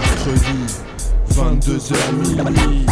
[0.00, 0.58] mercredi,
[1.30, 2.86] 22h minuit.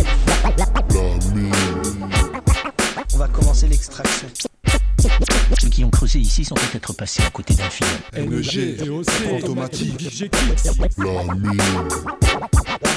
[3.14, 4.28] On va commencer l'extraction.
[5.60, 7.88] Ceux qui ont creusé ici sont peut-être passés à côté d'un film.
[8.16, 8.88] NG,
[9.36, 10.30] automatique.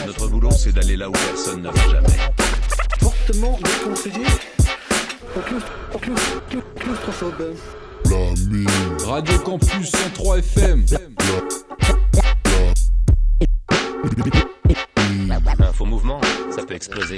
[0.05, 2.07] Notre boulot, c'est d'aller là où personne ne va jamais.
[3.00, 4.25] Fortement déconseillé.
[9.05, 10.86] Radio Campus 103 FM.
[14.18, 16.20] Un faux mouvement,
[16.54, 17.18] ça peut exploser.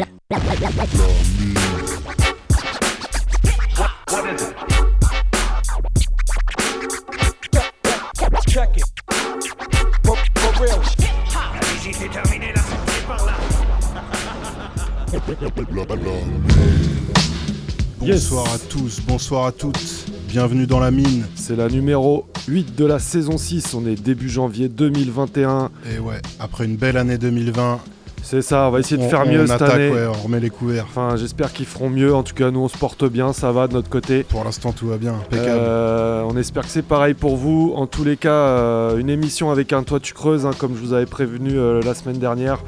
[18.00, 20.06] Bonsoir à tous, bonsoir à toutes.
[20.28, 21.26] Bienvenue dans la mine.
[21.36, 25.70] C'est la numéro 8 de la saison 6, on est début janvier 2021.
[25.96, 27.80] Et ouais, après une belle année 2020,
[28.22, 29.90] C'est ça, on va essayer de on, faire on mieux cette attaque, année.
[29.92, 30.86] ouais, on remet les couverts.
[30.90, 32.14] Enfin, j'espère qu'ils feront mieux.
[32.14, 34.24] En tout cas, nous on se porte bien, ça va de notre côté.
[34.24, 35.50] Pour l'instant, tout va bien, impeccable.
[35.52, 37.74] Euh, on espère que c'est pareil pour vous.
[37.76, 40.82] En tous les cas, euh, une émission avec un toit tu creuses, hein, comme je
[40.82, 42.60] vous avais prévenu euh, la semaine dernière.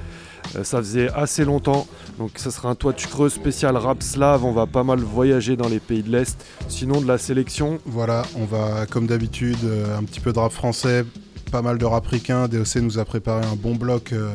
[0.55, 4.45] Euh, ça faisait assez longtemps, donc ça sera un toit creuses spécial rap slave.
[4.45, 6.37] On va pas mal voyager dans les pays de l'Est.
[6.67, 10.51] Sinon, de la sélection, Voilà, on va, comme d'habitude, euh, un petit peu de rap
[10.51, 11.05] français,
[11.51, 12.47] pas mal de rap ricain.
[12.47, 14.13] DOC nous a préparé un bon bloc.
[14.13, 14.29] euh,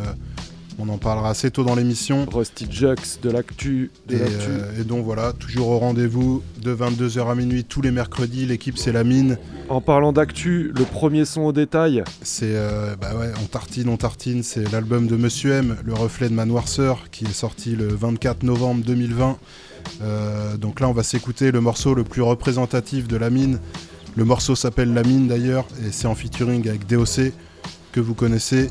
[0.78, 2.26] on en parlera assez tôt dans l'émission.
[2.32, 7.34] Rusty Jux, de l'actu, Et, euh, et donc voilà, toujours au rendez-vous de 22h à
[7.34, 8.46] minuit tous les mercredis.
[8.46, 9.38] L'équipe, c'est la mine.
[9.68, 13.96] En parlant d'actu, le premier son au détail, C'est, euh, bah ouais, on tartine, on
[13.96, 14.42] tartine.
[14.42, 18.42] C'est l'album de Monsieur M, Le reflet de ma noirceur, qui est sorti le 24
[18.42, 19.38] novembre 2020.
[20.02, 23.58] Euh, donc là, on va s'écouter le morceau le plus représentatif de la mine.
[24.16, 27.32] Le morceau s'appelle La mine d'ailleurs, et c'est en featuring avec DOC,
[27.92, 28.68] que vous connaissez.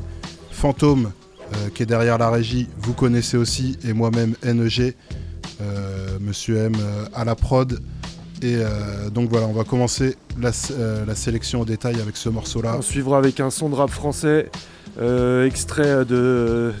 [0.50, 1.12] Fantôme,
[1.74, 4.94] qui est derrière la régie, vous connaissez aussi, et moi-même NEG.
[5.60, 7.80] Euh, Monsieur M euh, à la prod.
[8.42, 12.76] Et euh, donc voilà, on va commencer la, euh, sélection au détail avec ce morceau-là.
[12.78, 14.50] On suivra avec un son de rap français,
[15.00, 16.72] euh, extrait de,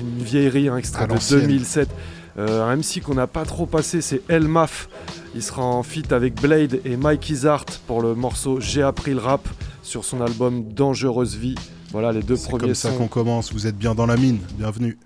[0.00, 1.42] une vieillerie, un extrait de l'ancienne.
[1.42, 1.88] 2007.
[2.36, 4.88] Euh, un MC qu'on n'a pas trop passé, c'est Elmaf.
[5.36, 9.20] Il sera en feat avec Blade et Mike Izart pour le morceau J'ai appris le
[9.20, 9.48] rap
[9.82, 11.54] sur son album Dangereuse Vie.
[11.94, 14.40] Voilà les deux C'est premiers comme ça qu'on commence, vous êtes bien dans la mine,
[14.54, 14.98] bienvenue.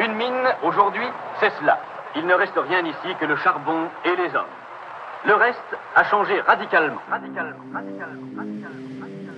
[0.00, 1.06] Une mine, aujourd'hui,
[1.38, 1.78] c'est cela.
[2.16, 4.50] Il ne reste rien ici que le charbon et les hommes.
[5.28, 5.60] Le reste
[5.94, 7.00] a changé radicalement.
[7.08, 9.36] Radicalement, radicalement, radicalement, radicalement.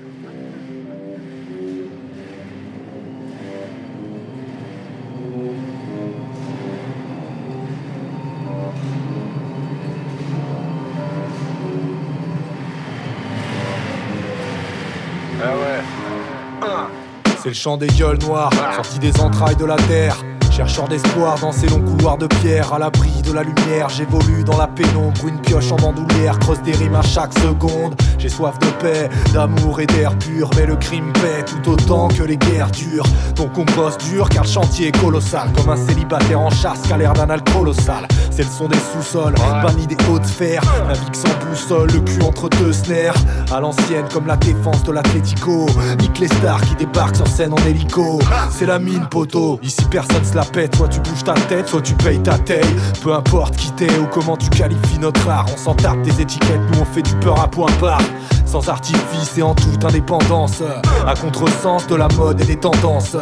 [17.43, 20.17] C'est le chant des gueules noires, sorti des entrailles de la terre.
[20.59, 24.57] Chercheur d'espoir dans ces longs couloirs de pierre, à l'abri de la lumière, j'évolue dans
[24.57, 27.95] la pénombre, une pioche en bandoulière, creuse des rimes à chaque seconde.
[28.19, 32.25] J'ai soif de paix, d'amour et d'air pur, mais le crime paie tout autant que
[32.25, 33.07] les guerres durent.
[33.37, 36.93] Donc on bosse dur car le chantier est colossal, comme un célibataire en chasse qui
[36.93, 38.09] a l'air d'un colossal.
[38.33, 42.49] C'est le son des sous-sols, banni des hautes sphères, navigue sans boussole, le cul entre
[42.49, 43.15] deux snares.
[43.53, 45.67] À l'ancienne comme la défense de l'Atlético,
[46.01, 48.19] nique les stars qui débarquent sur scène en hélico.
[48.51, 51.95] C'est la mine poteau, ici personne se la soit tu bouges ta tête, soit tu
[51.95, 52.61] payes ta taille.
[53.03, 56.61] Peu importe qui t'es ou comment tu qualifies notre art, on s'en tape des étiquettes,
[56.73, 58.01] nous on fait du peur à point barre.
[58.47, 60.63] Sans artifice et en toute indépendance,
[61.07, 63.15] à contresens de la mode et des tendances.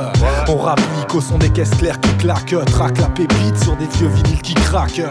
[0.47, 4.07] On rapplique au son des caisses claires qui claquent, traque la pépite sur des vieux
[4.07, 5.03] vinyles qui craquent.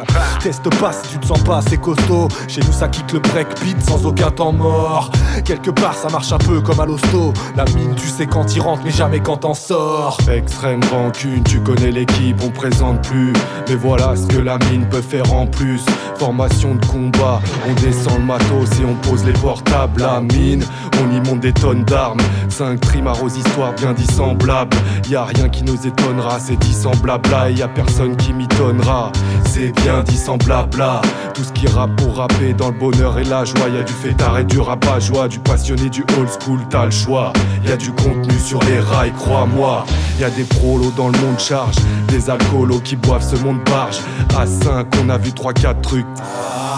[0.41, 2.29] Teste pas si tu te sens pas assez costaud.
[2.47, 5.11] Chez nous ça kick le breakbeat sans aucun temps mort.
[5.43, 7.33] Quelque part ça marche un peu comme à l'hosto.
[7.57, 10.17] La mine tu sais quand t'y rentres mais jamais quand t'en sors.
[10.31, 13.33] Extrême rancune, tu connais l'équipe, on présente plus.
[13.67, 15.81] Mais voilà ce que la mine peut faire en plus.
[16.17, 20.01] Formation de combat, on descend le matos et on pose les portables.
[20.01, 20.63] La mine,
[21.01, 22.21] on y monte des tonnes d'armes.
[22.49, 24.77] Cinq primaires aux histoires bien dissemblables.
[25.09, 26.57] Y a rien qui nous étonnera, c'est
[27.01, 27.49] blabla.
[27.49, 29.11] Et y personne qui m'étonnera,
[29.45, 31.01] c'est bien dit sans blabla.
[31.33, 33.67] Tout ce qui rappe pour rapper dans le bonheur et la joie.
[33.73, 36.91] Y a du fêtard et du rabat joie, du passionné, du old school, t'as le
[36.91, 37.33] choix.
[37.65, 39.85] Y a du contenu sur les rails, crois-moi.
[40.19, 41.75] Y a des prolos dans le monde charge,
[42.07, 43.99] des alcoolos qui boivent ce monde barge.
[44.37, 46.05] À 5, on a vu 3-4 trucs.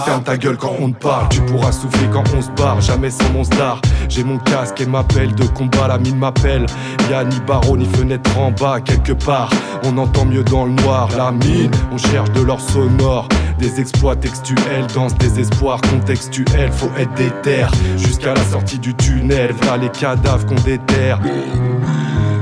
[0.05, 3.09] Ferme ta gueule quand on te parle, tu pourras souffler quand on se barre, jamais
[3.09, 3.81] sans mon star.
[4.07, 6.65] J'ai mon casque et m'appelle de combat, la mine m'appelle.
[7.09, 9.49] Y'a ni barreau ni fenêtre en bas, quelque part.
[9.83, 13.27] On entend mieux dans le noir, la mine, on cherche de l'or sonore.
[13.59, 16.71] Des exploits textuels dans ce désespoir contextuel.
[16.71, 17.65] Faut être déter
[17.97, 19.53] jusqu'à la sortie du tunnel.
[19.61, 21.19] Voilà les cadavres qu'on déterre.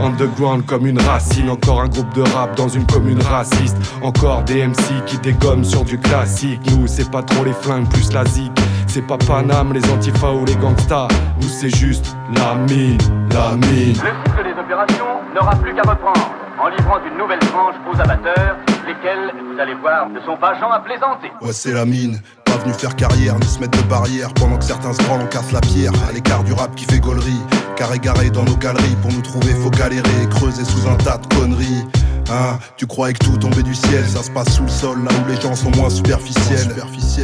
[0.02, 3.78] Underground comme une racine, encore un groupe de rap dans une commune raciste.
[4.02, 6.62] Encore des MC qui dégomment sur du classique.
[6.72, 8.52] Nous, c'est pas trop les flingues, plus la zik.
[8.88, 11.08] C'est pas Paname, les antifas ou les gangsters.
[11.42, 12.98] Nous, c'est juste la mine,
[13.32, 13.96] la mine.
[13.96, 18.56] Le cycle des opérations n'aura plus qu'à reprendre en livrant une nouvelle tranche aux amateurs,
[18.88, 21.32] lesquels, vous allez voir, ne sont pas gens à plaisanter.
[21.42, 22.22] Ouais, c'est la mine.
[22.62, 25.62] Venu faire carrière, ni se mettre de barrière pendant que certains se branlent, on la
[25.62, 25.92] pierre.
[26.08, 27.42] À l'écart du rap qui fait gaulerie.
[27.76, 31.28] Carré garé dans nos galeries, pour nous trouver, faut galérer, creuser sous un tas de
[31.36, 31.86] conneries.
[32.32, 35.12] Hein, tu croyais que tout tombait du ciel, ça se passe sous le sol, là
[35.12, 36.76] où les gens sont moins superficiels.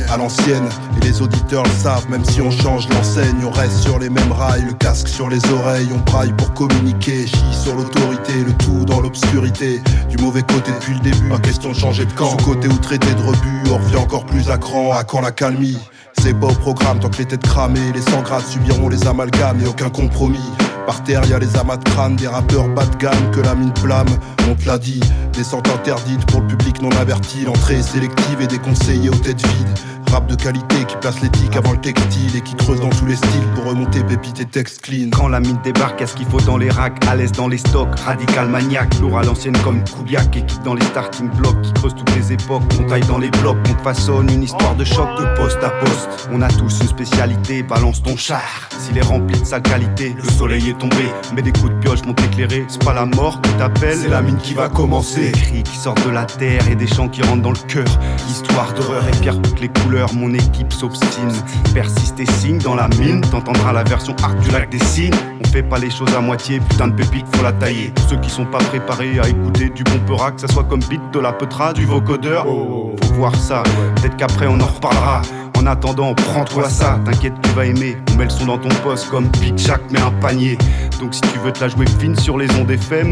[0.10, 3.98] À l'ancienne, et les auditeurs le savent, même si on change l'enseigne, on reste sur
[3.98, 8.34] les mêmes rails, le casque sur les oreilles, on braille pour communiquer, chie sur l'autorité,
[8.46, 9.82] le tout dans l'obscurité.
[10.10, 12.38] Du mauvais côté depuis le début, pas question de changer de camp.
[12.38, 15.32] Sous côté ou traité de rebut, on revient encore plus à cran, à quand la
[15.32, 15.80] calmie.
[16.22, 19.60] C'est pas au programme tant que les têtes cramées, les 100 grades subiront les amalgames
[19.62, 20.40] et aucun compromis.
[20.86, 23.74] Par terre, y les amas de crâne, des rappeurs bas de gamme que la mine
[23.78, 24.08] flamme.
[24.50, 25.00] On te l'a dit,
[25.34, 27.46] descente interdite pour le public non averti.
[27.46, 29.80] L'entrée sélective et déconseillée aux têtes vides.
[30.12, 33.16] Rap de qualité qui place l'éthique avant le textile et qui creuse dans tous les
[33.16, 35.10] styles pour remonter pépites et textes clean.
[35.10, 37.98] Quand la mine débarque, qu'est-ce qu'il faut dans les racks À l'aise dans les stocks,
[38.02, 42.14] radical maniaque, lourd à l'ancienne comme Kouliak, équipe dans les starting blocks qui creuse toutes
[42.16, 42.64] les époques.
[42.78, 46.30] On taille dans les blocs, on façonne une histoire de choc de poste à poste.
[46.34, 48.70] On a tous une spécialité, balance ton char.
[48.78, 51.08] S'il est rempli de sa qualité, le soleil est tombé.
[51.34, 54.22] Mais des coups de pioche m'ont éclairé, c'est pas la mort que t'appelles, C'est la
[54.22, 55.28] mine qui va commencer.
[55.28, 57.88] des cris qui sortent de la terre et des chants qui rentrent dans le cœur.
[58.30, 61.32] Histoire d'horreur et pierre toutes les couleurs, mon équipe s'obstine.
[61.74, 65.14] Persiste et signe dans la mine, t'entendras la version art du lac des signes.
[65.44, 67.92] On fait pas les choses à moitié, putain de pépite, faut la tailler.
[67.96, 70.82] Pour ceux qui sont pas préparés à écouter du bon peurat, que ça soit comme
[70.90, 72.46] beat de la peutra, du vocodeur.
[72.46, 73.64] Faut voir ça,
[73.96, 75.22] peut-être qu'après on en reparlera.
[75.58, 77.96] En attendant, prends-toi ça, t'inquiète, tu vas aimer.
[78.12, 80.58] On met le son dans ton poste comme Jack met un panier.
[81.00, 83.12] Donc si tu veux te la jouer fine sur les ondes FM,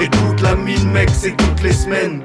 [0.00, 2.22] écoute la mine, mec, c'est toutes les semaines.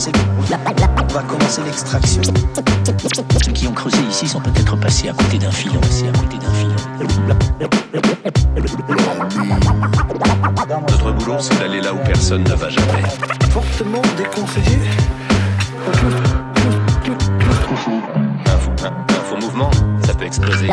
[0.00, 0.12] Commencer.
[1.02, 2.22] On va commencer l'extraction.
[3.44, 6.38] Ceux qui ont creusé ici sont peut-être passés à côté d'un filon, passés à côté
[6.38, 6.76] d'un filon.
[10.88, 13.02] Notre boulot, c'est d'aller là où personne ne va jamais.
[13.50, 14.78] Fortement déconseillé.
[18.46, 19.70] Un fou, un, un faux mouvement,
[20.04, 20.70] ça peut exploser.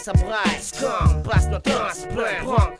[0.00, 1.92] Ça braille Scum, passe notre temps à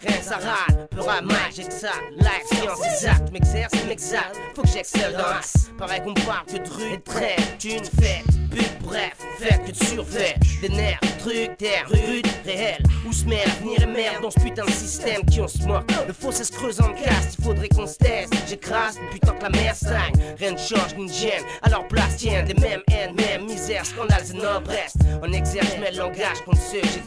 [0.00, 4.68] rien ça râle Peu ramage et que ça Life, science exact M'exerce, m'exalte Faut que
[4.68, 9.16] j'excelle dans Pareil qu'on parle que de rue et de traite D'une fête but, bref,
[9.38, 10.34] faites que de surfait.
[10.60, 12.82] Des nerfs, trucs, terre, rude, réel.
[13.06, 15.90] Où se met l'avenir et merde dans ce putain de système qui on se moque.
[16.06, 18.32] Le ça se creuse en caste, il faudrait qu'on se teste.
[18.48, 20.12] J'écrase tant que la mer stagne.
[20.38, 21.42] Rien ne change ni ne gêne.
[21.62, 24.94] Alors place tiens des mêmes haines, mêmes misères, scandales et noblesse.
[25.22, 26.99] On exerce mais le langage contre ceux que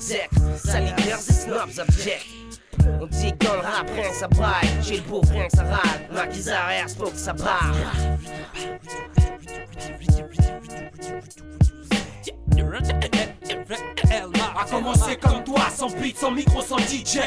[7.23, 7.73] ça barre.
[14.55, 17.19] A commencer comme toi, sans beat, sans micro, sans DJ.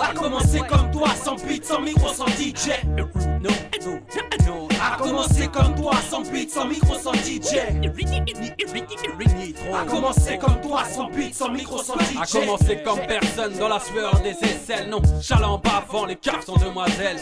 [0.00, 2.70] A commencer comme toi, sans beat, sans micro, sans DJ.
[4.82, 7.58] A commencer comme toi, sans beat, sans micro, sans DJ.
[9.72, 12.16] A commencer comme toi, sans beat, sans micro, sans DJ.
[12.20, 14.88] A commencer comme personne dans la sueur des aisselles.
[14.90, 17.20] Non, chalant bavant, les cœurs sont demoiselles.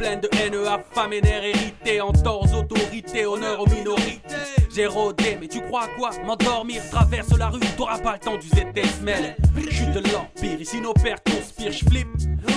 [0.00, 4.34] Pleines de haine, affamées, d'air hérité, en autorité, honneur aux minorités.
[4.74, 6.08] J'ai rodé, mais tu crois quoi?
[6.24, 9.36] M'endormir, traverse la rue, t'auras pas le temps d'user tes semelles.
[9.70, 12.08] Chute de l'empire, ici nos pères conspirent, j'flippe.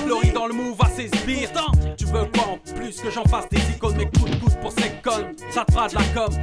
[0.08, 1.50] Laurie dans le move à ses sbires.
[1.98, 4.92] Tu veux quoi en plus que j'en fasse des icônes, mais coup de pour ces
[5.04, 5.36] connes.
[5.52, 6.34] Ça te la com.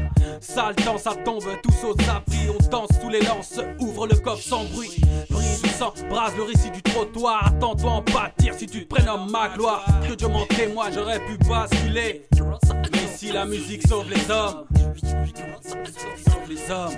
[0.42, 2.50] Sale temps, ça tombe tous aux abris.
[2.50, 5.00] On danse sous les lances, ouvre le coffre sans bruit.
[5.68, 7.46] Sang, brase le récit du trottoir.
[7.46, 9.84] Attends-toi en pâtir si tu te prénommes ma gloire.
[10.08, 12.26] Que Dieu m'en témoigne, j'aurais pu basculer.
[12.92, 14.64] Mais si la musique sauve les hommes,
[16.24, 16.92] sauve les hommes.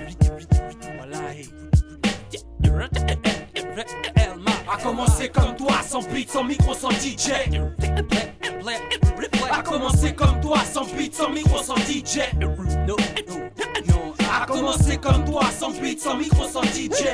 [4.71, 7.31] A commencer comme toi, sans beat, sans micro, sans DJ.
[9.51, 12.21] A commencer comme toi, sans beat, sans micro, sans DJ.
[14.35, 17.05] A commencer comme toi, sans beat, sans micro, sans DJ.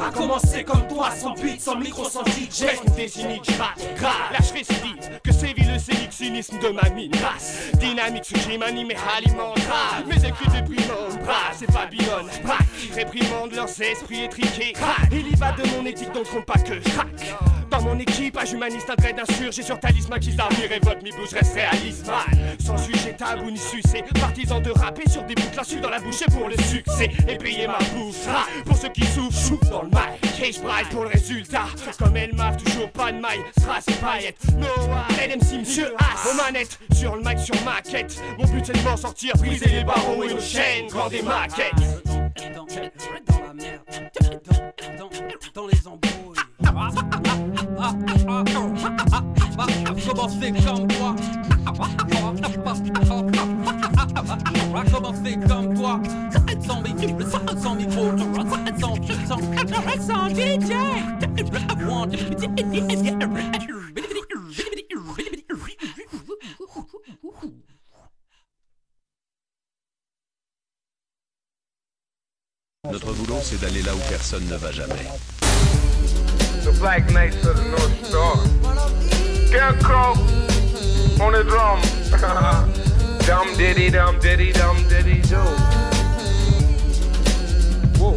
[0.00, 2.66] A commencer comme toi, sans beat, sans micro, sans DJ.
[2.94, 4.12] Des cyniques, grave, grave.
[4.38, 7.10] Je récidive, que sévit le sénique cynisme de ma mine.
[7.10, 9.58] Basse, dynamique, sujet m'anime et alimente.
[10.06, 12.30] Mes écrits déprimants, brave, c'est Babylone.
[12.44, 14.74] Braque, réprimande leurs esprits étriqués.
[15.10, 17.34] Il y va de mon éthique, donc compte pas que craque.
[17.70, 21.54] Dans mon équipage humaniste, un trait d'insurgé sur talisman qui s'armure révolte, mi bouche reste
[21.54, 22.06] réaliste.
[22.06, 22.56] mal.
[22.64, 26.22] Sans sujet tabou ni succès, partisan de rapper sur des boucles insultes dans la bouche
[26.22, 27.10] et pour le succès.
[27.28, 30.10] Et payer ma bouche, Ah, pour ceux qui souffrent, dans le mal.
[30.42, 31.66] Je braille pour le résultat.
[31.98, 34.42] Comme elle m'a toujours pas de maille, strass et paillettes.
[34.56, 38.20] Noah, LMC, monsieur As, aux manettes, sur le mic, sur ma quête.
[38.38, 41.72] Mon but c'est de m'en sortir, briser les barreaux et nos chaînes, grand des maquettes.
[42.54, 42.66] Dans,
[43.46, 43.82] la merde,
[45.54, 46.19] dans, les embrouilles.
[50.06, 51.14] Commencer comme toi.
[54.90, 56.00] Commencer comme toi?
[56.66, 57.20] Sans micro,
[57.62, 58.04] sans micro,
[58.78, 58.94] sans,
[59.26, 59.40] sans,
[60.06, 60.72] sans DJ.
[72.88, 75.06] Notre boulot, c'est d'aller là où personne ne va jamais.
[76.64, 78.38] The Black Knights of the North Star.
[79.48, 80.14] Scarecrow
[81.20, 81.78] on the drum.
[83.26, 85.36] dum diddy dum diddy dum diddy do.
[87.98, 88.16] Whoa.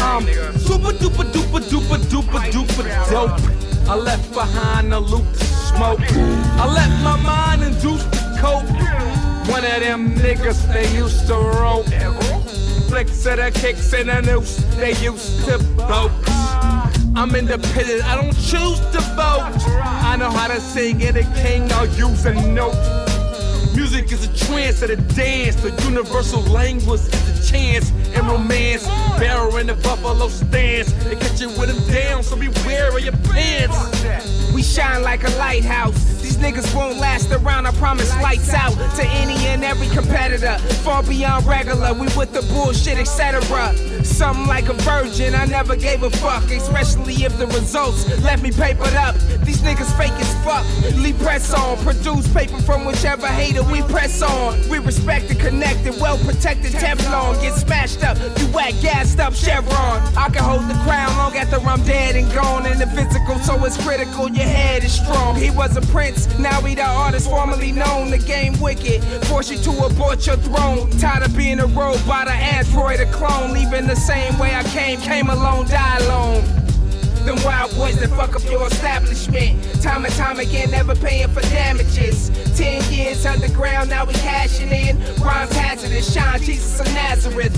[0.00, 0.26] I'm
[0.58, 3.90] super duper duper duper duper duper dope.
[3.90, 6.00] I left behind a loop to smoke.
[6.00, 8.64] I let my mind induce the coke.
[9.48, 11.86] One of them niggas they used to rope.
[12.88, 16.10] Flicks of the kicks and the noose they used to boat.
[17.14, 19.44] I'm independent, I don't choose to vote.
[20.10, 23.09] I know how to sing and a king, I'll use a note.
[23.74, 25.56] Music is a trance of the dance.
[25.56, 28.84] The universal language is a chance and romance.
[29.18, 30.92] Barrel in the buffalo stance.
[31.04, 34.52] They catch you with them down, so beware of your pants.
[34.52, 36.20] We shine like a lighthouse.
[36.20, 40.58] These niggas won't last around, I promise lights out to any and every competitor.
[40.82, 43.40] Far beyond regular, we with the bullshit, etc.
[44.04, 48.50] Something like a virgin, I never gave a fuck, especially if the results left me
[48.50, 49.14] papered up.
[49.44, 50.64] These niggas fake as fuck.
[50.96, 54.56] Lee press on, produce paper from whichever hater we press on.
[54.68, 57.40] We respect and connected, well protected Teflon.
[57.40, 60.00] Get smashed up, you whack, gassed up Chevron.
[60.16, 62.66] I can hold the crown long after I'm dead and gone.
[62.66, 65.36] In the physical, so it's critical, your head is strong.
[65.36, 68.10] He was a prince, now he the artist formerly known.
[68.10, 70.90] The game wicked, force you to abort your throne.
[70.98, 73.52] Tired of being a robot, an android, a clone.
[73.52, 76.69] Leaving the same way I came, came alone, die alone.
[77.30, 79.62] Them wild boys that fuck up your establishment.
[79.80, 82.28] Time and time again, never paying for damages.
[82.58, 84.98] Ten years underground, now we cashing in.
[85.22, 87.54] Rhymes hazardous, shine Jesus of Nazareth.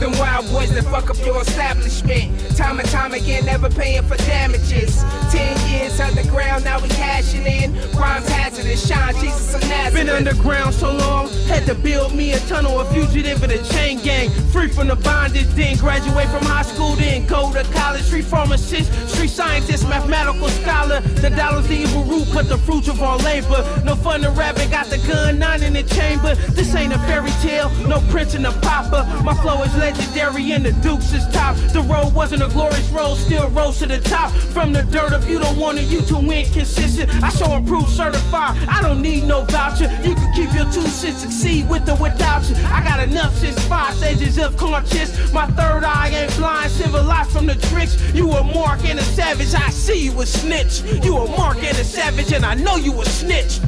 [0.00, 2.56] Them wild boys that fuck up your establishment.
[2.56, 5.04] Time and time again, never paying for damages.
[5.30, 7.74] Ten years underground, now we cashing in.
[7.92, 9.99] Rhymes hazardous, shine Jesus of Nazareth.
[10.20, 14.28] Underground so long, had to build me a tunnel, a fugitive in a chain gang.
[14.52, 18.02] Free from the bondage, then graduate from high school, then go to college.
[18.02, 21.00] Street pharmacist, street scientist, mathematical scholar.
[21.00, 23.64] The dollar's the evil root, but the fruits of our labor.
[23.82, 26.34] No fun to rapping, got the gun, nine in the chamber.
[26.52, 29.06] This ain't a fairy tale, no prince in a popper.
[29.24, 31.56] My flow is legendary and the Dukes is top.
[31.72, 34.30] The road wasn't a glorious road, still rose to the top.
[34.52, 37.10] From the dirt, if you don't want it, you too inconsistent.
[37.22, 39.88] I show approved certified, I don't need no voucher.
[40.02, 42.56] You can keep your two cents, succeed with or without you.
[42.66, 45.32] I got enough since five stages of conscious.
[45.32, 47.96] My third eye ain't blind, civilized from the tricks.
[48.12, 50.82] You a mark and a savage, I see you a snitch.
[51.04, 53.60] You a mark and a savage, and I know you a snitch.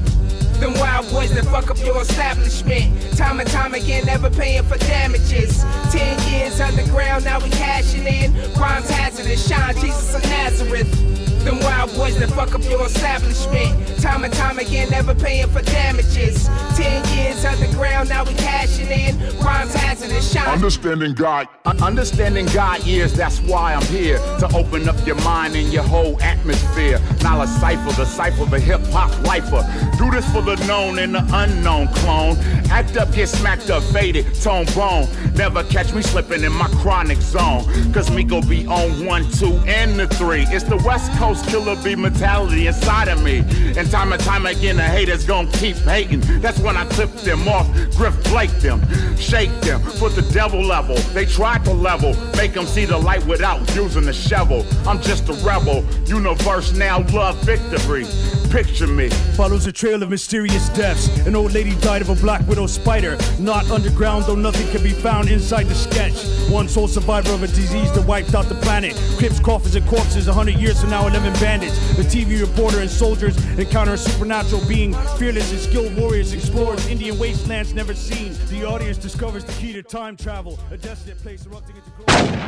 [0.61, 3.17] Them wild boys that fuck up your establishment.
[3.17, 5.65] Time and time again, never paying for damages.
[5.91, 8.33] Ten years underground, now we cashing in.
[8.55, 11.32] Rhymes hazardous, shine Jesus of Nazareth.
[11.45, 14.01] Them wild boys that fuck up your establishment.
[14.01, 16.49] Time and time again, never paying for damages.
[16.77, 19.19] Ten years underground, now we cashing in.
[19.39, 20.47] Rhymes hazardous, shine.
[20.49, 21.49] Understanding God.
[21.65, 24.19] understanding God years, that's why I'm here.
[24.39, 27.01] To open up your mind and your whole atmosphere.
[27.23, 29.63] Knowledge cipher, decipher the hip hop lifer.
[29.99, 32.37] Do this for the known and the unknown clone.
[32.71, 35.09] Act up, get smacked up, faded, tone bone.
[35.35, 37.65] Never catch me slipping in my chronic zone.
[37.93, 40.45] Cause me go be on one, two, and the three.
[40.49, 43.39] It's the West Coast killer bee mentality inside of me.
[43.77, 46.21] And time and time again, the haters gon' keep hating.
[46.41, 48.81] That's when I clip them off, Griff Blake them,
[49.17, 50.97] shake them, put the devil level.
[51.15, 54.67] They tried to level, make them see the light without using the shovel.
[54.87, 58.05] I'm just a rebel, universe now love victory.
[58.51, 59.09] Picture me.
[59.35, 61.09] Follows a trail of mysterious deaths.
[61.27, 63.17] An old lady died of a black widow spider.
[63.39, 66.13] Not underground, though nothing can be found inside the sketch.
[66.51, 68.95] One sole survivor of a disease that wiped out the planet.
[69.17, 70.29] Crips, coffins, and corpses.
[70.29, 71.79] A hundred years from now, 11 bandits.
[71.97, 74.93] The TV reporter and soldiers encounter a supernatural being.
[75.19, 78.33] Fearless and skilled warriors explores Indian wastelands never seen.
[78.51, 80.59] The audience discovers the key to time travel.
[80.73, 82.39] A desolate place erupting into glory.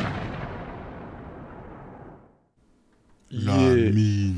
[3.31, 3.91] La Yeah.
[3.91, 4.35] mine.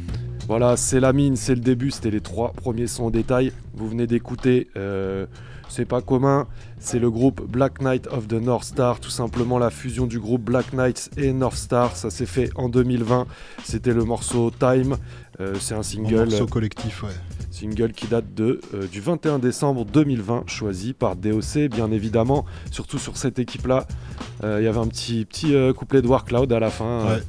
[0.47, 3.52] Voilà, c'est la mine, c'est le début, c'était les trois premiers sons en détail.
[3.73, 5.26] Vous venez d'écouter, euh,
[5.77, 6.47] c'est pas commun,
[6.79, 10.41] c'est le groupe Black Knight of the North Star, tout simplement la fusion du groupe
[10.41, 13.27] Black Knights et North Star, ça s'est fait en 2020.
[13.63, 14.97] C'était le morceau Time,
[15.39, 16.29] euh, c'est un single.
[16.29, 17.09] morceau collectif, ouais.
[17.51, 22.43] Single qui date de, euh, du 21 décembre 2020, choisi par DOC, bien évidemment.
[22.71, 23.85] Surtout sur cette équipe-là,
[24.43, 26.85] Euh, il y avait un petit, petit euh, couplet de Warcloud à la fin.
[26.85, 27.23] euh, Ouais.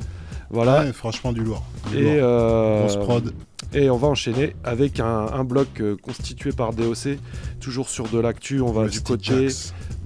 [0.51, 0.85] voilà.
[0.85, 1.63] Ouais, franchement, du lourd.
[1.91, 2.13] Du Et, lourd.
[2.23, 3.33] euh, Grosse prod.
[3.73, 7.19] Et on va enchaîner avec un, un bloc euh, constitué par DOC,
[7.61, 8.61] toujours sur de l'actu.
[8.61, 9.49] On va du côté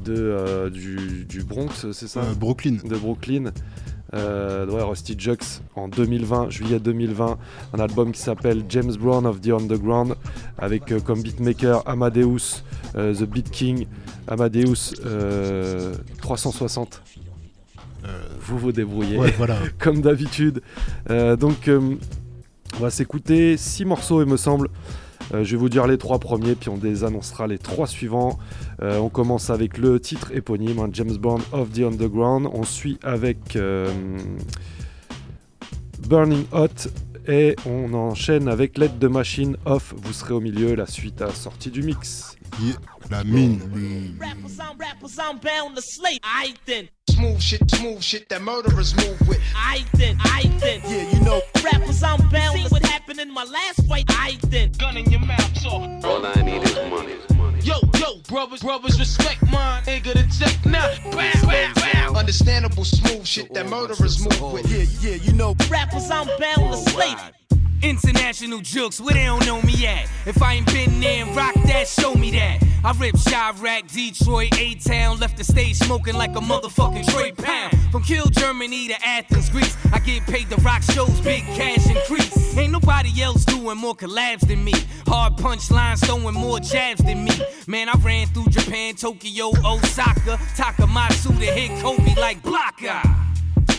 [0.05, 2.20] de, euh, du, du Bronx, c'est ça?
[2.20, 2.79] Euh, Brooklyn.
[2.85, 3.53] De Brooklyn.
[4.14, 7.38] Euh, ouais, Rusty Jux en 2020, juillet 2020,
[7.72, 10.16] un album qui s'appelle James Brown of the Underground
[10.59, 12.62] avec euh, comme beatmaker Amadeus,
[12.96, 13.87] euh, The Beat King,
[14.29, 17.03] Amadeus euh, 360.
[18.40, 19.57] Vous vous débrouillez, ouais, voilà.
[19.79, 20.61] comme d'habitude.
[21.09, 21.70] Donc,
[22.77, 24.69] on va s'écouter six morceaux, il me semble.
[25.35, 28.39] Euh, je vais vous dire les trois premiers, puis on désannoncera les trois suivants.
[28.83, 32.49] Euh, on commence avec le titre éponyme, hein, James Bond of the Underground.
[32.53, 33.91] On suit avec euh,
[36.09, 36.89] Burning Hot.
[37.29, 39.95] Et on enchaîne avec Let the Machine Off.
[39.97, 42.37] Vous serez au milieu, la suite à sortie du mix.
[43.12, 44.16] La mine.
[44.18, 46.18] Rappers, I'm rappers, I'm bound to slay.
[46.22, 46.88] I then.
[47.11, 49.40] Smooth shit, smooth shit that murderers move with.
[49.55, 50.81] I then, I then.
[50.85, 51.42] Yeah, you know.
[51.62, 54.05] Rappers, I'm bound See what happened in my last fight.
[54.09, 54.72] I then.
[54.72, 55.70] Gun in your mouth, so.
[55.70, 57.14] All I need is money.
[57.62, 59.83] Yo, yo, brothers, brothers, respect mine.
[59.85, 60.88] Nigga, the check now.
[61.12, 62.18] Bow, bow, bow.
[62.18, 64.70] Understandable smooth shit that murderers move with.
[64.70, 65.55] Yeah, yeah, you know.
[65.68, 67.14] Rappers, I'm bound to slay.
[67.83, 70.09] International jokes, where they don't know me at.
[70.27, 72.62] If I ain't been there and rock that, show me that.
[72.85, 77.77] I rip Chiraq, Detroit, A-Town, left the stage smoking like a motherfucking Trey Pound.
[77.92, 82.57] From Kill, Germany to Athens, Greece, I get paid to rock shows, big cash increase.
[82.57, 84.75] Ain't nobody else doing more collabs than me.
[85.07, 87.33] Hard punchlines throwing more jabs than me.
[87.66, 93.03] Man, I ran through Japan, Tokyo, Osaka, Takamatsu to hit Kobe like blocker.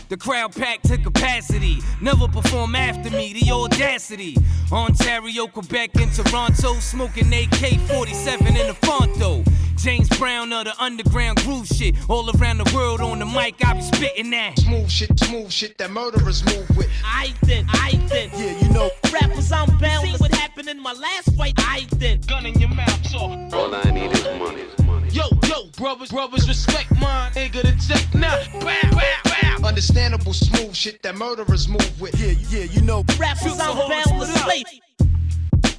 [0.09, 1.79] The crowd packed to capacity.
[2.01, 4.37] Never perform after me, the audacity.
[4.71, 9.45] Ontario, Quebec, and Toronto, smoking AK 47 in the Fonto.
[9.77, 11.95] James Brown of the underground groove shit.
[12.09, 14.59] All around the world on the mic, I be spitting that.
[14.59, 16.89] Smooth shit, smooth shit that murderers move with.
[17.03, 18.29] I then, I then.
[18.33, 18.89] Yeah, you know.
[19.11, 21.53] Rappers, I'm bound See what happened in my last fight.
[21.57, 22.21] I then.
[22.21, 23.17] Gun in your mouth, so.
[23.17, 25.09] All I need is money.
[25.09, 27.31] Yo, yo, brothers, brothers, respect mine.
[27.33, 28.41] Nigga, the tech now.
[28.59, 29.32] Bow, bow, bow.
[29.63, 32.19] Understandable, smooth shit that murderers move with.
[32.19, 33.03] Yeah, yeah, you know.
[33.17, 34.65] Rappers unbound with slave.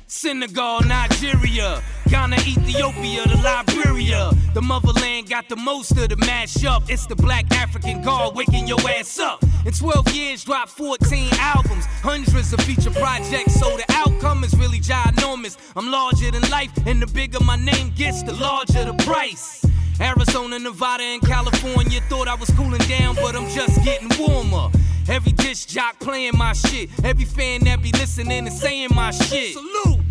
[0.06, 4.30] Senegal, Nigeria, Ghana, Ethiopia, the Liberia.
[4.54, 6.88] The motherland got the most of the mashup.
[6.88, 9.42] It's the black African guard waking your ass up.
[9.66, 13.58] In 12 years, dropped 14 albums, hundreds of feature projects.
[13.58, 15.58] So the outcome is really ginormous.
[15.76, 19.63] I'm larger than life, and the bigger my name gets, the larger the price.
[20.00, 24.70] Arizona, Nevada, and California thought I was cooling down, but I'm just getting warmer.
[25.08, 26.90] Every disc jock playing my shit.
[27.04, 29.54] Every fan that be listening and saying my shit.
[29.54, 30.03] Salute!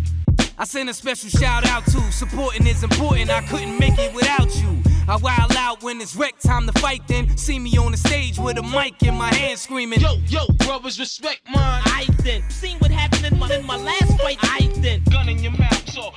[0.56, 3.28] I send a special shout out to supporting is important.
[3.28, 4.78] I couldn't make it without you.
[5.08, 7.06] I wild out when it's wreck time to fight.
[7.08, 10.00] Then see me on the stage with a mic in my hand screaming.
[10.00, 11.82] Yo, yo, brothers, respect mine.
[11.86, 14.38] I then seen what happened in my, in my last fight.
[14.42, 16.12] I then gun in your mouth, so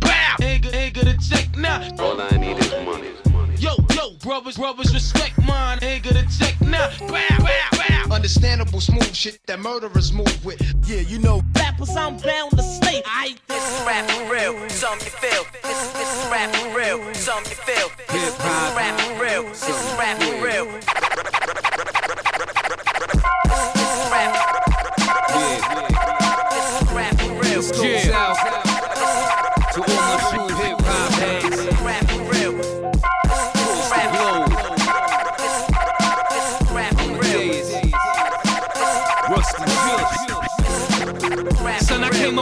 [0.00, 0.36] pow.
[0.40, 1.88] Nigga, nigga, the tech now.
[2.00, 3.10] All I need is money.
[3.58, 5.78] Yo, yo, brothers, brothers, respect mine.
[5.78, 6.90] Nigga, the tech now.
[6.98, 7.71] Bow, bow, bow.
[8.12, 10.60] Understandable, smooth shit that murderers move with.
[10.86, 11.42] Yeah, you know.
[11.56, 13.02] Rappers, I'm bound to slay.
[13.06, 15.44] I This is rap for real, something you feel.
[15.62, 17.88] This, this is rap for real, something you feel.
[18.10, 18.36] This is
[18.76, 21.71] rap for real, this is rap for real.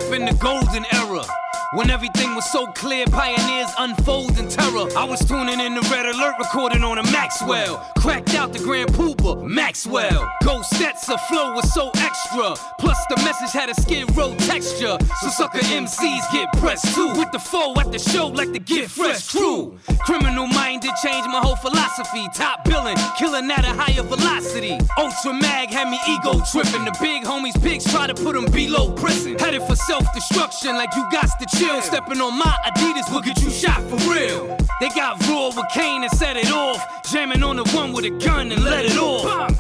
[0.01, 1.50] Up in the golden era.
[1.73, 4.89] When everything was so clear, pioneers unfold in terror.
[4.97, 7.77] I was tuning in the red alert, recording on a Maxwell.
[7.97, 10.29] Cracked out the Grand Puba, Maxwell.
[10.43, 12.57] Ghost Stetzer flow was so extra.
[12.81, 14.99] Plus, the message had a skid row texture.
[15.21, 17.13] So, sucker MCs get pressed too.
[17.15, 19.79] With the foe at the show, like the Get Fresh crew.
[20.01, 22.27] Criminal minded, changed my whole philosophy.
[22.35, 24.77] Top billing, killing at a higher velocity.
[24.99, 26.85] Ultra mag had me ego tripping.
[26.85, 29.39] The big homies, pigs try to put them below prison.
[29.39, 31.83] Headed for self destruction, like you got to chill.
[31.83, 34.57] Stepping on my Adidas will get you shot for real.
[34.81, 36.81] They got raw with Kane and set it off.
[37.11, 39.57] Jamming on the one with a gun and let it off.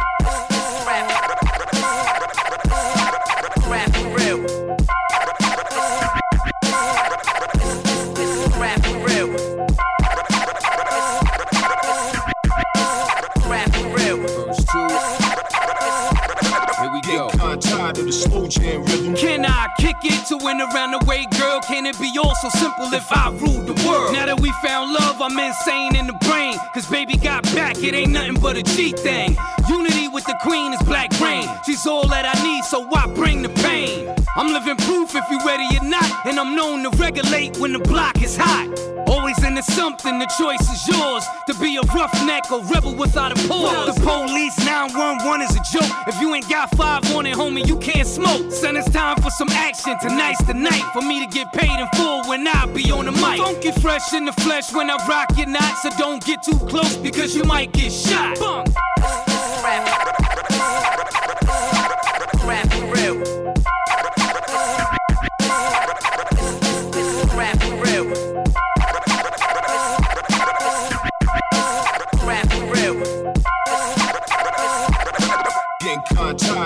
[18.00, 19.14] Of the slow jam rhythm.
[19.14, 21.60] Can I kick it to win around the way, girl?
[21.60, 24.14] Can it be all so simple if I ruled the world?
[24.14, 26.56] Now that we found love, I'm insane in the brain.
[26.72, 29.36] Cause baby got back, it ain't nothing but a G thing.
[29.68, 31.46] Unity with the queen is black rain.
[31.66, 34.08] She's all that I need, so why bring the pain?
[34.34, 36.24] I'm living proof if you ready or not.
[36.24, 38.68] And I'm known to regulate when the block is hot.
[39.06, 41.24] Always into something, the choice is yours.
[41.48, 43.94] To be a roughneck or rebel without a pause.
[43.94, 45.90] The police 911 is a joke.
[46.06, 48.50] If you ain't got five on it, homie, you can't smoke.
[48.52, 49.96] Son, it's time for some action.
[50.00, 53.12] Tonight's the night for me to get paid in full when I be on the
[53.12, 53.38] mic.
[53.38, 55.78] Funky fresh in the flesh when I rock your knot.
[55.82, 58.38] So don't get too close because you might get shot.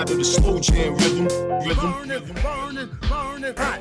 [0.05, 1.27] The slow jam rhythm.
[1.65, 1.91] Rhythm.
[1.91, 3.79] burning, burning, burning hot.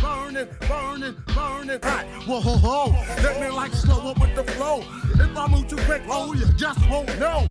[0.00, 2.04] Burning, burning, burning hot.
[2.26, 2.92] Whoa, ho, ho.
[3.22, 4.80] Let me like slow up with the flow.
[5.14, 7.46] If I move too quick, oh, you just won't know.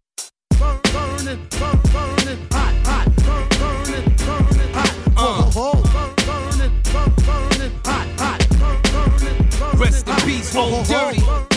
[0.60, 3.08] Burn, burning, burn, burning hot, hot.
[3.26, 4.94] Burn, burning, burning hot.
[5.18, 5.72] Whoa, ho, ho.
[5.72, 5.94] Uh.
[5.94, 8.40] Burn, burning, burn, burning hot, hot.
[8.60, 10.86] Burn, burning, burning Rest in peace, Old.
[10.86, 11.20] Dirty.
[11.22, 11.53] Burn,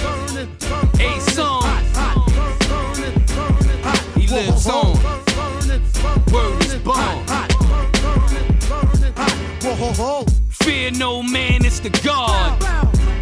[11.89, 12.59] the God.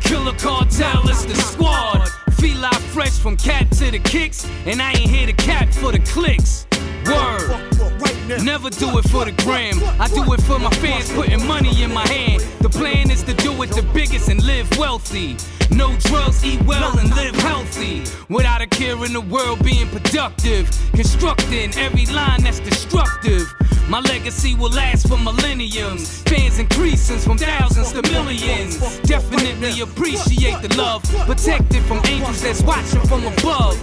[0.03, 2.09] Killer cartel, it's the squad.
[2.35, 5.99] Feel fresh from cat to the kicks, and I ain't here to cap for the
[6.01, 6.67] clicks.
[7.07, 8.43] Word.
[8.43, 9.79] Never do it for the gram.
[10.01, 12.43] I do it for my fans, putting money in my hand.
[12.61, 15.37] The plan is to do it the biggest and live wealthy.
[15.71, 18.05] No drugs, eat well, and live healthy.
[18.29, 20.71] Without a care in the world, being productive.
[20.93, 23.53] Constructing every line that's destructive.
[23.89, 26.23] My legacy will last for millenniums.
[26.23, 28.79] Fans increasing from thousands to millions.
[29.01, 31.03] Definitely appreciate the love.
[31.27, 33.77] Protected from angels that's watching from above.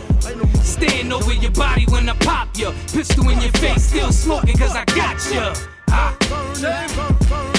[0.64, 2.72] Stand over your body when I pop ya.
[2.92, 5.54] Pistol in your face, still smoking cause I got ya.
[5.90, 7.51] Ah.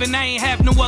[0.00, 0.08] Ah.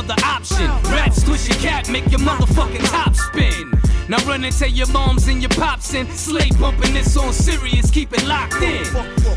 [0.01, 0.67] other option.
[0.91, 3.71] Raps twist your cap, make your motherfucking top spin.
[4.07, 7.91] Now run and tell your moms and your pops and slay bumping this on serious,
[7.91, 8.83] keep it locked in.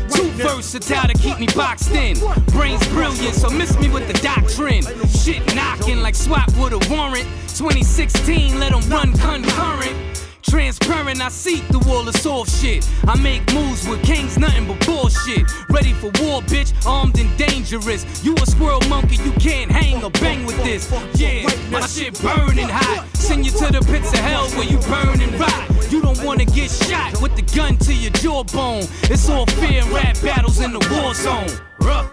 [0.09, 2.17] Too versatile to keep me boxed in.
[2.47, 4.83] Brains brilliant, so miss me with the doctrine.
[5.07, 7.25] Shit knocking like swap with a warrant.
[7.55, 10.24] 2016, let them run concurrent.
[10.55, 12.89] Transparent, I see through all the soft shit.
[13.09, 15.43] I make moves with kings, nothing but bullshit.
[15.69, 18.05] Ready for war, bitch, armed and dangerous.
[18.23, 20.89] You a squirrel monkey, you can't hang or bang with this.
[21.15, 23.05] Yeah, my shit burning hot.
[23.15, 25.91] Send you to the pits of hell where you burn and rot.
[25.91, 28.87] You don't wanna get shot with the gun to your jawbone.
[29.11, 31.49] It's all fear and rap battles in the war zone.
[31.81, 32.07] Ruh.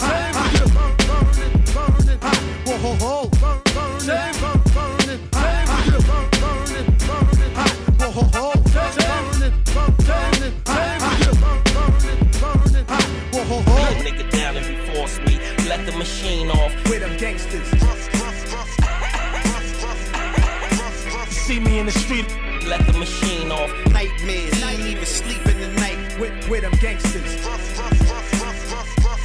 [0.00, 0.29] Nigga
[21.80, 22.26] in the street.
[22.66, 23.70] Let the machine off.
[23.90, 25.96] Nightmares, I ain't even sleep in the night.
[26.20, 27.46] With, with them gangsters.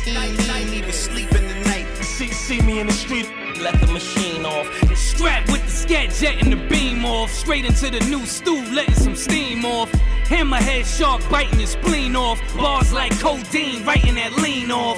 [0.07, 1.85] I ain't, I ain't even sleep in the night.
[2.01, 3.29] See, see me in the street.
[3.59, 4.67] Let the machine off.
[4.95, 7.29] Strapped with the scat jet and the beam off.
[7.29, 9.91] Straight into the new stew, letting some steam off.
[10.25, 12.39] Hammerhead shark biting your spleen off.
[12.55, 14.94] Bars like codeine, writing that lean off.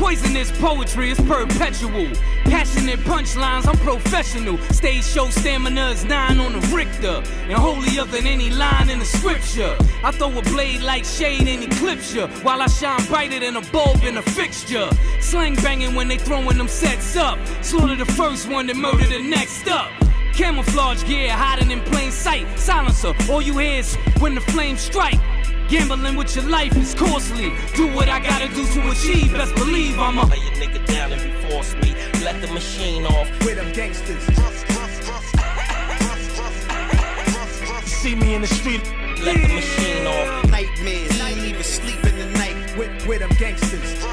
[0.00, 2.08] Poisonous poetry is perpetual.
[2.44, 4.56] Passionate punchlines, I'm professional.
[4.72, 7.22] Stage show stamina is nine on the Richter.
[7.42, 9.76] And holier than any line in the scripture.
[10.02, 13.60] I throw a blade like shade and eclipse ya, While I shine brighter than a
[13.72, 14.88] bulb in a fixture.
[15.20, 17.38] Slang banging when they throwing them sets up.
[17.60, 19.92] Slaughter the first one, then murder the next up.
[20.32, 22.46] Camouflage gear hiding in plain sight.
[22.58, 25.20] Silencer, all you hear is when the flames strike.
[25.70, 27.52] Gambling with your life is costly.
[27.76, 29.32] Do what I gotta do to achieve.
[29.32, 30.26] Best believe I'm a.
[30.26, 31.94] Lay a nigga down if you force me.
[32.24, 33.30] Let the machine off.
[33.44, 34.20] With them gangsters.
[37.86, 38.82] See me in the street.
[39.22, 40.50] Let the machine off.
[40.50, 42.76] Nightmares, I ain't even sleep in the night.
[42.76, 44.04] With, with them gangsters.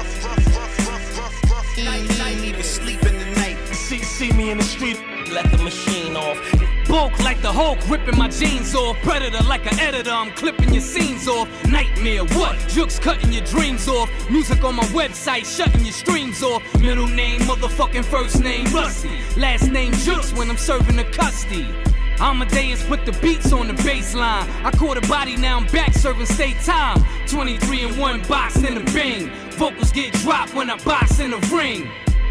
[1.76, 3.56] I ain't, I ain't even sleep in the night.
[3.74, 5.00] See, see me in the street.
[5.32, 6.38] Let the machine off.
[6.88, 8.96] Bulk like the Hulk, ripping my jeans off.
[9.02, 11.46] Predator like an editor, I'm clipping your scenes off.
[11.66, 12.56] Nightmare, what?
[12.72, 14.10] Juxx cutting your dreams off.
[14.30, 16.62] Music on my website, shutting your streams off.
[16.80, 19.36] Middle name, motherfucking first name, Ruste.
[19.36, 21.66] Last name, Juxx when I'm serving the custody.
[22.20, 24.48] Amadeus put the beats on the baseline.
[24.64, 27.04] I caught a body, now I'm back serving state time.
[27.26, 29.30] 23 in one box in the bing.
[29.52, 31.88] Vocals get dropped when I box in the ring.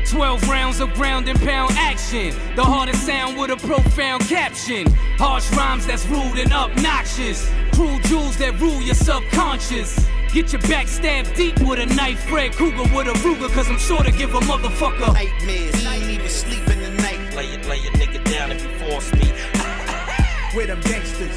[0.10, 2.34] 12 rounds of ground and pound action.
[2.56, 4.88] The hardest sound with a profound caption.
[5.18, 7.50] Harsh rhymes that's rude and obnoxious.
[7.74, 10.08] Cruel jewels that rule your subconscious.
[10.32, 12.22] Get your back stabbed deep with a knife.
[12.22, 15.14] Fred Krueger with a Ruger, cause I'm sure to give a motherfucker.
[15.14, 17.34] Nightmares, I ain't even sleep in the night.
[17.36, 19.32] Lay it, lay a nigga down if you force me.
[20.56, 21.36] With them gangsters.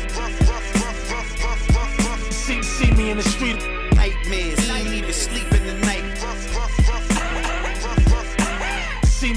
[2.33, 3.80] See, see me in the street.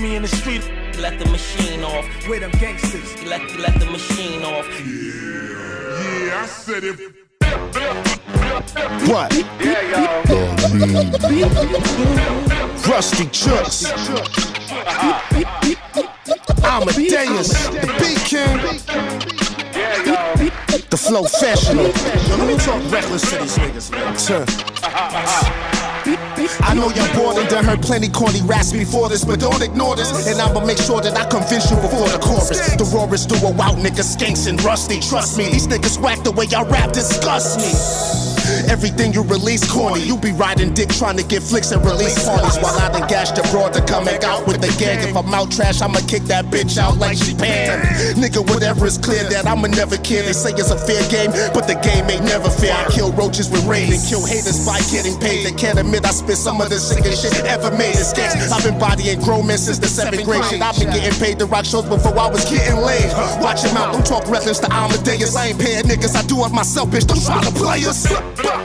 [0.03, 0.69] Me in the street.
[0.99, 2.05] Let the machine off.
[2.27, 3.23] Where them gangsters.
[3.23, 4.67] Let, let the machine off.
[4.85, 6.99] Yeah, yeah I said it.
[9.07, 9.33] What?
[9.63, 10.23] Yeah, y'all.
[12.83, 13.85] Ruste Juxx.
[16.65, 17.67] I'm a Amadeus.
[17.69, 19.52] The Big King.
[20.89, 21.91] The flow fashionable.
[22.29, 24.15] Yo, let me talk reckless to these niggas, man.
[24.17, 24.45] Turn.
[26.05, 29.95] I know you're bored and done heard plenty corny raps before this, but don't ignore
[29.95, 30.27] this.
[30.27, 32.75] And I'ma make sure that I convince you before the chorus.
[32.75, 34.99] The roar do a wow, niggas skanks and rusty.
[34.99, 38.32] Trust me, these niggas whack the way y'all rap disgust me.
[38.69, 40.01] Everything you release corny.
[40.01, 43.37] You be riding dick trying to get flicks and release parties while I done gashed
[43.37, 44.99] your broad to come back out with the gang.
[45.07, 47.81] If I'm out trash, I'ma kick that bitch out like she pan.
[48.15, 50.23] Nigga, whatever is clear that I'ma never care.
[50.23, 52.73] They say it's a fair game, but the game ain't never fair.
[52.73, 55.45] I kill roaches with rain and kill haters by getting paid.
[55.45, 57.95] They can't admit I spit some of the sickest shit ever made.
[57.95, 58.51] It's gangs.
[58.51, 60.43] I've been bodying grown men since the seventh grade.
[60.45, 63.07] Shit, I've been getting paid to rock shows before I was getting laid.
[63.41, 65.35] Watch him out, don't talk reckless to Amadeus.
[65.35, 67.07] I ain't paying niggas, I do it myself, bitch.
[67.07, 68.07] Don't try to play us.
[68.35, 68.63] Yeah,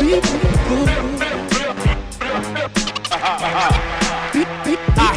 [0.00, 0.47] I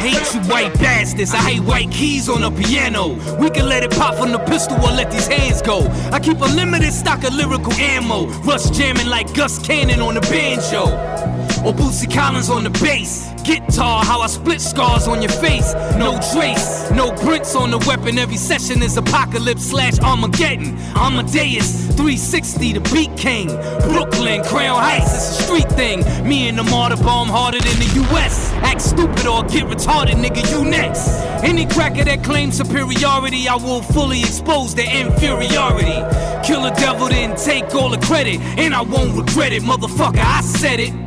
[0.02, 1.32] hate you white bastards.
[1.32, 3.14] I hate white keys on a piano.
[3.38, 5.86] We can let it pop from the pistol or let these hands go.
[6.12, 8.26] I keep a limited stock of lyrical ammo.
[8.42, 11.31] Rush jamming like Gus Cannon on the banjo.
[11.64, 13.30] Or Bootsy Collins on the bass.
[13.44, 15.74] Guitar, how I split scars on your face.
[15.96, 18.18] No trace, no prints on the weapon.
[18.18, 20.76] Every session is apocalypse slash Armageddon.
[20.96, 23.48] Amadeus, 360, the beat king.
[23.80, 26.00] Brooklyn, Crown Heights, it's a street thing.
[26.28, 28.52] Me and the martyr bomb harder than the US.
[28.62, 31.08] Act stupid or get retarded, nigga, you next.
[31.42, 35.98] Any cracker that claims superiority, I will fully expose their inferiority.
[36.46, 38.40] Kill a devil, then take all the credit.
[38.58, 41.01] And I won't regret it, motherfucker, I said it.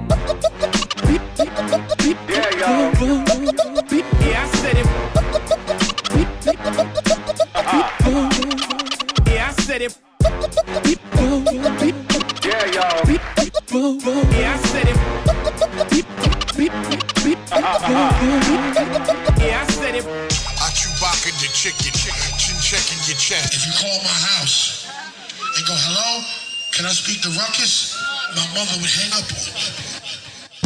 [25.88, 26.24] Hello,
[26.72, 27.96] can I speak to Ruckus?
[28.36, 30.05] My mother would hang up on you.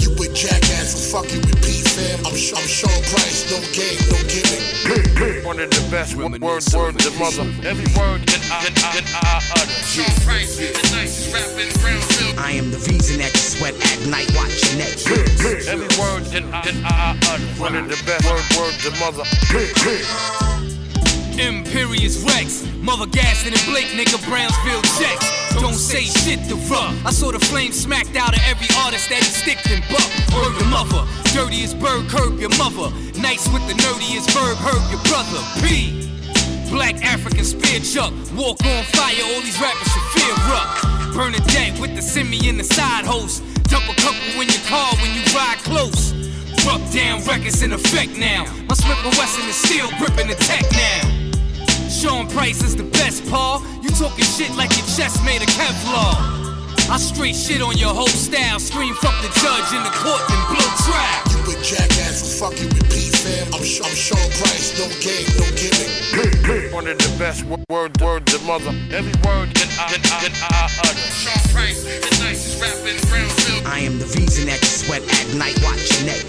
[0.10, 2.26] You a jackass for fucking with P fam.
[2.26, 5.46] I'm, I'm Sean Price, no game, no gimmick.
[5.46, 7.46] One of the best word, word, word, the mother.
[7.62, 9.70] Every word that I, that I, that I utter.
[9.86, 12.40] Sean Price, the nicest rapper in Brownsville.
[12.40, 14.98] I am the reason that you sweat at night watching that.
[15.70, 17.62] Every word that I, that I utter.
[17.62, 20.79] One of the best word, word, the mother.
[21.40, 25.24] Imperious Rex, Mother Gaston and Blake, nigga Brownsville checks.
[25.56, 26.94] Don't say shit to rough.
[27.06, 30.04] I saw the flame smacked out of every artist that he sticked and buck.
[30.36, 32.92] Word your mother, dirtiest bird, curb your mother.
[33.24, 35.40] Nice with the nerdiest verb, herb your brother.
[35.64, 36.12] P.
[36.70, 40.68] Black African spear chuck, walk on fire, all these rappers should fear up.
[41.16, 43.44] Bernadette with the semi in the side host.
[43.72, 46.12] Dump a couple in your car when you ride close.
[46.68, 48.44] Duck Down Records in effect now.
[48.68, 51.29] My Smith and Wesson is still gripping the tech now.
[52.00, 53.62] Sean Price is the best, Paul.
[53.82, 56.49] You talking shit like your chest made of Kevlar.
[56.90, 58.60] I straight shit on your whole style.
[58.60, 61.22] Scream fuck the judge in the court and blow trap.
[61.30, 63.54] You a jackass for fucking with P fam.
[63.54, 66.74] I'm, Sh- I'm Sean Price, no game, no gimmick.
[66.74, 68.74] One of the best word, word, word, the mother.
[68.90, 71.08] Every word that I, that I, that I utter.
[71.14, 73.68] Sean Price, the nicest rapper in Brownsville.
[73.70, 76.26] I am the reason that you sweat at night watching that.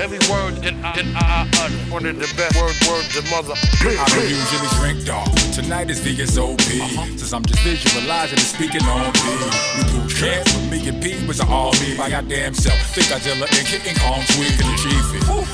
[0.00, 1.92] Every word that I, that I utter.
[1.92, 3.52] One of the best word, word, the mother.
[3.84, 5.28] I don't usually drink dog.
[5.52, 6.56] Tonight is VSOP.
[6.80, 7.04] Uh-huh.
[7.20, 9.81] Since I'm just visualizing and speaking on P.
[9.90, 11.96] Boot camp with me and P was an army.
[11.96, 12.78] My goddamn self.
[12.94, 15.04] Think Godzilla and King Kong tweaking the chief.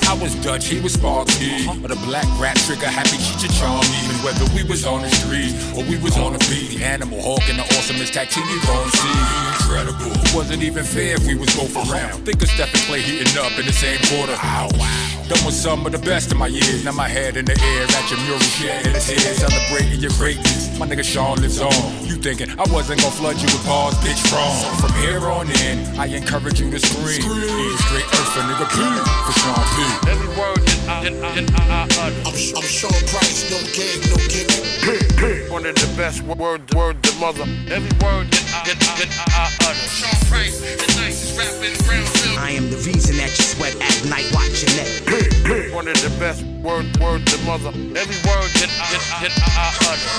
[0.09, 1.65] I was Dutch, he was Sparky.
[1.65, 1.79] Uh-huh.
[1.81, 3.85] But a black rat trigger happy Chicha Charm.
[4.05, 6.79] Even whether we was on the street or we was on the beat.
[6.79, 9.19] The animal hawk and the awesomest team gon' see.
[9.55, 10.13] Incredible.
[10.37, 12.25] Wasn't even fair if we was both around.
[12.25, 14.37] Think of Steph and Clay heating up in the same quarter.
[14.37, 15.18] Ow, wow.
[15.29, 16.85] Done with some of the best of my years.
[16.87, 19.37] Now my head in the air at your mural shedding tears.
[19.37, 20.73] Celebrating your greatness.
[20.79, 21.75] My nigga Sean lives on.
[22.09, 24.57] You thinking I wasn't gonna flood you with pause, bitch, wrong.
[24.57, 27.21] So from here on in, I encourage you to scream.
[27.21, 28.81] Eat straight earth for nigga P.
[29.29, 30.09] For Sean P.
[30.09, 32.25] Every word that I, that I, that I utter.
[32.25, 35.53] I'm, I'm Sean Price, no game, no gimmick.
[35.53, 37.45] One of the best word, word, the mother.
[37.69, 39.89] Every word that I, that I, that I utter.
[39.93, 42.39] Sean Price, the nicest rapper in Brownsville.
[42.41, 44.89] I am the reason that you sweat at night watching that.
[45.19, 47.71] One of the best word, word, the mother.
[47.99, 50.13] Every word that I, that I, that I utter.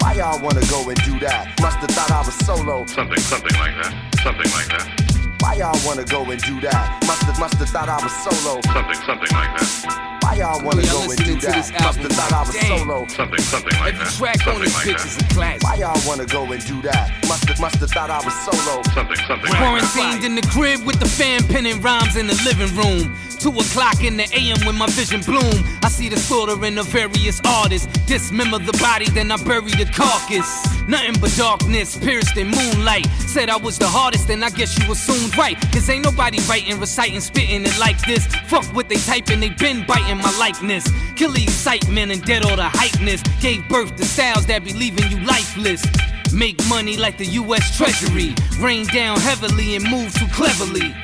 [0.00, 1.52] Why y'all wanna go and do that?
[1.60, 2.86] Must've thought I was solo.
[2.86, 3.92] Something, something like that.
[4.22, 5.11] Something like that.
[5.42, 7.02] Why y'all wanna go and do that?
[7.04, 8.60] Must've, must've thought I was solo.
[8.62, 10.20] Something, something like that.
[10.22, 11.66] Why y'all wanna Yo, go and do that?
[11.82, 12.78] Must've thought I was damn.
[12.78, 13.06] solo.
[13.08, 14.14] Something, something like Every that.
[14.14, 15.06] track on Something this like bitch that.
[15.06, 15.62] is a classic.
[15.66, 17.10] Why y'all wanna go and do that?
[17.26, 18.82] Must've, must've thought I was solo.
[18.94, 19.66] Something, something like that.
[19.66, 23.10] Quarantined in the crib with the fan penning rhymes in the living room.
[23.42, 25.64] Two o'clock in the AM when my vision bloom.
[25.82, 27.88] I see the slaughter in the various artists.
[28.06, 30.48] Dismember the body, then I bury the carcass.
[30.86, 33.06] Nothing but darkness, pierced in moonlight.
[33.26, 35.60] Said I was the hardest, and I guess you assumed right.
[35.72, 38.24] Cause ain't nobody writing, reciting, spitting it like this.
[38.46, 40.88] Fuck what they typing, they been biting my likeness.
[41.16, 43.24] Kill the excitement and dead all the hypeness.
[43.40, 45.84] Gave birth to styles that be leaving you lifeless.
[46.32, 48.36] Make money like the US Treasury.
[48.60, 50.94] Rain down heavily and move too cleverly.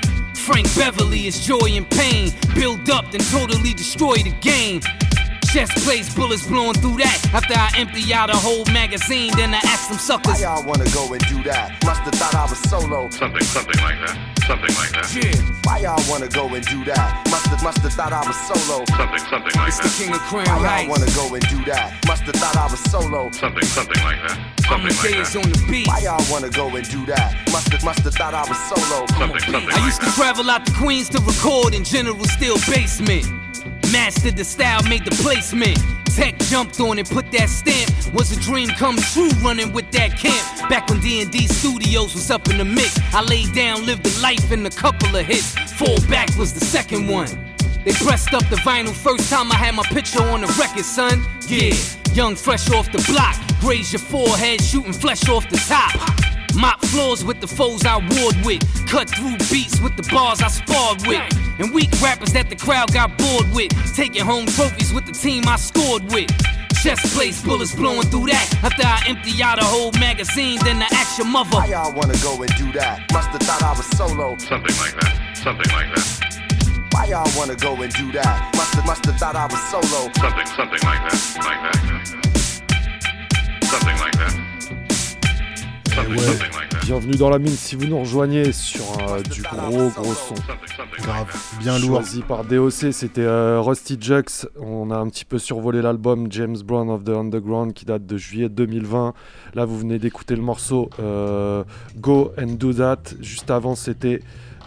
[0.49, 2.33] Frank Beverly is joy and pain.
[2.55, 4.81] Build up, then totally destroy the game.
[5.53, 7.19] Chest plays bullets blowing through that.
[7.33, 10.41] After I empty out a whole magazine, then I ask them Why suckers.
[10.43, 11.73] y'all wanna go and do that?
[11.85, 13.09] Must've thought I was solo.
[13.11, 14.17] Something, something like that.
[14.47, 15.09] Something like that.
[15.17, 17.25] Yeah, Why y'all wanna go and do that?
[17.31, 18.85] Must've, must've thought I was solo.
[18.93, 19.97] Something, something like it's the that.
[19.97, 21.97] king of Crown Why y'all wanna go and do that?
[22.07, 23.31] Must've thought I was solo.
[23.33, 24.37] Something, something like that.
[24.69, 25.45] Something like Amadeus that.
[25.45, 25.89] on the beat.
[25.89, 27.33] Why y'all wanna go and do that?
[27.49, 29.07] Must've, must've thought I was solo.
[29.17, 29.73] Something, something like that.
[29.73, 30.15] I like used to that.
[30.15, 33.25] travel out to Queens to record in General Steele basement.
[33.93, 35.79] Mastered the style, made the placement.
[36.15, 37.91] Tek jumped on and put that stamp.
[38.13, 40.69] Was a dream come true running with that camp.
[40.69, 44.53] Back when D&D Studios was up in the mix, I laid down, lived the life
[44.53, 45.55] in a couple of hits.
[45.73, 47.29] Fall back was the second one.
[47.85, 51.25] They pressed up the vinyl first time I had my picture on the record, son.
[51.47, 51.75] Yeah,
[52.13, 53.37] young, fresh off the block.
[53.61, 56.38] Graze your forehead, shooting flesh off the top.
[56.59, 58.63] Mop floors with the foes I warred with.
[58.89, 61.23] Cut through beats with the bars I sparred with.
[61.61, 63.71] And weak rappers that the crowd got bored with.
[63.95, 66.29] Taking home trophies with the team I scored with.
[66.83, 68.47] Chest plates, bullets blowing through that.
[68.65, 71.59] After I empty out a whole magazine, then I ask your mother.
[71.59, 73.07] Why y'all wanna go and do that?
[73.13, 74.37] Musta thought I was solo.
[74.39, 75.37] Something like that.
[75.37, 76.89] Something like that.
[76.91, 78.51] Why y'all wanna go and do that?
[78.57, 80.11] Musta musta thought I was solo.
[80.19, 81.19] Something, something like that.
[81.39, 82.07] Like that.
[83.63, 84.48] Something like that.
[86.83, 90.35] Bienvenue dans la mine si vous nous rejoignez sur euh, du gros gros son.
[91.03, 91.27] Grave,
[91.61, 91.97] bien lourd.
[91.97, 94.47] Choisi par DOC, c'était euh, Rusty Jux.
[94.61, 98.17] On a un petit peu survolé l'album James Brown of the Underground qui date de
[98.17, 99.15] juillet 2020.
[99.55, 101.65] Là, vous venez d'écouter le morceau euh,
[101.97, 103.15] Go and Do That.
[103.21, 104.21] Juste avant, c'était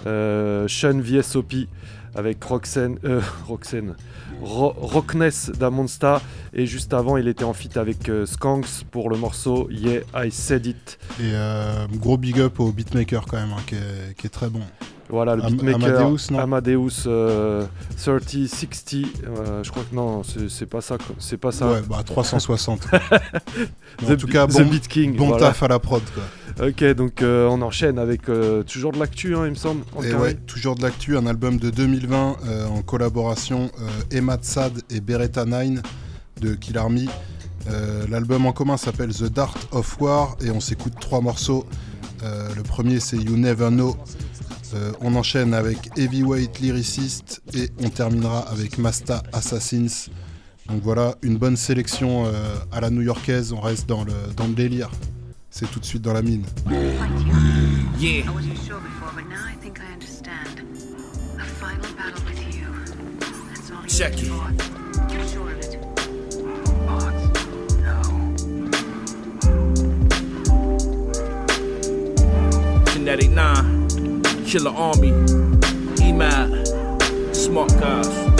[0.07, 1.67] euh, Sean VSOP
[2.15, 3.95] avec Roxanne, euh, Roxanne,
[4.41, 6.21] Ro- Rockness d'Amonsta.
[6.53, 10.31] Et juste avant, il était en feat avec euh, Skanks pour le morceau Yeah, I
[10.31, 10.99] Said It.
[11.19, 14.61] Et euh, gros big up au beatmaker quand même, hein, qui est très bon.
[15.11, 17.65] Voilà, le Am- beatmaker Amadeus, non Amadeus, euh,
[18.01, 18.95] 30, 60,
[19.27, 20.97] euh, je crois que non, c'est pas ça.
[21.19, 21.69] C'est pas ça.
[21.69, 22.87] Ouais, bah 360.
[24.01, 25.17] Mais The en tout cas, bon, Beat King.
[25.17, 25.47] bon voilà.
[25.47, 26.01] taf à la prod.
[26.13, 26.67] Quoi.
[26.69, 28.21] Ok, donc euh, on enchaîne avec
[28.65, 29.81] toujours de l'actu, hein, il me semble.
[30.01, 30.21] Et carré.
[30.21, 33.69] ouais, toujours de l'actu, un album de 2020 euh, en collaboration
[34.11, 35.81] Emma Tsad et Beretta 9
[36.39, 37.09] de Kill Army.
[38.09, 41.65] L'album en commun s'appelle The Dart of War et on s'écoute trois morceaux.
[42.23, 43.95] Le premier c'est You Never Know.
[44.73, 50.09] Euh, on enchaîne avec Heavyweight Lyricist et on terminera avec Masta Assassins.
[50.67, 52.31] Donc voilà, une bonne sélection euh,
[52.71, 54.89] à la new-yorkaise, on reste dans le, dans le délire.
[55.49, 56.45] C'est tout de suite dans la mine.
[57.99, 58.23] Yeah.
[63.87, 64.27] Check it.
[64.29, 64.49] for.
[65.13, 65.77] You're sure of it.
[72.93, 73.80] Kinetic 9,
[74.51, 75.13] Killer Army,
[76.01, 76.67] EMAD,
[77.33, 78.30] Smart Guys.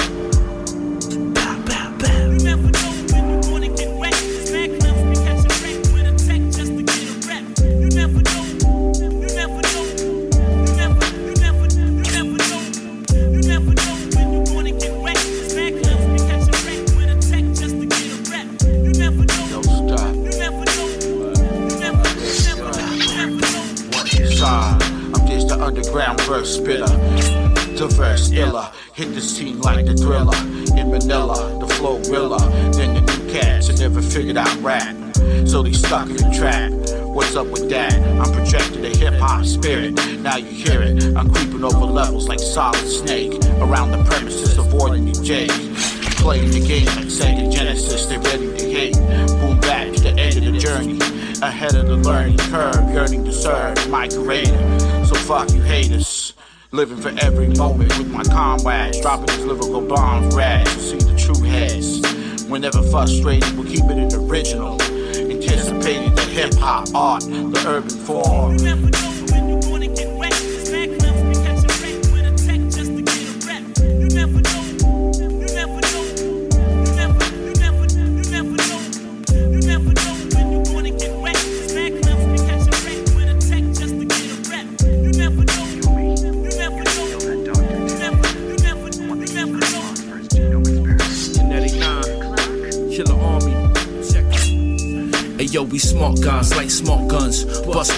[56.82, 61.16] Living for every moment with my comrades, dropping these lyrical bombs, rags to see the
[61.16, 62.02] true heads.
[62.46, 64.82] Whenever frustrated, we'll keep it in original.
[64.82, 69.11] Anticipating the hip hop art, the urban form.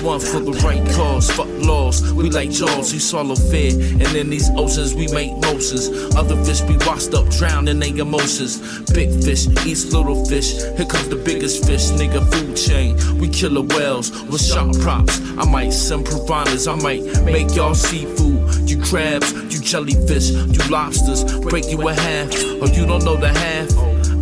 [0.04, 1.32] One for the right cause.
[1.32, 2.14] Fuck laws.
[2.14, 3.72] We like jaws, we swallow fear.
[3.72, 5.88] And in these oceans, we make motions.
[6.16, 8.60] Other fish be washed up, drowned in their emotions.
[8.91, 10.54] Big fish eats little fish.
[10.54, 12.22] Here comes the biggest fish, nigga.
[12.34, 12.97] Food chain.
[13.20, 15.20] We killer whales with sharp props.
[15.38, 16.68] I might send piranhas.
[16.68, 18.70] I might make y'all seafood.
[18.70, 21.24] You crabs, you jellyfish, you lobsters.
[21.41, 23.72] Break you in half, or you don't know the half.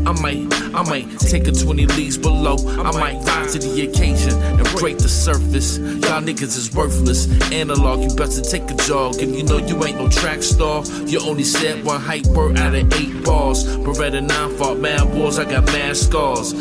[0.06, 2.56] I might, I might take a 20 leagues below.
[2.68, 5.78] I might rise to the occasion and break the surface.
[5.78, 7.28] Y'all niggas is worthless.
[7.52, 9.18] Analog, you better take a jog.
[9.22, 10.86] And you know you ain't no track star.
[11.06, 13.66] You only said one hype word out of eight bars.
[13.66, 16.54] Beretta 9 fought mad wars, I got mad scars.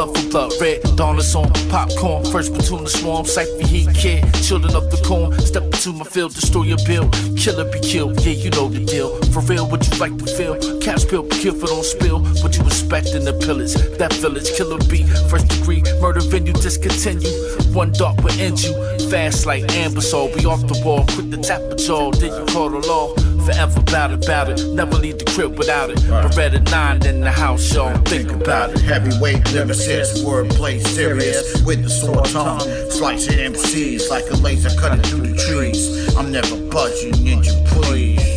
[0.00, 1.52] Blood for blood, red dawn is on.
[1.68, 3.26] Popcorn, first platoon the swarm.
[3.26, 5.38] Cypher heat kid, children of the corn.
[5.40, 7.10] Step into my field, destroy your bill.
[7.36, 9.20] Killer be killed, yeah, you know the deal.
[9.24, 10.56] For real, what you like to feel?
[10.80, 12.20] Cash pill, be careful, don't spill.
[12.40, 13.74] What you expect in the pillage?
[13.98, 15.82] That village, killer be first degree.
[16.00, 17.59] Murder venue, discontinue.
[17.72, 18.74] One dark will end you.
[19.10, 21.04] Fast like Ambassador, we off the wall.
[21.08, 23.14] Quick to tap a jaw, then you call the law.
[23.44, 24.74] Forever about it, about it.
[24.74, 25.98] Never leave the crib without it.
[25.98, 27.96] Beretta 9 in the house, y'all.
[28.04, 28.80] Think about it.
[28.80, 32.60] Heavyweight lyricist, wordplay serious with the sword tongue.
[32.90, 36.14] Slicing MCs like a laser cutting through the trees.
[36.16, 38.29] I'm never budging, ninja, please.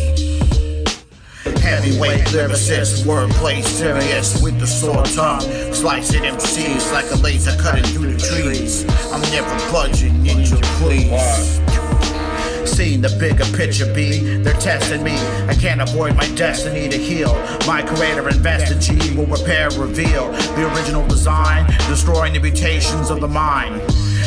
[1.64, 5.40] Heavyweight lyricist, wordplay serious with the sword tongue.
[5.72, 8.84] Slicing MCs like a laser cutting through the trees.
[9.10, 11.60] I'm never budging, ninja, please.
[12.70, 15.16] Seeing the bigger picture be, they're testing me.
[15.48, 17.32] I can't avoid my destiny to heal.
[17.66, 23.28] My creator invested G will repair, reveal the original design, destroying the mutations of the
[23.28, 23.80] mind.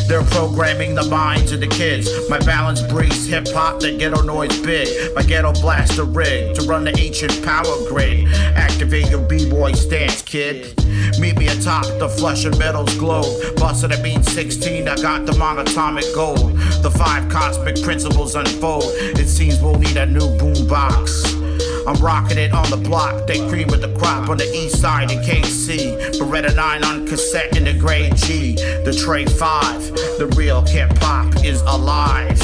[0.07, 2.09] They're programming the minds of the kids.
[2.29, 5.13] My balance breeds hip hop, the ghetto noise big.
[5.13, 8.25] My ghetto blaster rig to run the ancient power grid.
[8.55, 10.77] Activate your b-boy stance, kid.
[11.19, 13.57] Meet me atop the flesh and metals globe.
[13.57, 16.57] Busted at mean 16, I got the monatomic gold.
[16.81, 18.85] The five cosmic principles unfold.
[18.85, 21.46] It seems we'll need a new boombox.
[21.87, 23.27] I'm rocking it on the block.
[23.27, 26.19] They cream with the crop on the east side in KC.
[26.19, 28.55] Beretta 9 on cassette in the grade G.
[28.55, 29.95] The Trey 5.
[30.19, 32.37] The real hip hop is alive.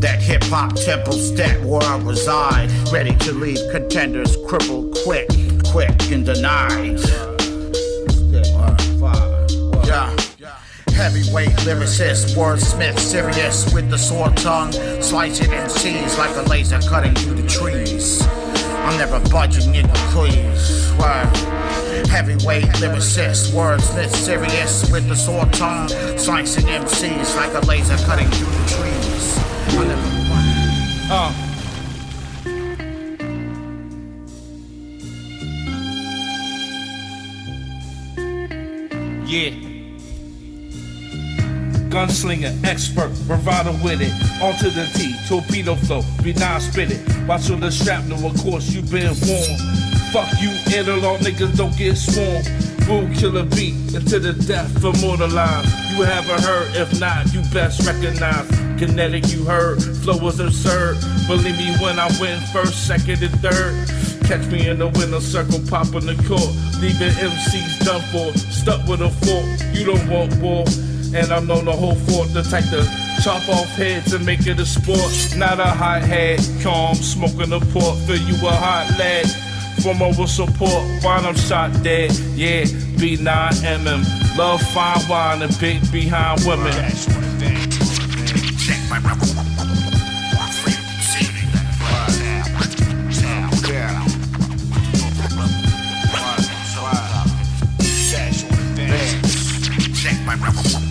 [0.00, 2.70] That hip hop temple step where I reside.
[2.90, 5.28] Ready to leave contenders crippled quick,
[5.66, 7.00] quick and denied.
[9.84, 10.16] Yeah.
[10.94, 14.72] Heavyweight lyricist, wordsmith, serious with the sword tongue,
[15.02, 18.17] slicing MCs like a laser cutting through the trees.
[18.88, 20.90] I'm never budging in the please.
[20.92, 21.24] Why?
[22.08, 28.46] Heavyweight lyricist, wordsmith, serious with the sword tongue, slicing MCs like a laser cutting through
[28.46, 29.36] the trees.
[29.76, 30.08] I'm never
[31.10, 31.34] Uh.
[39.26, 39.67] Yeah.
[41.88, 44.12] Gunslinger, expert, bravado with it.
[44.42, 47.26] Onto the T, torpedo flow, be non spit it.
[47.26, 49.60] Watch on the shrapnel, of course you been warned.
[50.12, 52.44] Fuck you, interlaw niggas don't get swarmed.
[52.86, 55.68] Boom, killer beat, into the death for mortalized.
[55.96, 58.48] You haven't heard, if not, you best recognize.
[58.78, 60.96] Kinetic, you heard, flow was absurd.
[61.26, 63.88] Believe me when I win first, second, and third.
[64.24, 66.52] Catch me in the winner circle, popping the court.
[66.80, 69.74] Leaving MCs done for, stuck with a fork.
[69.74, 70.64] You don't want war.
[71.14, 72.84] And I'm known to hold fort, the type to
[73.22, 75.10] chop off heads and make it a sport.
[75.36, 79.26] Not a hot head, calm, smoking a port, feel you a hot lad.
[79.82, 82.64] From over support, while I'm shot dead, yeah,
[82.98, 84.36] B9MM.
[84.36, 86.72] Love fine wine and big behind women.
[99.94, 100.87] Check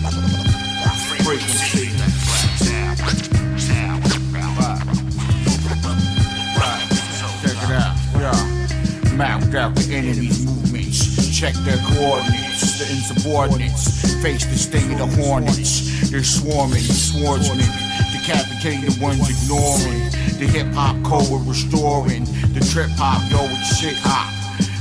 [9.18, 11.26] Mapped out the enemy's movements.
[11.36, 12.78] Check their coordinates.
[12.78, 14.14] The insubordinates.
[14.22, 16.08] Face the sting of the hornets.
[16.08, 17.66] They're swarming, swordsmen.
[18.14, 20.06] Decapitating the ones ignoring.
[20.38, 22.30] The hip hop code we're restoring.
[22.54, 24.30] The trip hop, yo, it's shit hop.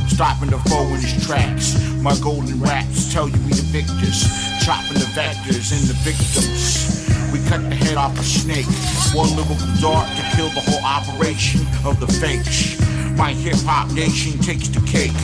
[0.05, 1.73] Stopping the foe in his tracks.
[2.05, 4.21] My golden raps tell you we the victors.
[4.61, 7.09] Chopping the vectors and the victims.
[7.33, 8.69] We cut the head off a snake.
[9.17, 12.77] One lyrical dart to kill the whole operation of the fakes.
[13.17, 15.17] My hip hop nation takes the cake.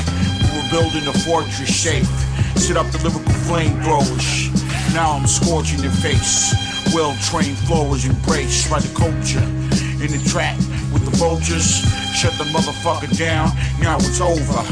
[0.50, 2.10] We were building a fortress safe.
[2.58, 4.50] Set up the lyrical flamethrowers.
[4.94, 6.54] Now I'm scorching their face.
[6.94, 9.46] Well trained flowers embraced by the culture.
[10.02, 10.58] In the trap
[10.92, 11.86] with the vultures.
[12.18, 13.54] Shut the motherfucker down.
[13.80, 14.66] Now it's over.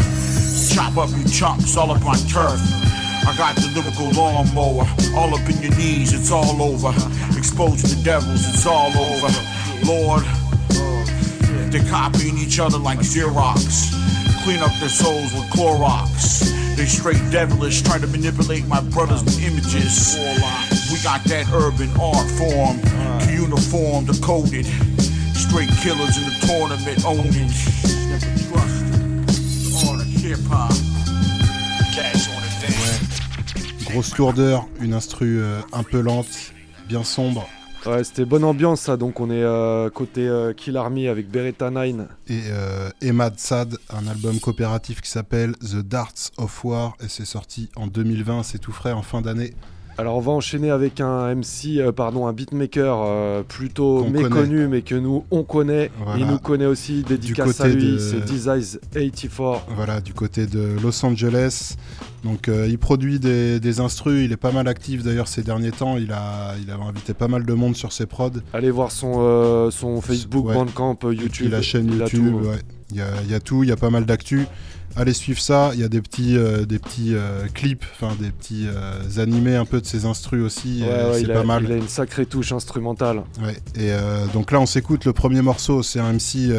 [0.73, 2.59] Chop up your chunks all up on turf.
[3.21, 6.89] I got the lyrical lawnmower, all up in your knees, it's all over.
[7.37, 9.29] Expose the devils, it's all over.
[9.85, 10.25] Lord,
[11.71, 13.91] they're copying each other like Xerox.
[14.43, 16.51] Clean up their souls with Clorox.
[16.75, 20.17] They straight devilish, trying to manipulate my brothers with images.
[20.91, 22.79] We got that urban art form,
[23.29, 24.65] uniform, decoded.
[25.35, 27.51] Straight killers in the tournament, own it.
[28.09, 29.87] Never trust.
[29.87, 30.71] Art of hip hop.
[31.95, 33.85] Cash on the dance.
[33.85, 36.53] Grosse lourdeur, une instru euh, un peu lente,
[36.87, 37.47] bien sombre.
[37.85, 38.97] Ouais, c'était bonne ambiance ça.
[38.97, 42.07] Donc on est euh, côté euh, Kill Army avec Beretta 9.
[42.27, 47.25] Et euh, Emad Sad, un album coopératif qui s'appelle The Darts of War et c'est
[47.25, 49.53] sorti en 2020, c'est tout frais en fin d'année.
[50.01, 54.81] Alors on va enchaîner avec un MC, euh, pardon, un beatmaker euh, plutôt méconnu mais
[54.81, 55.91] que nous on connaît.
[56.03, 56.19] Voilà.
[56.19, 59.67] Il nous connaît aussi, dédicace à côté lui, de- c'est Disease 84.
[59.75, 61.75] Voilà, du côté de Los Angeles.
[62.23, 65.71] Donc euh, il produit des, des instrus, il est pas mal actif d'ailleurs ces derniers
[65.71, 68.31] temps, il a, il a invité pas mal de monde sur ses prods.
[68.53, 70.55] Allez voir son, son Facebook, Ouais.
[70.55, 71.51] Bandcamp, YouTube.
[71.51, 72.47] la chaîne il a YouTube, tout.
[72.47, 72.59] ouais.
[72.89, 74.47] il y, a, il y a tout, il y a pas mal d'actu.
[74.95, 78.29] Allez suivre ça, il y a des petits, euh, des petits euh, clips, enfin des
[78.29, 81.63] petits euh, animés un peu de ses instrus aussi, Ouais, ouais, c'est pas a, mal.
[81.63, 83.23] il a une sacrée touche instrumentale.
[83.41, 83.91] Ouais, et
[84.33, 85.81] donc là, on s'écoute le premier morceau.
[85.81, 86.53] C'est un MC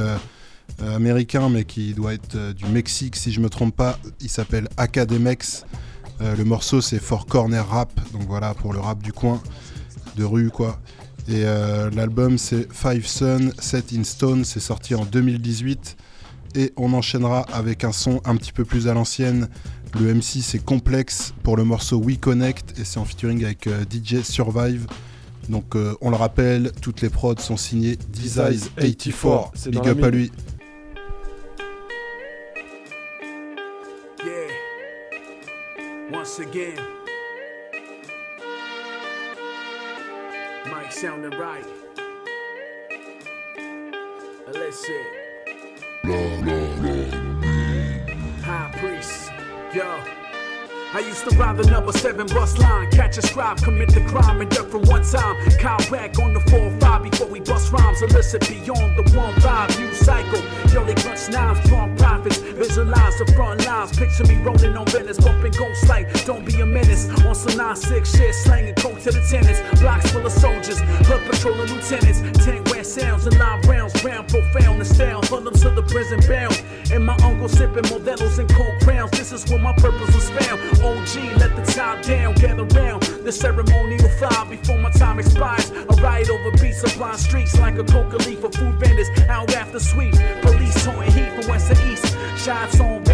[0.94, 3.98] américain, mais qui doit être du Mexique, si je me trompe pas.
[4.20, 5.64] Il s'appelle Academex.
[6.20, 7.92] Le morceau, c'est For Corner Rap.
[8.12, 9.42] Donc voilà, pour le rap du coin,
[10.16, 10.80] de rue, quoi.
[11.28, 11.42] Et
[11.94, 14.44] l'album, c'est Five Sun, Set in Stone.
[14.44, 15.96] C'est sorti en 2018.
[16.54, 19.48] Et on enchaînera avec un son un petit peu plus à l'ancienne.
[19.98, 22.78] Le MC, c'est Complex pour le morceau We Connect.
[22.78, 24.86] Et c'est en featuring avec euh, DJ Survive.
[25.48, 29.52] Donc euh, on le rappelle, toutes les prods sont signées Dizize 84.
[29.54, 30.30] C'est Big dans la up à lui.
[34.24, 34.48] Yeah.
[36.12, 36.76] Once again.
[40.70, 41.66] Mike sounding right.
[44.54, 45.21] Let's see.
[48.44, 49.30] High priest.
[49.72, 50.00] Yo.
[50.94, 54.40] I used to ride the number seven bus line, catch a scribe, commit the crime,
[54.40, 55.36] and duck from one time.
[55.58, 60.42] Kyle back on the 4-5 before we bust rhymes, illicit beyond the 1-5, new cycle.
[60.74, 63.96] Yo, they clutch knives, strong profits, visualize the front lines.
[63.96, 67.08] Picture me rolling on Venice, bumping ghost light, don't be a menace.
[67.24, 69.62] On some 9-6 shit, slanging coke to the tennis.
[69.80, 72.20] Blocks full of soldiers, hood patrolling lieutenants.
[72.44, 74.72] Tank where sounds and live rounds, round profound.
[75.26, 76.62] Full them to the prison bound.
[76.92, 79.10] And my uncle sipping Modelos and cold crowns.
[79.12, 80.60] This is where my purpose was found.
[80.82, 83.02] OG, let the top down, gather round.
[83.02, 85.70] The ceremonial fly before my time expires.
[85.70, 89.08] I ride over beats, supplying streets like a coca leaf for food vendors.
[89.28, 92.16] Out after sweeps, police towing heat from west to east.
[92.36, 93.04] Shots on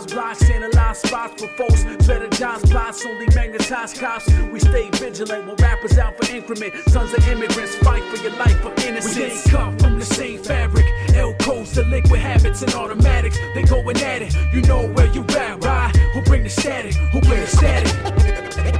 [0.00, 1.84] vandalized blocks, analyze spots for folks.
[1.84, 4.30] Strategize plots, only magnetized cops.
[4.52, 6.74] We stay vigilant when rappers out for increment.
[6.88, 9.44] Sons of immigrants fight for your life for innocence.
[9.44, 10.86] We come from the same fabric.
[11.14, 13.38] L codes, liquid habits, and automatics.
[13.54, 14.34] They going at it.
[14.52, 15.94] You know where you at, right?
[16.12, 16.94] Who bring the static?
[17.12, 17.92] Who bring the static?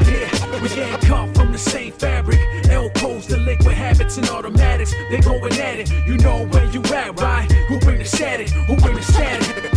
[0.06, 2.38] Yeah, we ain't come from the same fabric.
[2.68, 4.94] L codes, liquid habits, and automatics.
[5.10, 5.90] They going at it.
[6.06, 7.50] You know where you at, right?
[7.68, 7.78] Who
[8.10, 8.48] the static?
[8.50, 9.70] Who bring the static?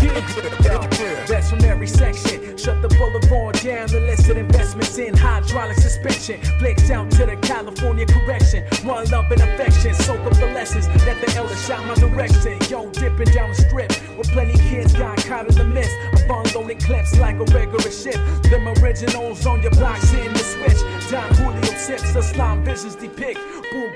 [1.27, 2.57] That's from every section.
[2.57, 3.89] Shut the boulevard down.
[3.93, 6.41] Illicit investments in hydraulic suspension.
[6.59, 8.65] Flicks out to the California correction.
[8.83, 9.93] One love and affection.
[9.93, 12.59] Soak up the lessons that the elders shot my direction.
[12.69, 13.91] Yo, dipping down the strip.
[14.15, 15.95] Where plenty kids got caught in the mist.
[16.29, 18.19] Unloading clips like a regular ship.
[18.43, 21.11] Them originals on your blocks in the switch.
[21.11, 23.39] Don Julio tips, the slime visions depict.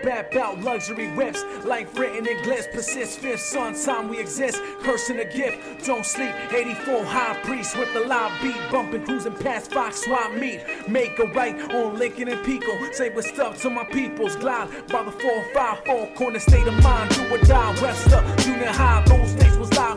[0.07, 1.43] Bap out luxury whips.
[1.65, 2.71] Life written in glitz.
[2.71, 4.57] Persist fifth son, time we exist.
[4.81, 5.85] Cursing a gift.
[5.85, 6.33] Don't sleep.
[6.53, 8.55] 84 high priest with the live beat.
[8.71, 10.61] Bumping, cruising past Fox swap meet.
[10.87, 12.71] Make a right on Lincoln and Pico.
[12.93, 14.37] Say what's up to my peoples.
[14.37, 17.13] Glide by the 454 corner state of mind.
[17.13, 17.81] Do or die.
[17.81, 19.03] West up, junior high.
[19.07, 19.96] Those days was live.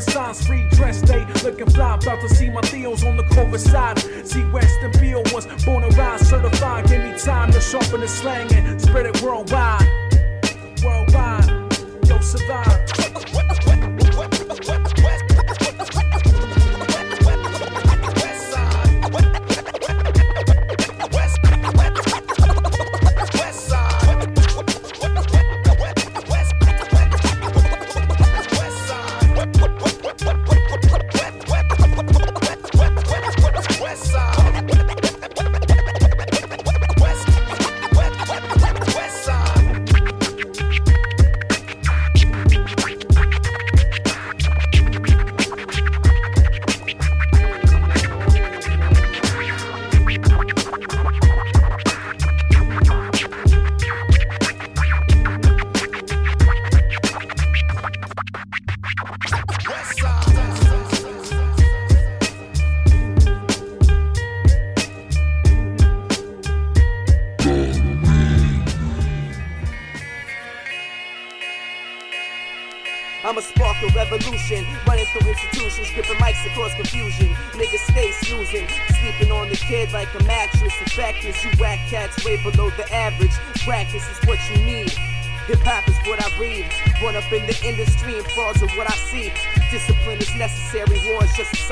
[0.00, 1.26] Signs, free dress day.
[1.42, 3.98] Looking fly, about to see my Theos on the cover side.
[4.26, 6.88] See Weston Beal was born and rise, certified.
[6.88, 9.86] Give me time to sharpen the slang and spread it worldwide.
[10.82, 11.48] Worldwide,
[12.06, 13.13] yo, survive.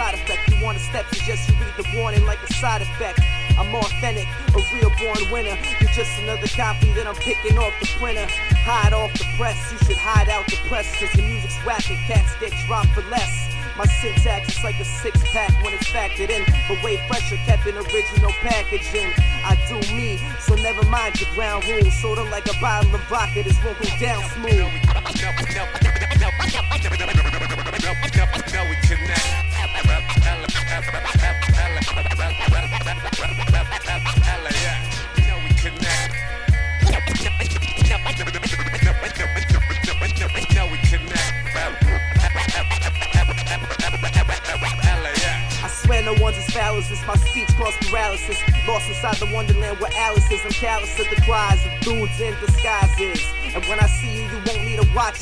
[0.03, 0.51] Side effect.
[0.51, 3.21] You want to step, suggest you read the warning like a side effect.
[3.59, 4.27] I'm authentic,
[4.57, 5.57] a real born winner.
[5.79, 8.27] You're just another copy that I'm picking off the printer.
[8.67, 10.91] Hide off the press, you should hide out the press.
[10.99, 13.55] Cause the music's whack and cats get dropped for less.
[13.79, 17.67] My syntax is like a six pack when it's factored in, but way fresher, kept
[17.67, 19.13] in original packaging.
[19.45, 21.95] I do me, so never mind your ground rules.
[22.01, 24.82] Sorta like a bottle of vodka, this won't go down smooth.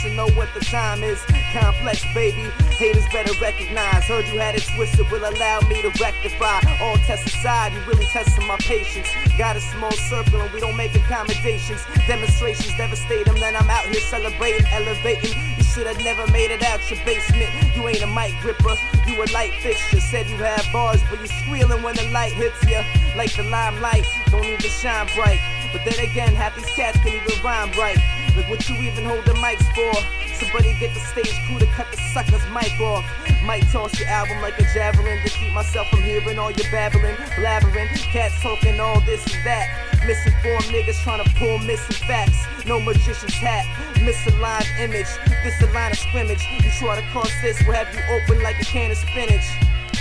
[0.02, 1.20] To know what the time is.
[1.52, 2.48] Complex, baby.
[2.78, 4.04] Haters better recognize.
[4.04, 6.60] Heard you had it twisted, will allow me to rectify.
[6.80, 9.08] All tests aside, you really testing my patience.
[9.36, 11.84] Got a small circle and we don't make accommodations.
[12.06, 15.36] Demonstrations devastate them, then I'm out here celebrating, elevating.
[15.58, 17.50] You should have never made it out your basement.
[17.76, 18.76] You ain't a mic gripper,
[19.06, 20.00] you a light fixture.
[20.00, 22.82] Said you had bars, but you squealing when the light hits ya.
[23.16, 25.40] Like the limelight, don't even shine bright.
[25.72, 27.98] But then again, half these cats can even rhyme right.
[28.36, 29.92] Look what you even hold the mics for.
[30.34, 33.04] Somebody get the stage crew to cut the sucker's mic off.
[33.44, 37.16] Might toss your album like a javelin to keep myself from hearing all your babbling,
[37.36, 37.88] blabbering.
[38.12, 39.68] Cats talking all this and that.
[40.06, 42.46] Misinformed niggas trying to pull missing facts.
[42.66, 43.64] No magician's hat,
[43.96, 45.08] misaligned image.
[45.44, 46.42] This a line of scrimmage.
[46.62, 49.44] You try to cross this, we'll have you open like a can of spinach.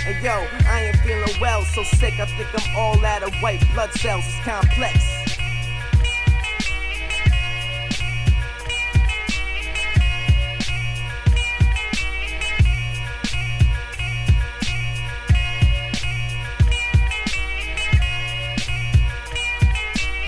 [0.06, 2.18] And yo, I ain't feeling well, so sick.
[2.18, 4.24] I think I'm all out of white blood cells.
[4.26, 5.19] It's complex.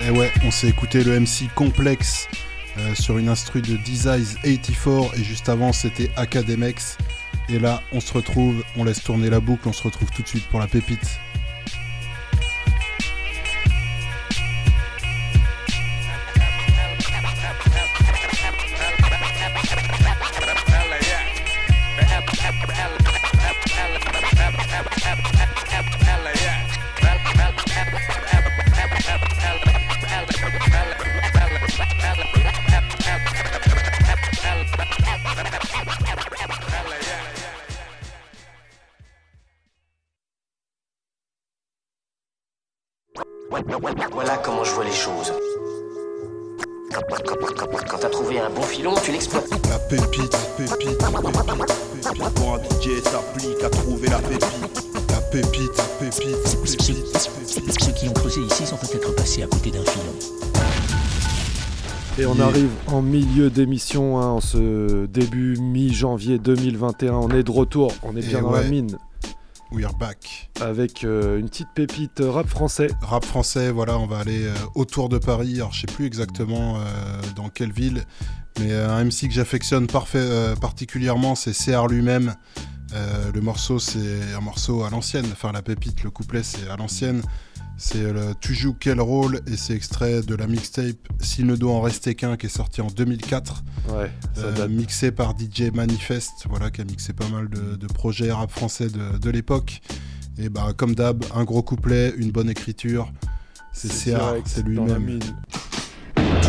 [0.05, 2.27] Et ouais, on s'est écouté le MC complexe
[2.77, 6.97] euh, sur une instru de Desires 84 et juste avant c'était Academex.
[7.47, 10.27] Et là, on se retrouve, on laisse tourner la boucle, on se retrouve tout de
[10.27, 11.19] suite pour la pépite.
[66.03, 67.13] Début mi-janvier 2021.
[67.13, 68.97] On est de retour, on est Et bien dans la mine.
[69.71, 70.51] We are back.
[70.61, 72.89] Avec euh, une petite pépite rap français.
[73.01, 75.55] Rap français, voilà, on va aller euh, autour de Paris.
[75.55, 76.81] Alors, je sais plus exactement euh,
[77.35, 78.03] dans quelle ville,
[78.59, 82.35] mais euh, un MC que j'affectionne euh, particulièrement, c'est CR lui-même.
[82.93, 85.25] Euh, le morceau, c'est un morceau à l'ancienne.
[85.31, 87.23] Enfin, la pépite, le couplet, c'est à l'ancienne.
[87.85, 91.73] C'est le Tu joues quel rôle et c'est extrait de la mixtape S'il ne doit
[91.73, 93.61] en rester qu'un qui est sorti en 2004.
[93.89, 97.87] Ouais, ça Euh, mixé par DJ Manifest, voilà, qui a mixé pas mal de, de
[97.87, 99.81] projets rap français de, de l'époque.
[100.37, 103.11] Et bah, comme d'hab, un gros couplet, une bonne écriture.
[103.73, 105.19] C'est direct c'est lui-même.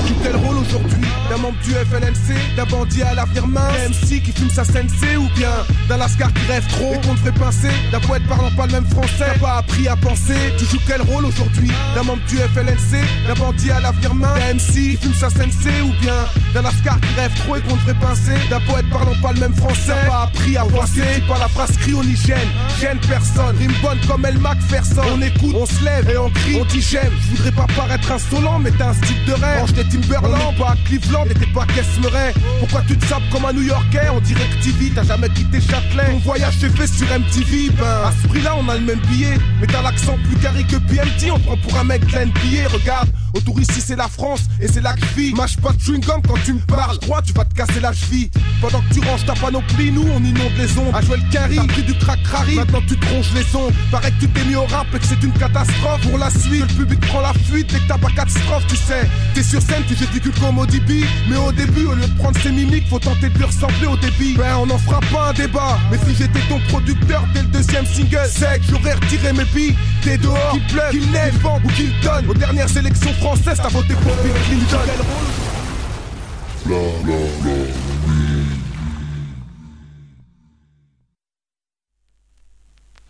[0.04, 3.88] Tu joues quel rôle aujourd'hui D'un membre du FLNC, d'un bandit à l'avenir mince, d'un
[3.88, 5.50] MC qui fume sa sensei ou bien
[5.88, 8.86] d'un lascar qui rêve trop et qu'on devrait pincer, d'un poète parlant pas le même
[8.86, 10.34] français, t'as pas appris à penser.
[10.58, 14.54] Tu joues quel rôle aujourd'hui D'un membre du FLNC, d'un bandit à l'avenir mince, d'un
[14.54, 16.14] MC qui fume sa sensei ou bien
[16.52, 19.54] d'un lascar qui rêve trop et qu'on devrait pincer, d'un poète parlant pas le même
[19.54, 21.02] français, t'as pas appris à penser.
[21.28, 22.48] Pas la phrase cryonigène,
[22.78, 25.02] gêne personne, rime bonne comme El Macpherson.
[25.14, 27.12] On écoute, on se lève et on crie, on dit j'aime.
[27.30, 29.64] Je voudrais pas paraître insolent, mais t'as un style de rêve.
[29.94, 31.66] Timberland, pas à Cleveland et t'es pas
[32.02, 32.34] Murray.
[32.58, 35.60] Pourquoi tu te sapes comme un New Yorkais On dirait que TV, t'as jamais quitté
[35.60, 36.10] Châtelet.
[36.10, 39.38] Ton voyage s'est fait sur MTV, ben à ce prix-là on a le même billet.
[39.60, 42.68] Mais t'as l'accent plus carré que PMT, on prend pour un mec de la NBA.
[42.72, 45.34] Regarde, Autour ici c'est la France et c'est la vie.
[45.34, 46.98] Mâche pas de chewing gum quand tu me parles.
[46.98, 48.30] Droit, tu vas te casser la cheville.
[48.60, 50.94] Pendant que tu ranges ta panoplie, nous on inonde les ondes.
[50.94, 52.20] À le carry, pris du crack.
[52.54, 53.72] Maintenant tu te ronges les ondes.
[53.90, 56.08] Paraît que tu t'es mis au rap et que c'est une catastrophe.
[56.08, 58.76] Pour la suite, le public prend la fuite dès que t'as pas quatre strophes, tu
[58.76, 59.08] sais.
[59.34, 61.04] T'es sur scène, tu gesticules comme ODB.
[61.28, 63.96] Mais au début, au lieu de prendre ses mimiques, faut tenter de lui ressembler au
[63.96, 64.34] débit.
[64.36, 65.78] Ben on en fera pas un débat.
[65.90, 69.74] Mais si j'étais ton producteur dès le deuxième single, sec, j'aurais retiré mes billes.
[70.02, 72.28] T'es dehors, qu'il pleuve, qu'il neige, ou qu'il donne.
[72.28, 74.78] Aux dernières élections françaises, t'as voté pour Bill Clinton.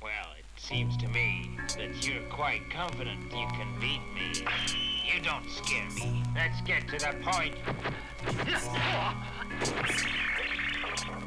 [0.03, 4.94] Well, it seems to me that you're quite confident you can beat me.
[5.25, 6.23] Don't scare me.
[6.35, 7.55] Let's get to the point.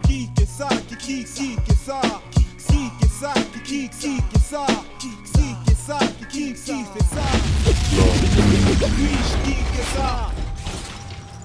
[0.04, 4.40] Qui que ça, qui qui qui que ça, qui que ça, qui qui qui que
[4.40, 4.66] ça,
[5.00, 7.26] qui que ça, qui qui qui fait ça?
[9.44, 10.32] Qui que ça?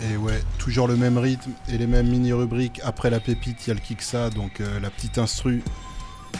[0.02, 2.82] Et ouais, toujours le même rythme et les mêmes mini-rubriques.
[2.84, 5.62] Après la pépite, il y a le Kiksa, donc euh, la petite instru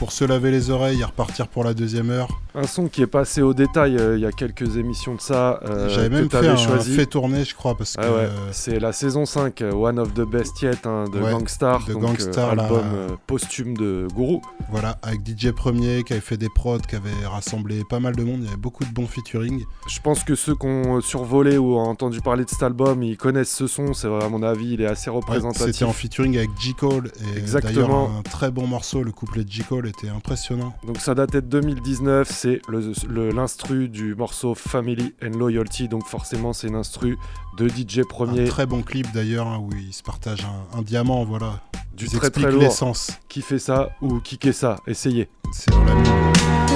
[0.03, 2.27] pour se laver les oreilles et repartir pour la deuxième heure.
[2.57, 5.61] Un son qui est passé au détail euh, il y a quelques émissions de ça.
[5.63, 6.93] euh, J'avais que même fait un choisi.
[6.97, 10.13] fait tourner, je crois, parce que Ah ouais, c'est la saison 5, euh, One of
[10.13, 14.09] the Best Yet hein, de Ouais, Gangstar, de donc, euh, Gangstar, album euh, posthume de
[14.17, 14.39] Guru.
[14.73, 18.25] voilà, avec DJ Premier qui avait fait des prods, qui avait rassemblé pas mal de
[18.25, 19.63] monde, il y avait beaucoup de bons featuring.
[19.87, 23.17] Je pense que ceux qui ont survolé ou ont entendu parler de cet album, ils
[23.17, 25.67] connaissent ce son, c'est vrai à mon avis, il est assez Ouais, représentatif.
[25.73, 26.75] C'était en featuring avec J.
[26.75, 27.73] Cole, et Exactement.
[28.07, 29.63] d'ailleurs un très bon morceau, le couplet de J.
[29.63, 30.74] Cole était impressionnant.
[30.86, 36.07] Donc ça datait de 2019, c'est le- le- l'instru du morceau Family and Loyalty, donc
[36.07, 37.16] forcément c'est une instru
[37.59, 38.43] de DJ Premier.
[38.43, 41.61] Un très bon clip d'ailleurs, hein, où ils se partagent un, un diamant, voilà.
[41.95, 43.12] du Ils très très l'essence.
[43.28, 44.76] Qui fait ça ou qui ça?
[44.86, 45.28] Essayez.
[45.53, 46.72] C'est dans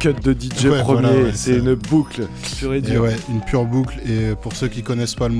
[0.00, 1.00] cut de DJ Ouais, premier.
[1.00, 2.26] voilà, ouais, c'est une boucle
[2.58, 3.02] pure et Et dure.
[3.02, 3.96] ouais, une pure boucle.
[4.08, 5.34] Et pour ceux qui connaissent pas le,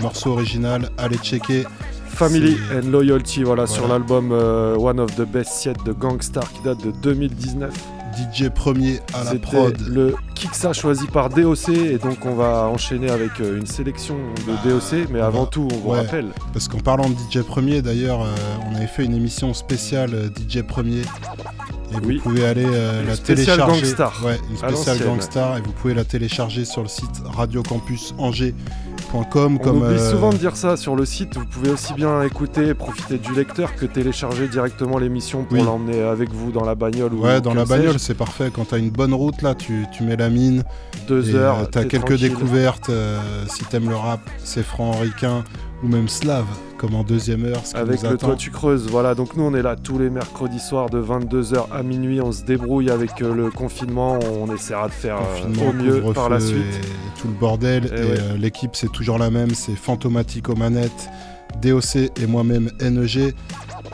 [0.00, 1.64] morceau original, allez checker.
[2.08, 6.62] Family and Loyalty, voilà, sur l'album euh, One of the Best Yet de Gangstar qui
[6.62, 7.72] date de 2019.
[8.34, 9.76] DJ premier à la prod.
[9.90, 14.16] le Kiksa choisi par DOC et donc on va enchaîner avec euh, une sélection
[14.46, 17.82] de DOC, mais avant tout on vous Ouais, rappelle Parce qu'en parlant de DJ Premier,
[17.82, 18.28] d'ailleurs, euh,
[18.70, 21.02] on avait fait une émission spéciale DJ Premier.
[22.02, 22.16] Et Oui.
[22.16, 23.80] vous pouvez aller euh, la télécharger.
[23.80, 24.98] Gangstar, Ouais, une spéciale.
[24.98, 25.58] Gangstar.
[25.58, 28.54] Et vous pouvez la télécharger sur le site radiocampusangers.com.
[29.14, 29.24] On
[29.58, 32.68] Comme, oublie euh, souvent de dire ça sur le site, vous pouvez aussi bien écouter
[32.68, 35.64] et profiter du lecteur que télécharger directement l'émission pour Oui.
[35.64, 38.50] l'emmener avec vous dans la bagnole ou Ouais, dans la bagnole, c'est parfait.
[38.52, 40.64] Quand t'as une bonne route, là, tu, tu mets la mine.
[41.08, 42.28] Deux et, heures, euh, T'as quelques tranquille.
[42.30, 42.90] découvertes.
[43.48, 45.44] si t'aimes le rap, c'est franc-ricain
[45.82, 47.64] ou même slave, comme en deuxième heure.
[47.64, 48.26] ce Avec nous le attend.
[48.28, 49.14] toit tu creuses, voilà.
[49.14, 52.20] Donc nous on est là tous les mercredis soirs de 22h à minuit.
[52.20, 54.18] On se débrouille avec euh, le confinement.
[54.40, 56.56] On essaiera de faire euh, au mieux par la suite.
[56.58, 57.84] Et tout le bordel.
[57.86, 58.18] Et Et, ouais.
[58.20, 59.50] euh, l'équipe, c'est toujours la même.
[59.50, 61.08] C'est Fantomatique aux manettes,
[61.62, 63.34] DOC et moi-même NEG.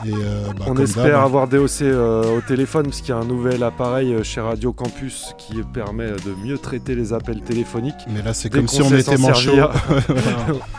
[0.05, 3.17] Et, euh, bah, on espère d'hab, avoir DOC euh, au téléphone parce qu'il y a
[3.17, 7.93] un nouvel appareil euh, chez Radio Campus qui permet de mieux traiter les appels téléphoniques.
[8.09, 9.51] Mais là, c'est comme si on était manchot.
[9.51, 9.71] Voilà.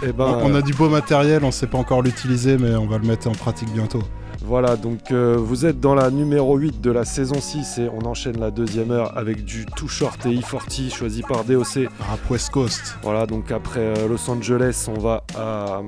[0.02, 2.86] Eh ben, on, on a du beau matériel, on sait pas encore l'utiliser, mais on
[2.86, 4.02] va le mettre en pratique bientôt.
[4.46, 8.04] Voilà, donc euh, vous êtes dans la numéro 8 de la saison 6 et on
[8.04, 11.88] enchaîne la deuxième heure avec du Too Short et E40 choisi par DOC.
[11.98, 12.98] Rap West Coast.
[13.02, 15.80] Voilà, donc après euh, Los Angeles, on va à,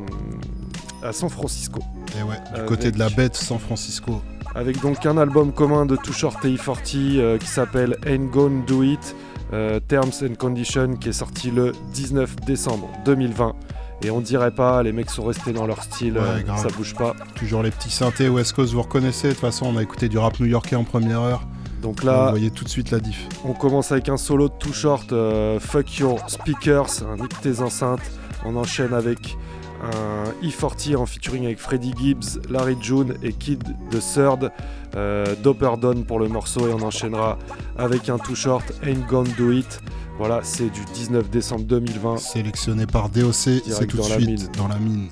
[1.07, 1.81] à San Francisco.
[2.19, 4.21] Et ouais, du Avec- côté de la bête, San Francisco.
[4.55, 8.63] Avec donc un album commun de Too Short et E40 euh, qui s'appelle Ain't Gonna
[8.67, 9.15] Do It,
[9.53, 13.55] euh, Terms and Conditions, qui est sorti le 19 décembre 2020.
[14.03, 16.95] Et on dirait pas, les mecs sont restés dans leur style, Ouais, euh, ça bouge
[16.95, 17.15] pas.
[17.35, 19.29] Toujours les petits synthés West Coast, vous reconnaissez.
[19.29, 21.43] De toute façon, on a écouté du rap new-yorkais en première heure.
[21.83, 23.29] Donc Vous là, voyez tout de suite la diff.
[23.45, 25.13] On commence avec un solo de Too Short,
[25.61, 28.01] Fuck Your Speakers, un nique tes enceintes.
[28.45, 29.37] On enchaîne avec
[29.83, 34.51] un E40 en featuring avec Freddie Gibbs, Larry June et Kid the Third,
[34.95, 37.39] euh, Doper Dawn pour le morceau et on enchaînera
[37.77, 39.81] avec un Too Short, Ain't Gonna Do It.
[40.19, 42.19] Voilà, c'est du 19 décembre 2020.
[42.19, 44.49] Sélectionné par DOC, c'est tout de dans la suite mine.
[44.57, 45.09] dans la mine.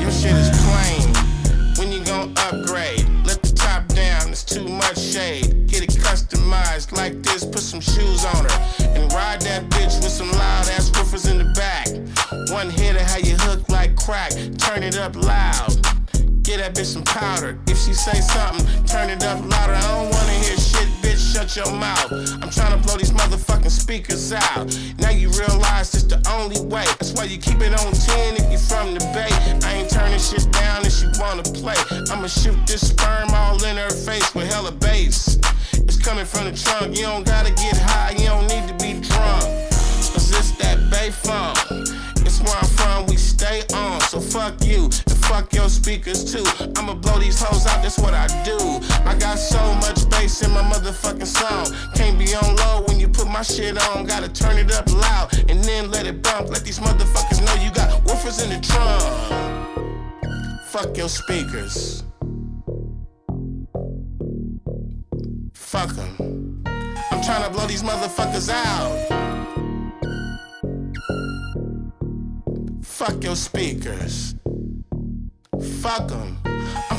[0.00, 0.63] Your shit is
[7.74, 8.58] some shoes on her.
[8.94, 11.88] And ride that bitch with some loud ass woofers in the back.
[12.52, 15.74] One hit of how you hook like crack, turn it up loud.
[16.42, 17.58] Get that bitch some powder.
[17.66, 19.74] If she say something, turn it up louder.
[19.74, 22.12] I don't wanna hear shit, bitch, shut your mouth.
[22.12, 24.70] I'm tryna blow these motherfucking speakers out.
[24.98, 26.84] Now you realize it's the only way.
[27.00, 29.32] That's why you keep it on 10 if you from the bay.
[29.66, 31.80] I ain't turning shit down if she wanna play.
[32.12, 35.38] I'ma shoot this sperm all in her face with hella bass.
[36.04, 36.94] Coming from the trunk.
[36.98, 39.40] You don't gotta get high, you don't need to be drunk.
[40.12, 41.56] Cause it's that bay funk.
[42.20, 44.02] It's where I'm from, we stay on.
[44.02, 46.44] So fuck you and fuck your speakers too.
[46.76, 48.58] I'ma blow these hoes out, that's what I do.
[49.08, 51.74] I got so much bass in my motherfucking song.
[51.94, 54.04] Can't be on low when you put my shit on.
[54.04, 56.50] Gotta turn it up loud and then let it bump.
[56.50, 59.02] Let these motherfuckers know you got woofers in the trunk.
[60.66, 62.04] Fuck your speakers.
[65.74, 66.62] Fuck them.
[67.10, 68.94] I'm trying to blow these motherfuckers out.
[72.84, 74.36] Fuck your speakers.
[75.80, 76.38] Fuck them.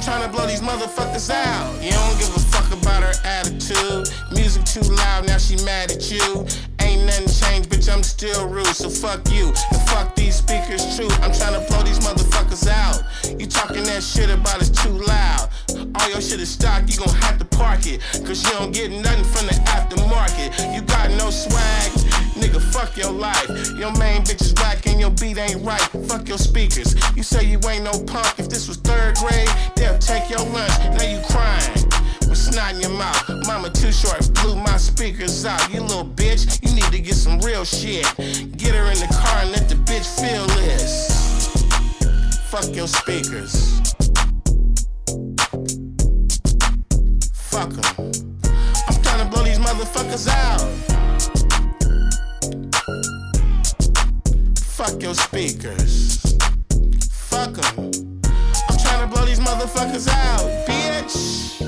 [0.07, 1.81] I'm tryna blow these motherfuckers out.
[1.81, 4.07] You don't give a fuck about her attitude.
[4.31, 6.45] Music too loud, now she mad at you.
[6.79, 8.67] Ain't nothing changed, bitch, I'm still rude.
[8.67, 11.07] So fuck you and fuck these speakers too.
[11.23, 13.01] I'm trying to blow these motherfuckers out.
[13.39, 15.49] You talking that shit about it's too loud.
[15.73, 17.99] All your shit is stock, you gon' have to park it.
[18.25, 20.75] Cause you don't get nothing from the aftermarket.
[20.75, 21.89] You got no swag,
[22.35, 23.47] nigga, fuck your life.
[23.77, 25.81] Your main bitch is black and your beat ain't right.
[26.07, 26.95] Fuck your speakers.
[27.15, 28.27] You say you ain't no punk.
[28.37, 30.73] If this was third grade, they'll take your lunch.
[30.97, 31.73] Now you crying.
[32.27, 33.29] With snot in your mouth.
[33.47, 35.73] Mama too short, blew my speakers out.
[35.73, 38.05] You little bitch, you need to get some real shit.
[38.57, 41.25] Get her in the car and let the bitch feel this.
[42.49, 43.79] Fuck your speakers.
[47.33, 48.11] Fuck Fuck 'em.
[48.87, 51.14] I'm trying to blow these motherfuckers out.
[54.75, 56.21] Fuck your speakers.
[57.09, 58.21] Fuck them.
[58.67, 61.61] I'm trying to blow these motherfuckers out, bitch.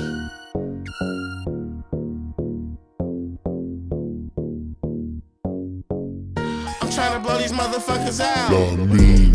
[6.82, 8.52] I'm trying to blow these motherfuckers out.
[8.52, 9.32] Love me.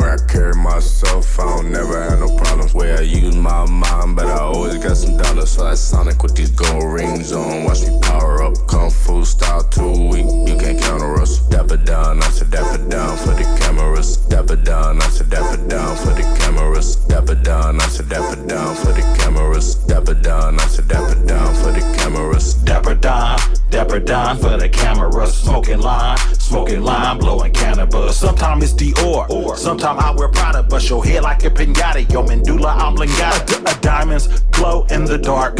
[0.00, 2.17] I carry myself, I don't never have.
[5.88, 7.64] Sonic with these gold rings on.
[7.64, 8.54] Watch me power up.
[8.66, 10.26] Kung Fu style too weak.
[10.46, 11.38] You can't counter us.
[11.48, 14.16] Dapper down, I said dapper down for the cameras.
[14.28, 16.96] Dapper down, I said dapper down for the cameras.
[17.06, 19.76] Dapper down, I said dapper down for the cameras.
[19.86, 22.54] Dapper down, I said dapper down for the cameras.
[22.54, 23.38] Dapper Don,
[23.70, 25.26] Dapper Don for the camera.
[25.26, 28.16] Smoking line, smoking line, blowing cannabis.
[28.16, 32.10] Sometimes it's Dior, or sometimes I wear Prada, but your head like a pinata.
[32.12, 33.27] Your medulla oblongata.
[33.46, 35.56] D- uh, diamonds glow in the dark.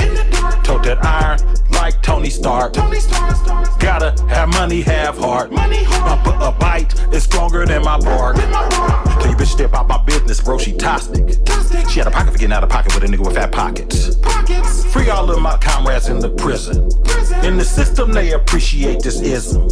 [0.64, 1.39] Tote that iron
[1.71, 2.75] like Tony Stark.
[3.79, 5.53] Gotta have money, have heart.
[5.53, 8.37] A, a bite is stronger than my bark.
[8.37, 10.59] Tell you bitch step out my business, bro.
[10.59, 11.29] She toxic.
[11.89, 14.16] She had a pocket for getting out of pocket with a nigga with fat pockets.
[14.93, 16.85] Free all of my comrades in the prison.
[17.45, 19.69] In the system, they appreciate this ism.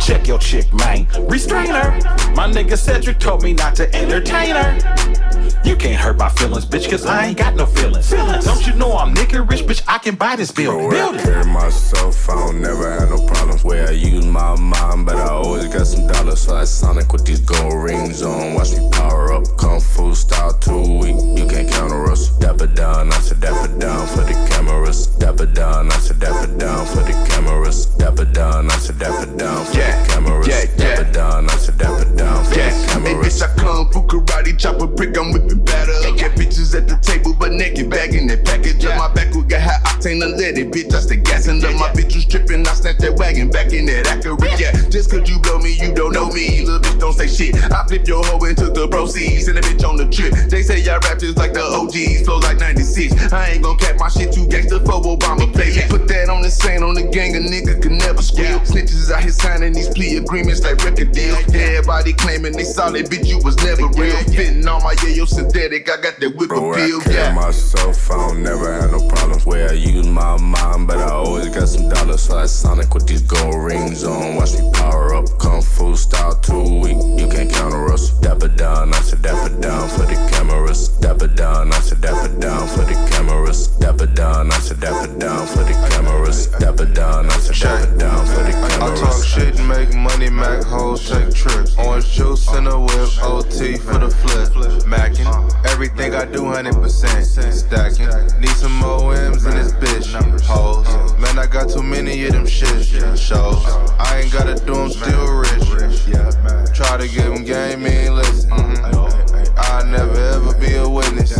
[0.00, 1.06] Check your chick, man.
[1.28, 1.92] Restrain her.
[2.34, 5.39] My nigga Cedric told me not to entertain her.
[5.64, 8.10] You can't hurt my feelings, bitch, cause I ain't got no feelings.
[8.10, 9.82] Don't you know I'm nigga rich, bitch?
[9.86, 10.88] I can buy this building.
[10.88, 13.62] Where I carry myself, I don't never have no problems.
[13.62, 16.40] Where I use my mind, but I always got some dollars.
[16.40, 18.54] So I Sonic with these gold rings on.
[18.54, 19.44] Watch me power up.
[19.58, 21.16] Kung Fu style too weak.
[21.38, 22.30] You can't counter us.
[22.38, 25.06] Dapper down, I said dapper down for the cameras.
[25.18, 27.86] Dapper down, I said dapper down for the cameras.
[27.96, 30.48] Dapper down, I said dapper down for the cameras.
[30.48, 30.96] yeah, yeah.
[30.96, 33.40] Dapper down, I said dapper down for Yeah, the hey cameras.
[33.42, 35.92] bitch, I kung fu karate, chop a brick, I'm whipping batter.
[36.16, 38.98] Yeah, bitches at the table, but naked, bagging that package up.
[38.98, 40.94] My back will get high octane unleaded, bitch.
[40.94, 41.74] I stay gassing up.
[41.74, 44.60] My bitch was tripping, I snatched that wagon back in that accurate.
[44.60, 46.64] Yeah, just cause you blow me, you don't know me.
[46.64, 47.54] Little bitch, don't say shit.
[47.56, 50.32] I flip your hoe and took the proceeds, send a bitch on the trip.
[50.48, 53.32] They say y'all rap just like the OGs, flow like 96.
[53.32, 55.72] I ain't gon' cap my shit, you gangsta for Obama play.
[55.88, 58.60] Put that on the same on the gang, a nigga can never squeal.
[58.60, 61.38] Snitches out here signing these plea agreements like record deals.
[61.54, 64.16] Everybody claiming they solid, bitch, you was never real.
[64.30, 67.00] Fitting on my yayo synthetic, I got that whip Bro, I appeal.
[67.00, 67.34] carry Yeah.
[67.34, 69.46] myself, I don't never have no problems.
[69.46, 72.22] Where I use my mind, but I always got some dollars.
[72.22, 74.36] So I Sonic with these gold rings on.
[74.36, 75.26] Watch me power up.
[75.38, 76.98] Kung Fu style too weak.
[77.18, 78.10] You can't counter us.
[78.20, 80.88] Dapper down, I said dapper down for the cameras.
[81.00, 83.68] Dapper down, I said dapper down for the cameras.
[83.78, 86.46] Dapper down, I said dapper down for the cameras.
[86.58, 89.00] Dapper down, I said dapper down for the cameras.
[89.00, 91.76] I talk shit and make money, Mac hoes take trips.
[91.78, 94.40] Orange juice in a whip, OT for the flip.
[94.86, 95.29] Mackin',
[95.66, 97.52] everything I do 100%.
[97.52, 100.12] Stacking, need some OMs in this bitch.
[100.42, 100.86] Hoes,
[101.18, 102.86] man, I got too many of them shit.
[103.18, 103.64] Shows,
[103.98, 106.74] I ain't gotta do them still rich.
[106.74, 108.50] Try to give them game, ain't listen.
[108.50, 109.58] Mm-hmm.
[109.58, 111.34] I'll never ever be a witness.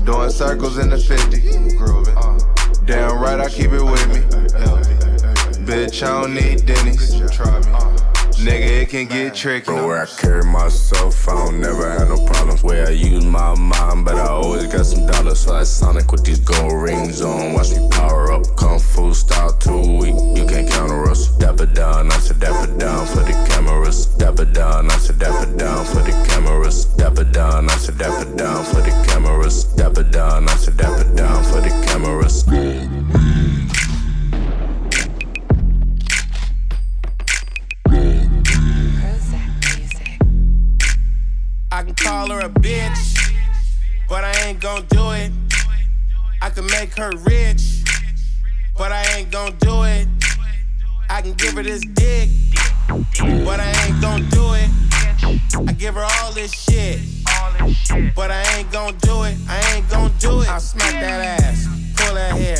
[0.00, 2.86] Doing circles in the 50.
[2.86, 4.20] Damn right, I keep it with me.
[5.66, 7.16] Bitch, I don't need Denny's.
[8.36, 9.64] Nigga, it can get tricky.
[9.64, 12.62] Bro, where I carry myself, I don't never have no problems.
[12.62, 15.40] Where I use my mind, but I always got some dollars.
[15.40, 17.54] So I Sonic with these gold rings on.
[17.54, 18.44] Watch me power up.
[18.56, 20.14] Kung Fu style too weak.
[20.36, 21.34] You can't counter us.
[21.38, 24.04] Dapper down, I said dapper down for the cameras.
[24.04, 26.84] Dapper down, I said dapper down for the cameras.
[26.84, 29.64] Dapper down, I said dapper down for the cameras.
[29.64, 32.44] Dapper down, I said dapper down for the cameras.
[41.76, 43.34] I can call her a bitch,
[44.08, 45.30] but I ain't gon' do it.
[46.40, 47.84] I can make her rich,
[48.78, 50.08] but I ain't gon' do it.
[51.10, 52.30] I can give her this dick,
[53.18, 54.70] but I ain't gon' do it.
[55.68, 56.98] I give her all this shit,
[58.14, 59.36] but I ain't gon' do it.
[59.46, 60.48] I ain't gon' do it.
[60.48, 62.56] I'll smack that ass, pull that hair,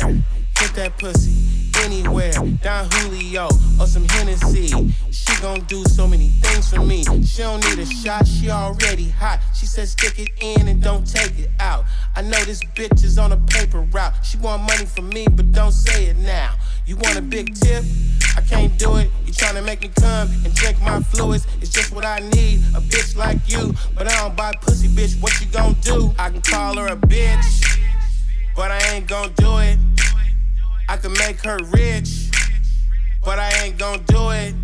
[0.59, 2.33] hit that pussy anywhere.
[2.61, 3.45] Down Julio
[3.79, 4.67] or some Hennessy.
[5.11, 7.03] She gon' do so many things for me.
[7.23, 9.39] She don't need a shot, she already hot.
[9.55, 11.85] She said stick it in and don't take it out.
[12.15, 14.13] I know this bitch is on a paper route.
[14.23, 16.53] She want money from me, but don't say it now.
[16.85, 17.83] You want a big tip?
[18.35, 19.09] I can't do it.
[19.25, 21.45] You tryna make me come and drink my fluids.
[21.59, 22.59] It's just what I need.
[22.75, 23.73] A bitch like you.
[23.95, 25.21] But I don't buy pussy, bitch.
[25.21, 26.13] What you gon' do?
[26.17, 27.79] I can call her a bitch,
[28.55, 29.77] but I ain't gon' do it.
[30.89, 32.31] I can make her rich,
[33.23, 34.55] but I ain't gon' do it.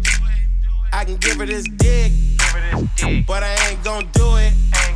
[0.94, 2.14] I can give her this dick,
[3.28, 4.54] but I ain't gon' do it.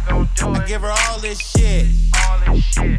[0.10, 1.88] I give her all this shit,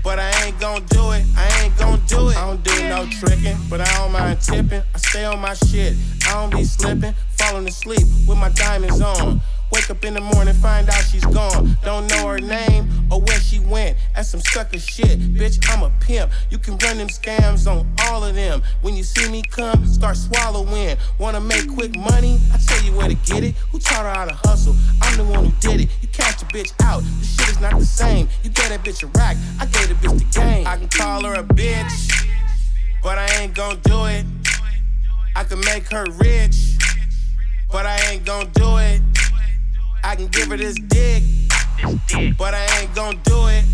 [0.03, 1.25] but I ain't gon' do it.
[1.37, 2.37] I ain't gon' do it.
[2.37, 4.83] I don't do no tricking, but I don't mind tipping.
[4.95, 5.97] I stay on my shit.
[6.27, 7.15] I don't be slipping.
[7.39, 9.41] Falling asleep with my diamonds on.
[9.71, 11.77] Wake up in the morning, find out she's gone.
[11.85, 13.99] Don't know her name or where she went.
[14.15, 15.19] That's some sucker shit.
[15.35, 16.33] Bitch, I'm a pimp.
[16.51, 18.63] You can run them scams on all of them.
[18.81, 20.97] When you see me come, start swallowing.
[21.19, 22.39] Wanna make quick money?
[22.53, 23.57] I tell you where to get it.
[23.71, 24.75] Who taught her how to hustle?
[25.03, 25.91] I'm the one who did it.
[26.01, 27.03] You catch a bitch out.
[27.03, 28.29] The shit is not the same.
[28.43, 29.37] You get that bitch a rack.
[29.61, 30.67] I gave the bitch the game.
[30.67, 32.27] I can call her a bitch,
[33.03, 34.25] but I ain't gon' do it.
[35.37, 36.79] I can make her rich,
[37.71, 39.03] but I ain't gon' do it.
[40.05, 41.23] I can give her this dick,
[42.39, 43.65] but I ain't gon' do it.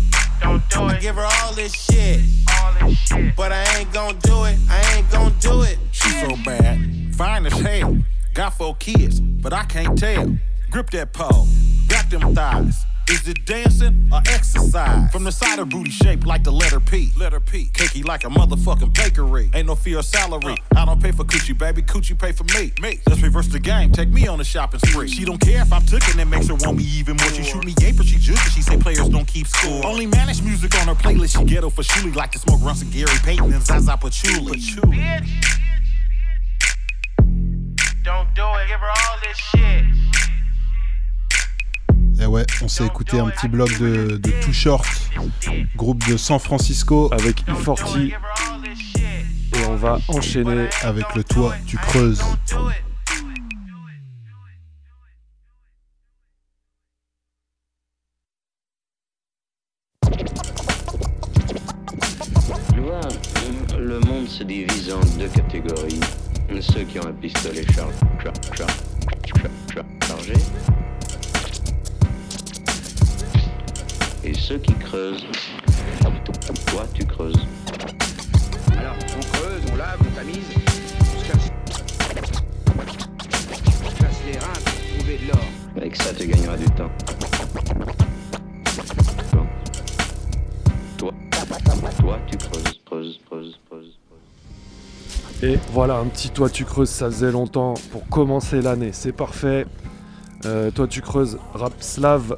[0.41, 0.91] Don't do it.
[0.91, 4.57] I give her all this shit, all this shit, but I ain't gon' do it.
[4.69, 5.77] I ain't gon' do it.
[5.91, 7.97] She so bad, fine as hell.
[8.33, 10.37] Got four kids, but I can't tell.
[10.69, 11.47] Grip that pole,
[11.87, 12.85] got them thighs.
[13.07, 15.11] Is it dancing or exercise?
[15.11, 17.11] From the side of booty shaped like the letter P.
[17.15, 17.69] Letter P.
[17.71, 19.51] Cakey like a motherfucking bakery.
[19.53, 20.57] Ain't no fear of salary.
[20.75, 20.79] Uh.
[20.79, 21.83] I don't pay for coochie, baby.
[21.83, 22.73] Coochie pay for me.
[22.81, 22.99] Me.
[23.07, 23.91] Let's reverse the game.
[23.91, 25.07] Take me on a shopping spree.
[25.07, 26.15] She don't care if I'm tooken.
[26.15, 27.29] That makes her want me even more.
[27.29, 28.49] She shoot me game, but she juicy.
[28.49, 29.85] She say players don't keep score.
[29.85, 31.37] Only managed music on her playlist.
[31.37, 32.15] She ghetto for Shuli.
[32.15, 34.57] Like to smoke runs of Gary Payton and Zaza Patchouli.
[34.57, 35.61] Bitch.
[38.03, 38.67] Don't do it.
[38.67, 40.04] Give her all this shit.
[42.19, 44.85] Et ouais, on s'est écouté un petit bloc de, de Too Short,
[45.75, 47.09] groupe de San Francisco.
[47.11, 48.07] Avec E40.
[48.07, 52.23] Et on va enchaîner avec le toit, tu creuses.
[62.73, 63.01] Tu vois,
[63.77, 65.99] le monde se divise en deux catégories.
[66.61, 67.89] Ceux qui ont un pistolet char
[68.23, 68.67] char char
[69.35, 70.33] char char chargé
[74.25, 75.25] et ceux qui creusent.
[76.67, 77.47] Toi, tu creuses.
[78.77, 80.49] Alors, on creuse, on lave, on tamise,
[80.99, 81.51] on se casse.
[83.85, 85.45] On se casse les reins pour trouver de l'or.
[85.77, 86.91] Avec ça, tu gagneras du temps.
[90.97, 91.13] Toi,
[91.99, 93.97] toi, tu creuses, creuses, creuses, creuses.
[95.43, 99.67] Et voilà, un petit toi tu creuses, ça faisait longtemps pour commencer l'année, c'est parfait.
[100.45, 102.37] Euh, toi tu creuses, rap slave.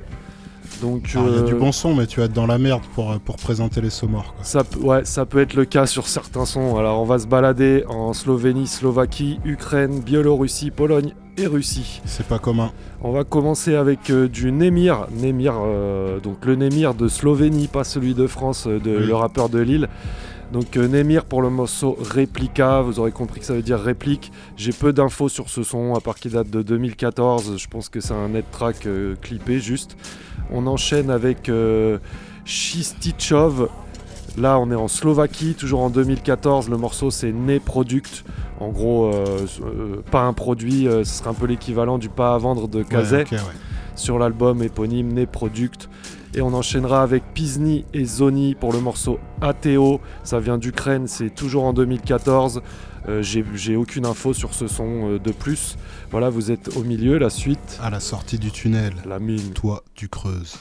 [0.82, 2.58] Donc, Ah, Il y a euh, du bon son, mais tu vas être dans la
[2.58, 4.34] merde pour, euh, pour présenter les sommorts.
[4.36, 4.44] quoi.
[4.44, 6.78] Ça, peut- ouais, ça peut être le cas sur certains sons.
[6.78, 12.02] Alors on va se balader en Slovénie, Slovaquie, Ukraine, Biélorussie, Pologne et Russie.
[12.06, 12.72] C'est pas commun.
[13.02, 15.08] On va commencer avec euh, du Nemir.
[15.12, 19.06] Nemir, euh, donc le Nemir de Slovénie, pas celui de France, euh, de, Oui.
[19.08, 19.88] le rappeur de Lille.
[20.54, 24.32] Donc euh, Nemir pour le morceau Réplica, vous aurez compris que ça veut dire réplique.
[24.56, 27.58] J'ai peu d'infos sur ce son, à part qu'il date de 2014.
[27.58, 29.98] Je pense que c'est un net track euh, clippé juste.
[30.52, 31.98] On enchaîne avec euh,
[32.46, 33.70] Chistichov.
[34.38, 36.70] Là, on est en Slovaquie, toujours en 2014.
[36.70, 38.24] Le morceau, c'est Ne Product.
[38.60, 42.38] En gros, euh, euh, pas un produit, ce serait un peu l'équivalent du pas à
[42.38, 43.38] vendre de ouais.
[43.96, 45.90] Sur l'album éponyme Ne Product.
[46.36, 50.02] Et on enchaînera avec Pizni et Zoni pour le morceau ATO.
[50.24, 52.62] Ça vient d'Ukraine, c'est toujours en 2014.
[53.08, 55.78] Euh, J'ai aucune info sur ce son euh, de plus.
[56.12, 57.80] Voilà, vous êtes au milieu, la suite.
[57.82, 58.94] À la sortie du tunnel.
[59.06, 59.54] La mine.
[59.54, 60.58] Toi, tu creuses.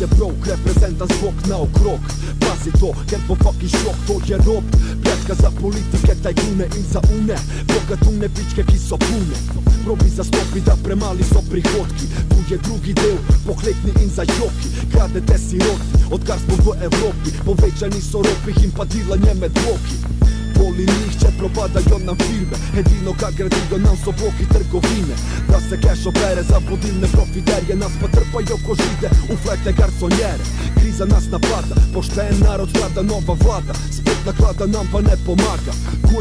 [0.00, 2.00] Nije brok, reprezentant zvuk na okrok
[2.40, 4.64] Pazi to, jer po fucking šok, to je rob
[5.02, 7.36] Pljačka za politike, tajkune i za une
[7.72, 9.36] Bogatune, pičke ki so pune.
[9.84, 12.06] Probi za stopi da premali so prihodki.
[12.30, 13.16] Tu je drugi del,
[13.46, 17.30] pohlepni in za joki Kradete siroti, odkar smo v Evropi.
[17.44, 20.29] Povečani so ropi, jim pa dilanje med bloki
[20.60, 25.14] Boli njih će propadajo nam firme Jedino kak gradijo nam so bloki trgovine.
[25.50, 30.44] Da se cash opere za vodilne profiterje Nas pa trpaju ko žide u flete garsonjere.
[30.76, 33.74] Kriza nas napada, pošten narod vlada nova vlada.
[33.96, 35.72] Spet naklada nam pa ne pomaga.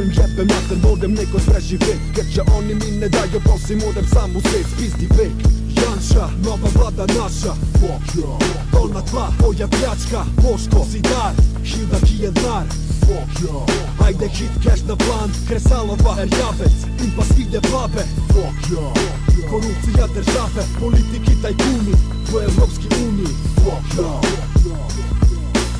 [0.04, 4.36] Im jebe mater, vodem neko preživjet Jer će oni mi ne daju, prosim odem sam
[4.36, 5.38] u svijet Spizdi vek
[5.82, 7.54] Janša, nova vlada naša.
[7.80, 8.40] Fuck yeah
[8.72, 11.34] Dolna tla, tvoja pljačka Boško, zidar,
[11.64, 12.89] Hilda Kijednar Fuck yeah
[14.06, 18.04] Ajde hit cash na plan Kresalova, Erjavec Im pa svide babe
[19.50, 21.94] Korupcija države Politiki tajkuni
[22.34, 23.36] U Evropski uniji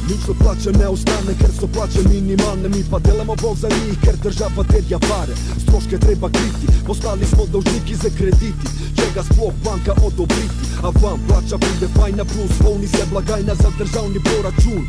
[0.10, 2.70] Nično plače ne ostane ker so plače minimalne.
[2.70, 5.34] Mi pa delamo bog za njih ker država terja pare.
[5.64, 8.66] Stroške treba kriti, postali smo dolžniki za krediti.
[8.98, 12.54] Čega sploh banka odobriti A vam plača pride fajna plus.
[12.64, 14.84] Volni se blagajna za državni proračun.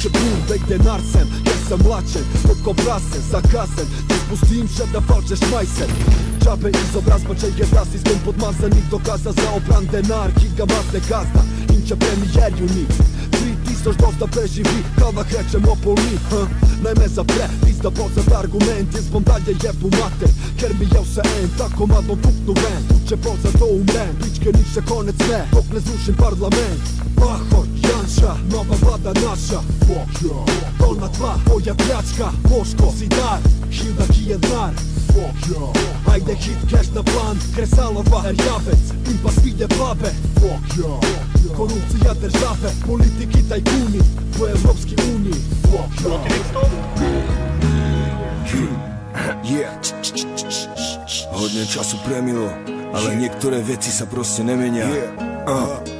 [0.00, 5.46] Če prudek denar sem, ker sem lačen Kot obrazen, zakasen Te spustim še da valčeš
[5.52, 5.90] majsen.
[6.44, 11.46] Čabe izobrazba, če je zlas izplen podmazanih Dokaza za opran denar, ki ga mazne gazda
[11.74, 12.86] In če premijerju ni
[13.36, 16.42] tri tisoč dost da preživi Kao da krećemo po mi ha?
[16.82, 21.22] Naj me zapre, tista bozen argument Jaz bom dalje jebu mater, ker mi je vse
[21.40, 25.40] en Tako madno tuknu ven, tuče bol za to umrem Pičke ni še konec ne,
[25.52, 26.82] dok ne zrušim parlament.
[27.16, 29.60] Pahor, Janša, nova vlada naša.
[29.86, 33.40] Fuck yeah Dolna tva, tvoja pljačka, Boško, Zidar
[33.70, 34.95] Hilda, ki je dnar
[36.12, 39.66] Ajde hit cash na plan Kresalova, Erjavec Impa svide
[40.78, 41.26] yeah
[41.56, 44.00] Korupcija države Politiki tajkuni
[44.40, 45.42] U Evropski uniji.
[51.32, 52.50] Hodně času premilo,
[52.94, 54.86] ale niektoré veci sa proste nemenia.
[55.46, 55.95] Uh.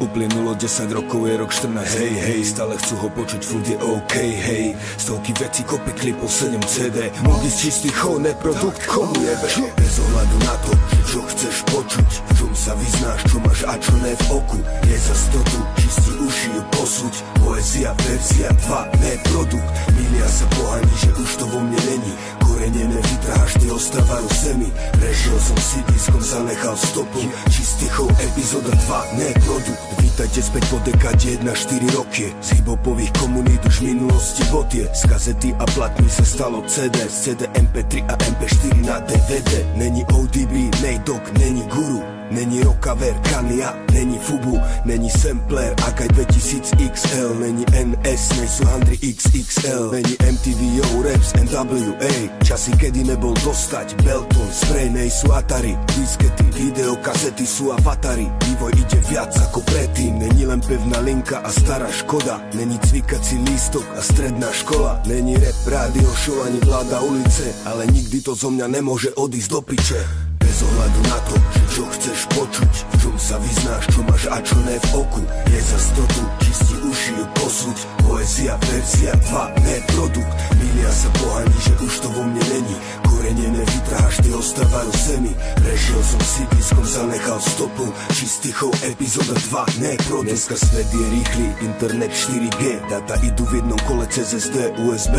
[0.00, 4.14] Uplynulo 10 rokov, je rok 14, hej, hej Stále chcú ho počuť, furt je OK,
[4.20, 4.76] hej.
[5.00, 9.48] Stovky veci, kopy klipov, 7 CD Môj čistý chov, neprodukt, komu jebe
[9.80, 10.72] Bez ohľadu na to,
[11.08, 14.96] čo chceš počuť V čom sa vyznáš, čo máš a čo ne v oku Je
[15.00, 19.72] za stotu, čistí uši ju posúť Poezia, verzia 2, ne produkt.
[19.96, 22.12] Milia sa pohaní, že už to vo mne není
[22.60, 24.68] Korene nevytrháš, ty ostávajú zemi.
[25.00, 27.24] Prešiel som si diskom, zanechal stopu.
[27.48, 32.28] Čistý chov, epizóda 2, ne produkt Vítajte späť po dekáde 1-4 roky.
[32.44, 37.48] Z hiphopových komunít už v minulosti botie Z kazety a platní sa stalo CD CD
[37.56, 40.52] MP3 a MP4 na DVD Není ODB,
[40.84, 48.38] Nejdok, není guru Není Rockaver, Kania, není Fubu, není Sampler, Akaj 2000 XL, není NS,
[48.38, 55.34] nejsú Handry XXL, není MTV, Yo, Raps, NWA, časy, kedy nebol dostať, Belton, Spray, nejsú
[55.34, 61.50] Atari, diskety, videokazety sú avatary, vývoj ide viac ako predtým, není len pevná linka a
[61.50, 67.50] stará škoda, není cvikací lístok a stredná škola, není rap, rádio, show ani vláda ulice,
[67.66, 70.29] ale nikdy to zo mňa nemôže odísť do piče.
[70.40, 71.36] Bez ohľadu na to,
[71.70, 75.22] čo chceš počuť V čom sa vyznáš, čo máš a čo ne v oku
[75.52, 77.78] Je za stotu, čistí uši ju posúť
[78.10, 80.34] Poezia, verzia 2, ne produkt.
[80.58, 82.76] Milia sa pohaní, že už to vo mne není.
[83.06, 85.32] Korene nevytrháš, ty ostávajú zemi.
[85.62, 87.86] Prešiel som si diskom, zanechal stopu.
[88.10, 90.26] Čistý chov, epizóda 2, ne produkt.
[90.26, 95.16] Dneska svet je rýchly, internet 4G Data idú v jednom kole cez SD, USB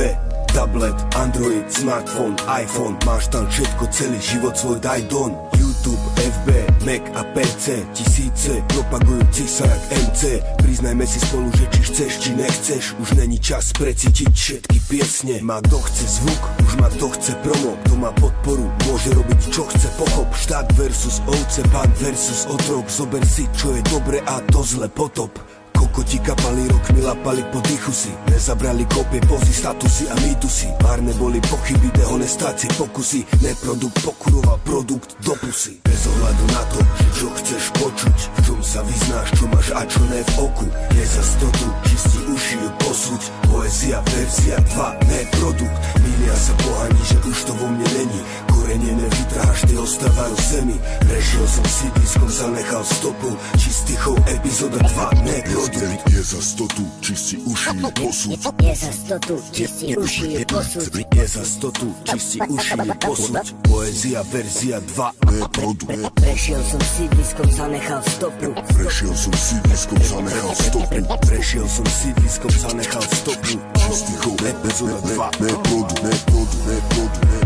[0.52, 3.00] Tablet, Android, smartphone, iPhone.
[3.08, 5.32] Máš tam všetko, celý život svoj daj don.
[5.56, 6.50] YouTube, FB,
[6.84, 10.22] Mac a PC Tisíce propagujúcich sa jak MC
[10.60, 12.84] Priznajme si spolu, že či chceš, či nechceš.
[13.00, 15.40] Už není čas precítiť všetky piesne.
[15.40, 17.72] Má kto chce zvuk, už má kto chce promo.
[17.88, 19.88] Kto má podporu, môže robiť čo chce.
[19.96, 22.92] Pochop Štát versus ovce, pán versus otrok.
[22.92, 25.61] Zober si, čo je dobre a to zle potop
[25.92, 28.08] Kokoti kapali rokmi, lapali po dychu si.
[28.32, 30.72] Nezabrali kopie, pozy, statusy a mýtusy.
[30.80, 33.28] Párne boli pochyby, dehonestácie, pokusy.
[33.44, 35.84] Neprodukt pokuroval produkt do pusy.
[35.84, 36.80] Bez ohľadu na to,
[37.12, 40.68] čo chceš počuť V čom sa vyznáš, čo máš a čo ne v oku.
[40.96, 45.78] Je za stotu, čistí uši posúť Poezia, verzia 2, ne produkt.
[46.00, 48.22] Milia sa pohaní, že už to vo mne není.
[48.48, 50.78] Korene nevytrháš, ty ostávajú zemi.
[51.04, 53.36] Prešiel som si diskom, zanechal stopu.
[53.60, 58.38] Čistý chov, epizóda 2, ne produkt ten je za stotu, či si uši posud.
[58.62, 60.94] Je za stotu, či si uši posud.
[61.10, 63.34] Je za stotu, či si uši posud.
[63.66, 65.90] Poezia verzia 2, ne produkt.
[65.90, 68.54] E, Prešiel som sídliskom, zanechal stopu.
[68.78, 71.02] Prešiel som sídliskom, zanechal stopu.
[71.26, 73.58] Prešiel som sídliskom, zanechal stopu.
[73.74, 76.14] Čistý chov, ne, ne, ne, ne, ne, ne, ne,
[76.62, 77.41] ne, ne,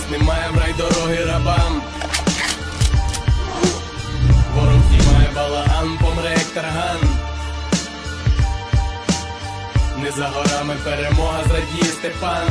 [0.00, 1.82] скоримось, немає в рай дороги рабам.
[4.54, 7.00] Ворог знімає балаган, помре як тарган.
[10.02, 12.48] Не за горами перемога зрадіє Степан.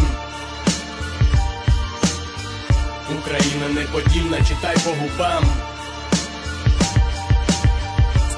[3.19, 5.68] Україна неподільна, читай по губам.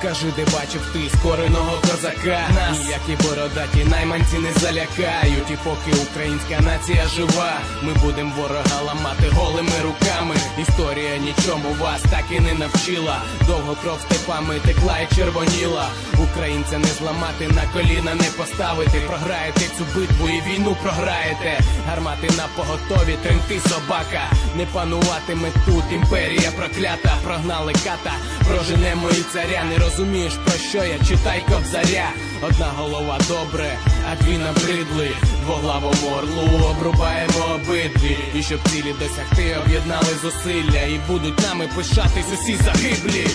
[0.02, 2.50] Скажи, де бачив ти скореного козака?
[2.56, 5.52] Нас ніякі бородаті найманці не залякають.
[5.52, 7.54] І поки українська нація жива
[7.84, 10.36] Ми будем ворога ламати голими руками.
[10.58, 13.22] Історія нічому вас так і не навчила.
[13.48, 15.88] Довго кров степами текла і червоніла.
[16.24, 19.00] Українця не зламати, на коліна не поставити.
[19.08, 21.60] Програєте цю битву і війну програєте.
[21.88, 24.24] Гармати на поготові, тремти собака.
[24.58, 27.18] Не пануватиме тут імперія проклята.
[27.24, 28.14] Прогнали ката,
[28.48, 32.10] проженемо і царя Не розумієш про що я, читай кобзаря
[32.42, 33.78] Одна голова добре,
[34.12, 35.10] а дві набридли.
[35.46, 38.18] Двоглавому орлу обрубаємо обидві.
[38.36, 40.82] І щоб цілі досягти, об'єднали зусилля.
[40.82, 43.28] І будуть нами пишатись усі загиблі.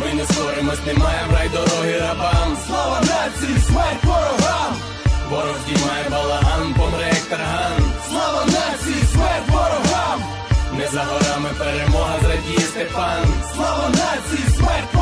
[0.00, 2.56] Ми не скоримось, немає в рай дороги рабам.
[2.66, 4.72] Слава нації, смерть ворогам.
[5.30, 7.92] Ворог здіймає балаган, помре як тарган.
[8.08, 10.22] Слава нації, смерть ворогам.
[10.78, 13.24] Не за горами перемога, зрадіє Степан.
[13.54, 14.92] Слава нації, смерть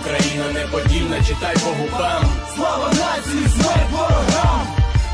[0.00, 2.24] Україна неподільна, читай по губам
[2.56, 4.66] Слава нації, смерть ворогам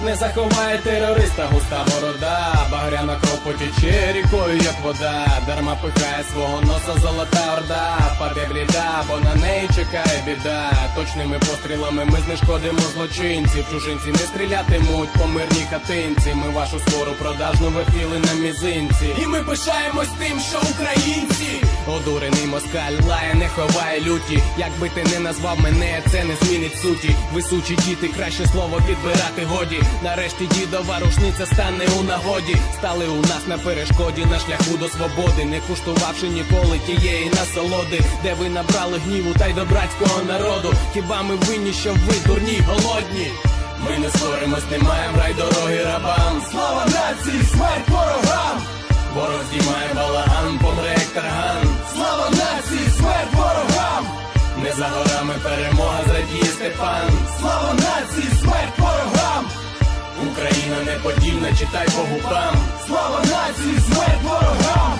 [0.05, 7.01] Не заховає терориста густа борода, багряна кров потіче рікою, як вода, дарма пихає свого носа
[7.01, 10.71] золота орда, паде бліда, бо на неї чекає біда.
[10.95, 13.65] Точними пострілами ми знешкодимо злочинців.
[13.71, 16.33] Чужинці не стрілятимуть по мирній хатинці.
[16.33, 19.15] Ми вашу скору продажну вихили на мізинці.
[19.21, 21.63] І ми пишаємось тим, що українці.
[21.87, 24.43] Одурений москаль лає, не ховає люті.
[24.57, 27.15] Якби ти не назвав мене, це не змінить суті.
[27.33, 29.79] Висучі діти, краще слово підбирати годі.
[30.03, 32.55] Нарешті дідова рушниця стане у нагоді.
[32.77, 38.33] Стали у нас на перешкоді на шляху до свободи, не куштувавши ніколи тієї насолоди, де
[38.33, 40.73] ви набрали гніву та й до братського народу.
[40.93, 43.27] Хіба ми винні, що ви дурні, голодні?
[43.85, 46.41] Ми не скоримось, немає в рай дороги рабам.
[46.51, 48.61] Слава нації, смерть ворогам!
[49.15, 51.77] Ворог здіймає балаган, помре як тарган.
[51.93, 54.05] Слава нації, смерть ворогам!
[54.63, 57.09] Не за горами перемога, зрадіє Степан.
[57.39, 58.78] Слава нації, смерть!
[60.39, 62.55] Україна неподільна, читай по губам.
[62.87, 64.99] Слава нації, смерть ворогам!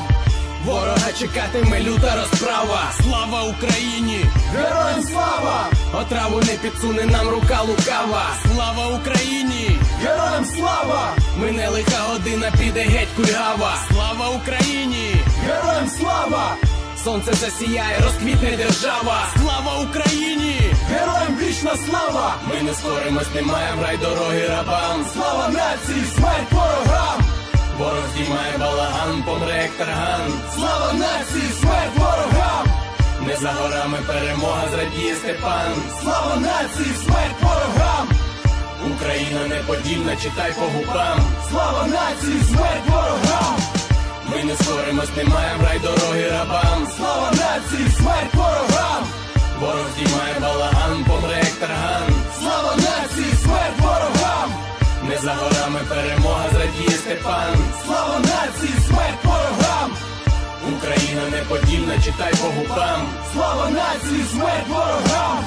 [0.65, 2.91] Ворога чекатиме люта розправа.
[3.03, 4.25] Слава Україні!
[4.55, 5.67] Героям слава!
[5.93, 8.23] Отраву не підсуне нам рука лукава.
[8.53, 9.79] Слава Україні!
[10.01, 11.13] Героям слава!
[11.37, 13.73] Мине лиха година, піде геть кульгава.
[13.91, 15.15] Слава Україні!
[15.45, 16.55] Героям слава!
[17.03, 19.27] Сонце засіяє, розквітне держава.
[19.41, 20.59] Слава Україні!
[20.89, 22.35] Героям вічна слава!
[22.47, 25.05] Ми не скоримось, немає в рай дороги рабам.
[25.13, 27.21] Слава нації, смерть ворогам!
[27.77, 30.33] Ворог здіймає балаган, помре як тарган.
[30.55, 32.65] Слава нації, смерть ворогам!
[33.27, 35.73] Не за горами перемога, зрадіє Степан.
[36.01, 38.07] Слава нації, смерть ворогам!
[38.95, 41.19] Україна неподільна, читай по губам.
[41.49, 43.68] Слава нації, смерть ворогам!
[44.31, 46.87] Ми не скоримось, немає в рай дороги рабам.
[46.97, 49.03] Слава нації, смерть ворогам!
[49.59, 52.09] Ворог здіймає балаган, помре як тарган.
[52.39, 54.49] Слава нації, смерть ворогам!
[55.09, 57.55] Не за горами перемога, зрадіє Степан.
[57.85, 59.91] Слава нації, смерть ворогам!
[60.77, 63.01] Україна неподільна, читай по губам.
[63.33, 65.43] Слава нації, смерть ворогам!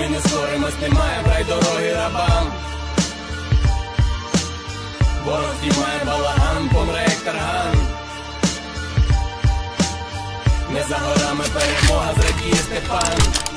[0.00, 2.52] Ми не скоримось, немає в рай дороги рабам.
[5.24, 7.91] Ворог здіймає балаган, помре як тарган.
[10.72, 13.51] Не за горами перемога, зрадіє Степан.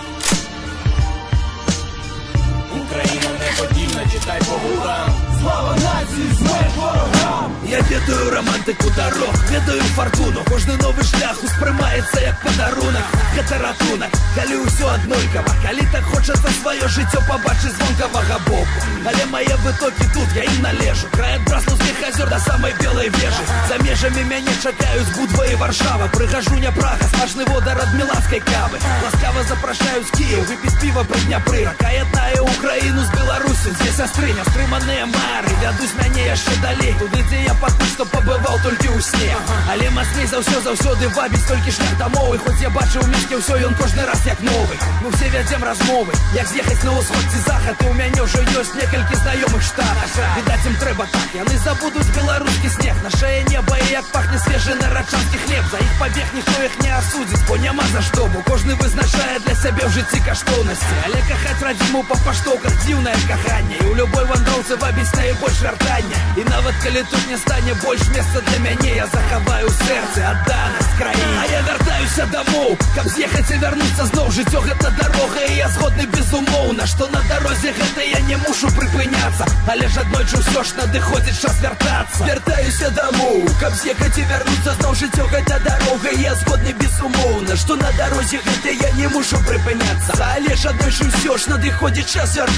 [2.85, 5.11] Україна неподільна, читай по губам.
[5.41, 7.53] Слава нації, смерть ворогам!
[7.69, 10.41] Я відаю романтику дорог, відаю фортуну.
[10.51, 13.05] Кожний новий шлях усприймається як подарунок.
[13.31, 19.25] Гэта ратунок, калі ўсё аднолькава Калі так хочацца сваё жыццё пабачыць з вонкавага боку Але
[19.31, 23.79] мае вытокі тут, я ім належу Край ад браслаўскіх азёр да самай белай вежы За
[23.87, 29.47] межамі мяне чакаюць Будва і Варшава Прыгажу не прага, смачны водар ад мілацкай кавы Ласкава
[29.47, 32.35] запрашаюць Кіев, выпіць піва пры Дняпры Рака яднае
[32.75, 37.91] Украіну з Беларусю Дзе сястрыня, стрыманыя мары Вядуць мяне яшчэ далей Туды, дзе я пакуль
[37.93, 39.33] што пабываў толькі ў сне
[39.71, 43.61] Але мацней за ўсё заўсёды вабіць толькі шлях дамоў І хоць я бачыў мінске ўсё
[43.69, 47.77] ён кожны раз як новы Мы все вядзем размовы як з'ехаць на ўсход ці захад
[47.81, 52.69] і ў мяне ўжо ёсць некалькі знаёмых штатах відаць ім трэба так яны забудуць беларускі
[52.71, 56.93] снег нашае неба і як пахне свежы нарачанскі хлеб за іх пабег ніхто іх не
[56.95, 61.62] асудзіць бо няма за што бо кожны вызначае для сябе ў жыцці каштоўнасці але кахаць
[61.67, 67.03] радзіму па паштоўках дзіўнае каханне і у любой вандроўцы вабіць найбольш вяртання і нават калі
[67.11, 71.61] тут не стане больш месца для мяне я захаваю ў сэрцы адданасць краіны а я
[71.69, 77.09] вяртаюся дамоў каб з'ехаць і вярнуцца зноў жыццё гэта дарога і я згодны безумоўна што
[77.15, 82.27] на дарозе гэта я не мушу прыпыняцца але ж аднойчы ўсё ж надыходзіць час вяртацца
[82.27, 87.77] вяртаюся дамоў каб з'ехаць і вярнуцца зноў жыццё гэта дарога і я згодны безумоўна што
[87.77, 92.54] на дарозе гэта я не мушу прыпыняцца але ж аднойчы ўсё ж надыходзіць час вяртацца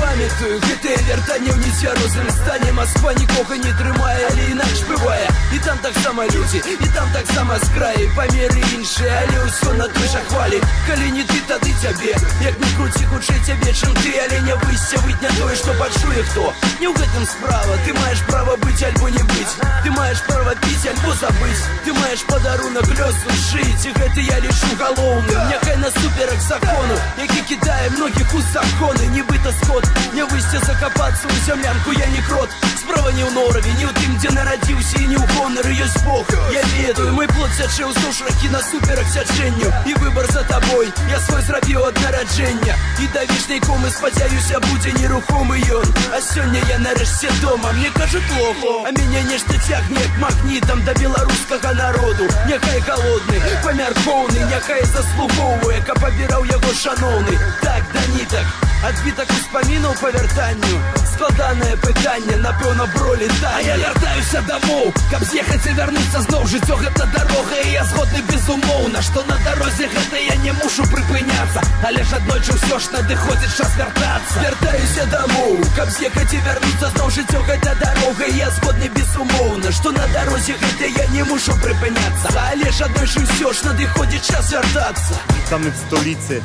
[0.00, 5.78] памятаю гэтае вяртанне ў нецвярозым стане Москва нікога не трымае але інакш бывае і там
[5.84, 10.60] таксама людзі і там таксама з краі памеры іншыя але ўсё на той жа хвалі
[10.88, 14.56] калі не ты тады цябе як не кру ці хутчэй цябе чым ты але не
[14.64, 16.48] выйсце выць не тое што пачуе хто
[16.80, 19.54] не ў гэтым справа ты маеш права быць альбо не быць
[19.84, 24.72] ты маеш права піць альбо забыць ты маеш падарунак лёсу шыць і гэты я лічу
[24.80, 29.84] галоўным няхай насуперак закону які кідае многіх у законы нібыта скот
[30.14, 32.50] не выйсце закапацца ў зямлянку я не крот
[32.82, 36.26] справа не ў нораве не ў тым дзе нарадзіўся і не ў гонары ёсць бог
[36.54, 41.42] я ведаю мой плод сячэ ўздоўж ракі насуперак сячэнню і выбор за табой я свой
[41.46, 47.30] зрабіў ад нараджэння і да вішняй комы спадзяюся будзе нерухомы ён а сёння я нарэшце
[47.40, 53.40] дома мне кажа плохо а мяне нешта цягне як магнітам да беларускага народу няхай галодны
[53.64, 60.78] памяркоўны няхай заслугоўвае каб абіраў яго шаноўны так да нітак адбітак успамінаў па вяртанню
[61.12, 67.06] складанае пытанне напэўна бролі та я вяртаюся дамоў каб з'ехаць і вярнуцца зноў жыццё гэта
[67.14, 72.18] дарога і я згодны безумоўна што на дарозе гэта я не мушу прыпыняцца але ж
[72.18, 77.76] аднойчы ўсё ж надыходзіць час вяртацца вяртаюся дамоў каб з'ехаць і вярнуцца зноў жыццё гэта
[77.84, 82.90] дарога і я згодны безумоўна што на дарозе гэта я не мушу прыпыняцца але ж
[82.90, 86.42] аднойчы ўсё ж надыходзіць час вяртацца Witamy w stolicy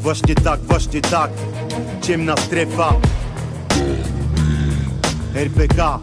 [0.00, 1.30] Właśnie tak, właśnie tak.
[2.02, 2.94] Ciemna strefa.
[5.34, 6.00] RPK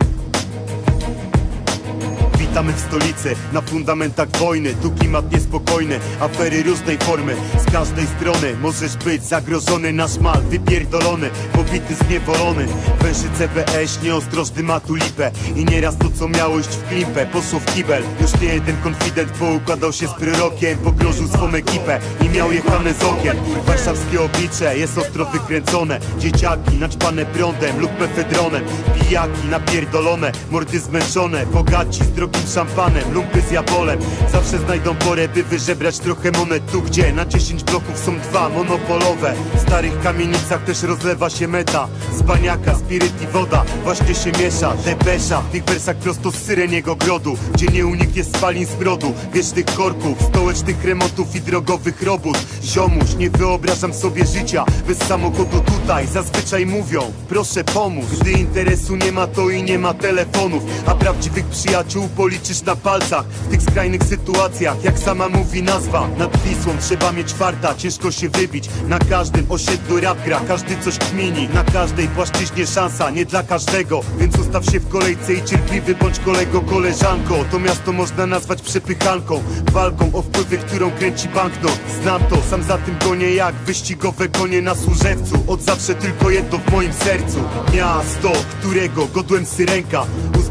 [2.56, 4.74] Witamy w stolicy, na fundamentach wojny.
[4.74, 7.36] Tu klimat niespokojny, afery różnej formy.
[7.68, 12.68] Z każdej strony możesz być zagrożony na szmal Wypierdolony, pobity, zniewolony.
[13.02, 17.26] Węży CBS, nieostrożny ma tu lipę I nieraz to co miało iść w klimpę.
[17.26, 22.30] Poszło w kibel, już nie jeden konfident Poukładał się z prorokiem, pogrążył swą ekipę I
[22.30, 23.38] miał jechane z okien.
[23.66, 26.00] Warszawskie oblicze jest ostro wykręcone.
[26.20, 28.64] Dzieciaki naćpane prądem lub mefedronem.
[29.00, 31.46] Pijaki napierdolone, mordy zmęczone.
[31.46, 32.10] Bogaci z
[32.46, 34.00] drogim szampanem, lumpy z jabolem
[34.32, 37.14] Zawsze znajdą porę, by wyżebrać trochę monet Tu gdzie?
[37.14, 39.34] Na 10 bloków są dwa monopolowe.
[39.56, 41.88] W starych kamienicach też rozlewa się meta.
[42.14, 44.74] Z baniaka, spiryt i woda właśnie się miesza.
[44.86, 47.38] Depesza, w tych wersach prosto z syreniego grodu.
[47.54, 52.38] Gdzie nie uniknie spalin smrodu, wiecznych korków Stołecznych remontów i drogowych robót.
[52.64, 56.08] Ziomuś, nie wyobrażam sobie życia bez samochodu tutaj.
[56.08, 58.06] Zazwyczaj mówią, proszę pomóż.
[58.22, 60.64] Gdy interesu nie ma to i nie ma telefonów.
[60.86, 66.08] A prawdziwych przyjaciół policzysz na palcach W tych skrajnych sytuacjach, jak sama mówi nazwa.
[66.18, 68.70] Nad Wisłą trzeba mieć farta, ciężko się wybić.
[68.88, 74.02] Na każdym osiedlu rap gra, każdy coś kmini Na każdej płaszczyźnie szansa, nie dla każdego.
[74.18, 77.46] Więc ustaw się w kolejce i cierpliwy bądź kolego, koleżanko.
[77.52, 81.80] To miasto można nazwać przepychanką Walką o wpływy, którą kręci banknot.
[82.02, 85.44] Znam to, sam za tym gonię jak wyścigowe konie na służewcu.
[85.48, 87.44] Od zawsze tylko jedno w moim sercu.
[87.74, 90.06] Miasto, którego godłem syrenka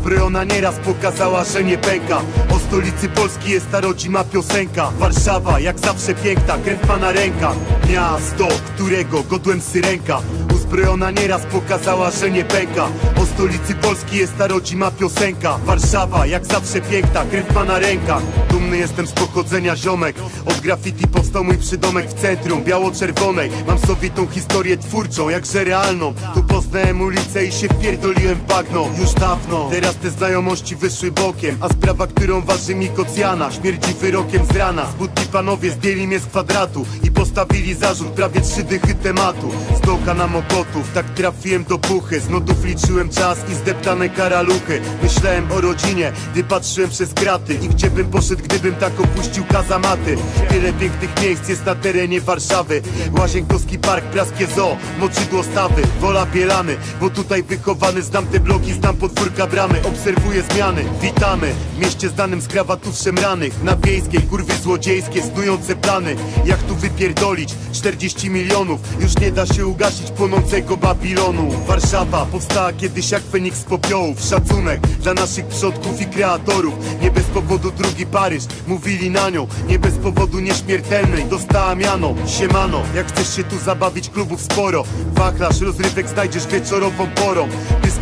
[0.04, 2.20] Uzbrojona nieraz pokazała, że nie pęka.
[2.50, 4.90] O stolicy Polski jest ta rodzima piosenka.
[4.98, 7.56] Warszawa, jak zawsze piękna, krew ma na rękach.
[7.90, 10.20] Miasto, którego godłem syrenka
[10.64, 12.88] Uzbrojona nieraz pokazała, że nie pęka.
[13.22, 15.58] O stolicy Polski jest ta rodzima piosenka.
[15.64, 18.22] Warszawa, jak zawsze piękna, krew ma na rękach.
[18.50, 20.16] Dumny jestem z pochodzenia ziomek.
[20.46, 23.50] Od graffiti powstał mój przydomek w centrum Biało-czerwonej.
[23.66, 26.14] Mam sobie tą historię twórczą, jakże realną.
[26.34, 28.88] Tu poznałem ulicę i się wpierdoliłem w bagno.
[29.00, 34.46] Już dawno, teraz te znajomości wyszły bokiem A sprawa, którą waży mi kocjana Śmierdzi wyrokiem
[34.46, 34.86] z rana
[35.34, 39.50] panowie zdjęli mnie z kwadratu I postawili zarzut, prawie trzy dychy tematu.
[39.76, 44.80] Z dołka na mokotów, tak trafiłem do puchy Z notów liczyłem czas i zdeptane karaluchy.
[45.02, 47.54] Myślałem o rodzinie, gdy patrzyłem przez kraty.
[47.54, 50.16] I gdzie bym poszedł, gdybym tak opuścił kazamaty?
[50.48, 52.82] Tyle pięknych miejsc jest na terenie Warszawy.
[53.18, 58.96] Łazienkowski Park, Praskie Zoo, Moczydło Stawy, Wola Bielany Bo tutaj wychowany, znam te bloki, znam
[58.96, 59.80] podwórka bramy.
[59.88, 61.54] Obserwuję zmiany, witamy.
[61.76, 63.62] W mieście znanym z krawatów szemranych.
[63.62, 66.16] Na wiejskiej, kurwy złodziejskie, snujące plany.
[66.44, 67.54] Jak tu wypierdolić?
[67.72, 68.80] 40 milionów.
[69.00, 71.50] Już nie da się ugasić płonącego Babilonu.
[71.66, 74.20] Warszawa powstała kiedyś jak Feniks z popiołów.
[74.20, 76.74] Szacunek dla naszych przodków i kreatorów.
[77.00, 79.46] Nie bez powodu drugi Paryż, mówili na nią.
[79.68, 82.14] Nie bez powodu nieśmiertelnej, dostała miano.
[82.26, 84.84] Siemano, jak chcesz się tu zabawić, klubów sporo.
[85.14, 87.48] Wachlarz rozrywek znajdziesz wieczorową porą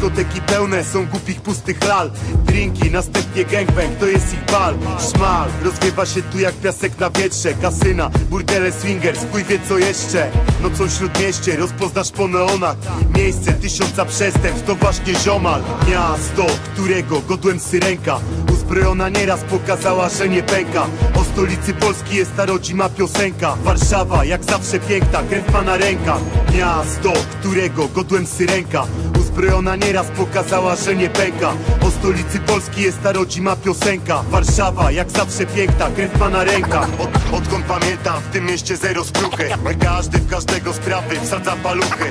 [0.03, 2.11] Dyskoteki pełne są głupich pustych lal.
[2.45, 4.75] Drinki, następnie gangbang, to jest ich bal.
[5.11, 7.55] Szmal, rozwiewa się tu jak piasek na wietrze.
[7.55, 10.31] Kasyna, burdele swingers, chuj wie co jeszcze.
[10.63, 12.77] Nocą śródmieście, rozpoznasz po neonach.
[13.17, 15.63] Miejsce tysiąca przestępstw, to właśnie ziomal.
[15.91, 18.21] Miasto, którego godłem syrenka.
[18.53, 20.87] Uzbrojona nieraz pokazała, że nie pęka.
[21.15, 23.57] O stolicy Polski jest ta rodzima piosenka.
[23.57, 26.21] Warszawa, jak zawsze piękna, krew ma na rękach.
[26.55, 28.87] Miasto, którego godłem syrenka
[29.33, 31.53] Uzbrojona nieraz pokazała, że nie pęka.
[31.81, 34.23] O stolicy Polski jest ta rodzima piosenka.
[34.31, 39.49] Warszawa, jak zawsze piękna, krew pana ręka Od, Odkąd pamiętam, w tym mieście zero skruchy
[39.81, 42.11] Każdy w każdego sprawy wsadza paluchy.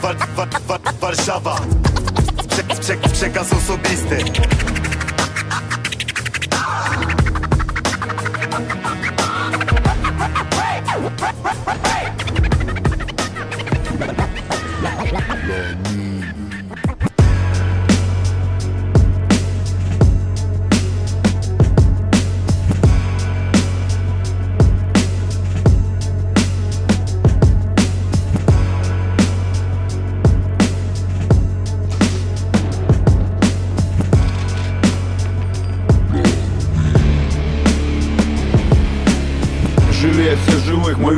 [0.00, 1.56] Wa, wa, wa, Warszawa.
[2.48, 4.16] Prze, prze, Przekaz osobisty.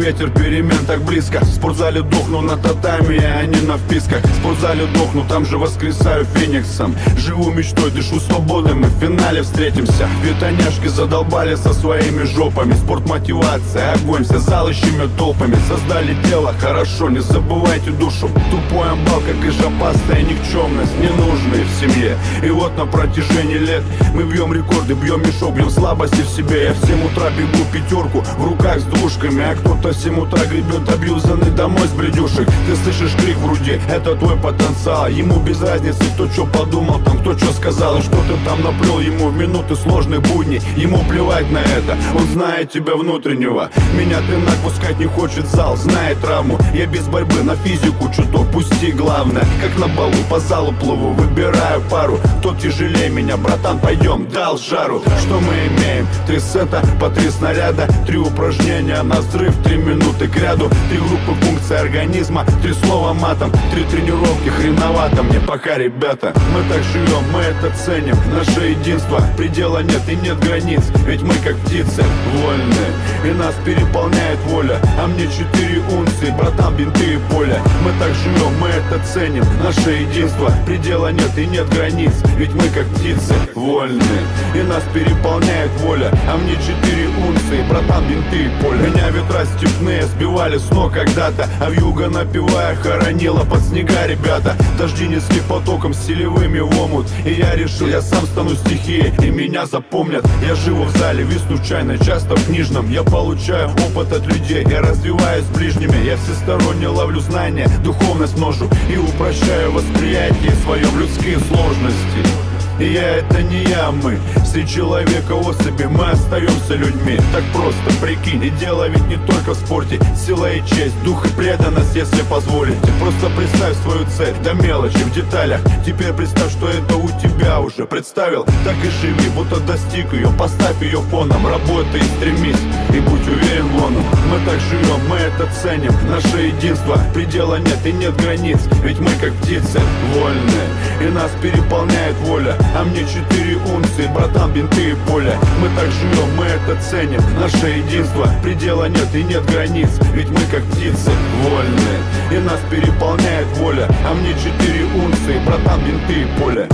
[0.05, 1.41] Ветер перемен так близко.
[1.41, 4.23] В спортзале дохну на татами, а не на вписках.
[4.23, 6.95] В спортзале дохну, там же воскресаю фениксом.
[7.17, 10.07] Живу мечтой, дышу свободой, мы в финале встретимся.
[10.23, 12.75] Витоняшки задолбали со своими жопами.
[12.75, 15.57] Спорт мотивация, огонь, все залы щемят толпами.
[15.69, 18.29] Создали тело, хорошо, не забывайте душу.
[18.51, 22.19] Тупой амбал, как и жопастая никчемность Ненужные в семье.
[22.43, 23.83] И вот на протяжении лет
[24.13, 26.65] мы бьем рекорды, бьем мешок, бьем слабости в себе.
[26.65, 30.89] Я в 7 утра бегу пятерку в руках с двушками А кто-то 7 утра гребет
[30.89, 35.09] абьюзанный домой с бледюшек Ты слышишь крик в груди, это твой потенциал.
[35.09, 37.99] Ему без разницы, кто что подумал, там кто что сказал.
[37.99, 42.27] И что ты там наплел ему в минуты сложных будней Ему плевать на это, он
[42.29, 43.71] знает тебя внутреннего.
[43.95, 44.35] Меня ты
[44.65, 46.59] пускать не хочет зал, знает травму.
[46.73, 49.45] Я без борьбы на физику чуток, пусти главное.
[49.63, 52.19] Как на балу по залу плыву, выбираю пару.
[52.41, 55.03] Кто тяжелее меня, братан, пойдем, дал жару.
[55.21, 56.07] Что мы имеем?
[56.27, 60.71] Три сета по три снаряда Три упражнения на взрыв, три минуты к ряду.
[60.89, 65.23] Три группы функций организма, три слова матом Три тренировки, хреновато.
[65.23, 68.17] Мне пока, ребята Мы так живем, мы это ценим.
[68.33, 70.83] Наше единство, предела нет и нет границ.
[71.07, 72.93] Ведь мы как птицы, вольные
[73.25, 74.79] И нас переполняет воля.
[75.01, 79.45] А мне четыре унции, братан, бинты и поле Мы так живем, мы это ценим.
[79.63, 82.13] Наше единство, предела нет и нет границ.
[82.37, 84.25] Ведь мы как птицы, вольные
[84.55, 86.11] И нас переполняет воля.
[86.29, 89.45] А мне четыре унции, братан, бинты и поле Меня ветра
[89.75, 94.57] степные сбивали с ног когда-то А вьюга напивая хоронила под снега, ребята.
[94.79, 99.67] Дожди несли потоком селевыми в омут И я решил, я сам стану стихией И меня
[99.67, 100.25] запомнят.
[100.47, 102.91] Я живу в зале, висну чайно, часто в книжном.
[102.91, 106.05] Я получаю опыт от людей Я развиваюсь ближними.
[106.05, 112.44] Я всесторонне ловлю знания Духовность множу И упрощаю восприятие своем людские сложности
[112.83, 114.19] я это не я, мы.
[114.45, 117.19] Среди человека особи мы остаемся людьми.
[117.33, 120.01] Так просто, прикинь, и дело ведь не только в спорте.
[120.17, 122.93] Сила и честь, дух и преданность, если позволите.
[123.01, 125.61] Просто представь свою цель, до мелочи, в деталях.
[125.87, 130.81] Теперь представь, что это у тебя уже Представил, так и живи, будто достиг ее Поставь
[130.83, 132.61] ее фоном, работай и стремись.
[132.91, 135.93] И будь уверен, вон он Мы так живем, мы это ценим.
[136.09, 138.59] Наше единство, предела нет и нет границ.
[138.83, 139.81] Ведь мы как птицы,
[140.15, 140.69] вольные
[141.01, 146.36] И нас переполняет воля а мне четыре унции, братан, бинты и поле Мы так живем,
[146.36, 151.12] мы это ценим Наше единство, предела нет и нет границ Ведь мы как птицы,
[151.44, 152.00] вольные
[152.32, 156.68] И нас переполняет воля А мне четыре унции, братан, бинты и поле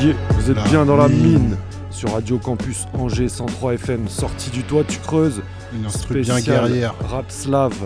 [0.00, 1.56] Yeah, vous êtes bien dans la mine
[1.90, 5.42] sur Radio Campus Angers 103 FM, sortie du toit, tu creuses.
[5.72, 6.94] Une instru bien Spécial guerrière.
[7.08, 7.76] Rap slave.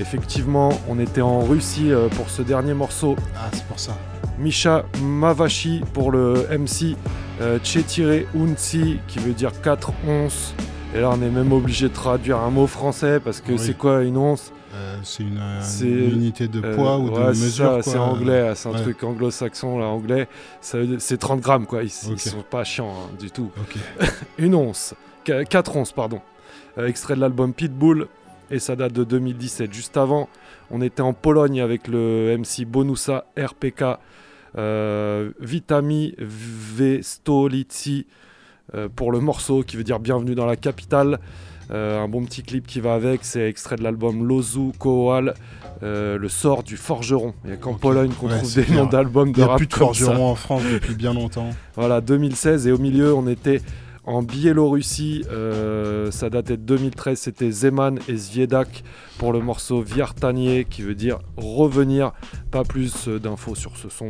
[0.00, 3.16] Effectivement, on était en Russie euh, pour ce dernier morceau.
[3.36, 3.92] Ah, c'est pour ça.
[4.37, 6.95] Misha Mavashi pour le MC,
[7.41, 10.53] euh, Chetire Unsi qui veut dire 4 onces.
[10.93, 13.59] Et là, on est même obligé de traduire un mot français parce que Oui.
[13.59, 14.51] c'est quoi une once?
[14.73, 17.79] Euh, c'est une, euh, C'est, une unité de euh, poids ou de ouais, mesure.
[17.81, 18.81] C'est anglais, c'est un Ouais.
[18.81, 20.27] truc anglo-saxon là, anglais.
[20.61, 22.19] C'est 30 grammes quoi, ils, ils Ok.
[22.19, 23.51] sont pas chiants hein, du tout.
[24.37, 24.93] Une once,
[25.23, 26.21] 4 onces pardon.
[26.77, 28.07] Extrait de l'album Pitbull
[28.51, 29.73] et ça date de 2017.
[29.73, 30.27] Juste avant,
[30.71, 33.83] on était en Pologne avec le MC Bonusa RPK,
[34.55, 38.05] Vitami Vestolici
[38.73, 41.19] euh, pour le morceau qui veut dire bienvenue dans la capitale.
[41.71, 45.33] Euh, un bon petit clip qui va avec, c'est extrait de l'album Lozu Koal,
[45.81, 47.33] euh, le sort du forgeron.
[47.43, 48.83] Il n'y a qu'en Pologne qu'on Ouais, trouve des clair.
[48.83, 49.79] noms d'albums de Il y a rap plus de ça.
[49.79, 51.49] forgerons en France depuis bien longtemps.
[51.75, 53.61] Voilà, 2016 et au milieu on était
[54.03, 58.83] en Biélorussie, euh, ça datait de 2013, c'était Zeman et Zviedak
[59.17, 62.11] pour le morceau Viertanier qui veut dire revenir.
[62.51, 64.09] Pas plus euh, d'infos sur ce son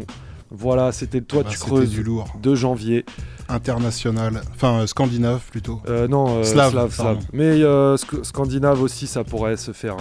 [0.52, 2.28] Voilà, c'était le Toi Bah, tu creuses du lourd.
[2.42, 3.06] 2 janvier.
[3.48, 5.80] International, enfin euh, scandinave plutôt.
[5.88, 7.20] Euh, non, euh, Slave, slave, pardon.
[7.22, 7.30] slave.
[7.32, 9.98] Mais euh, sc- scandinave aussi, ça pourrait se faire.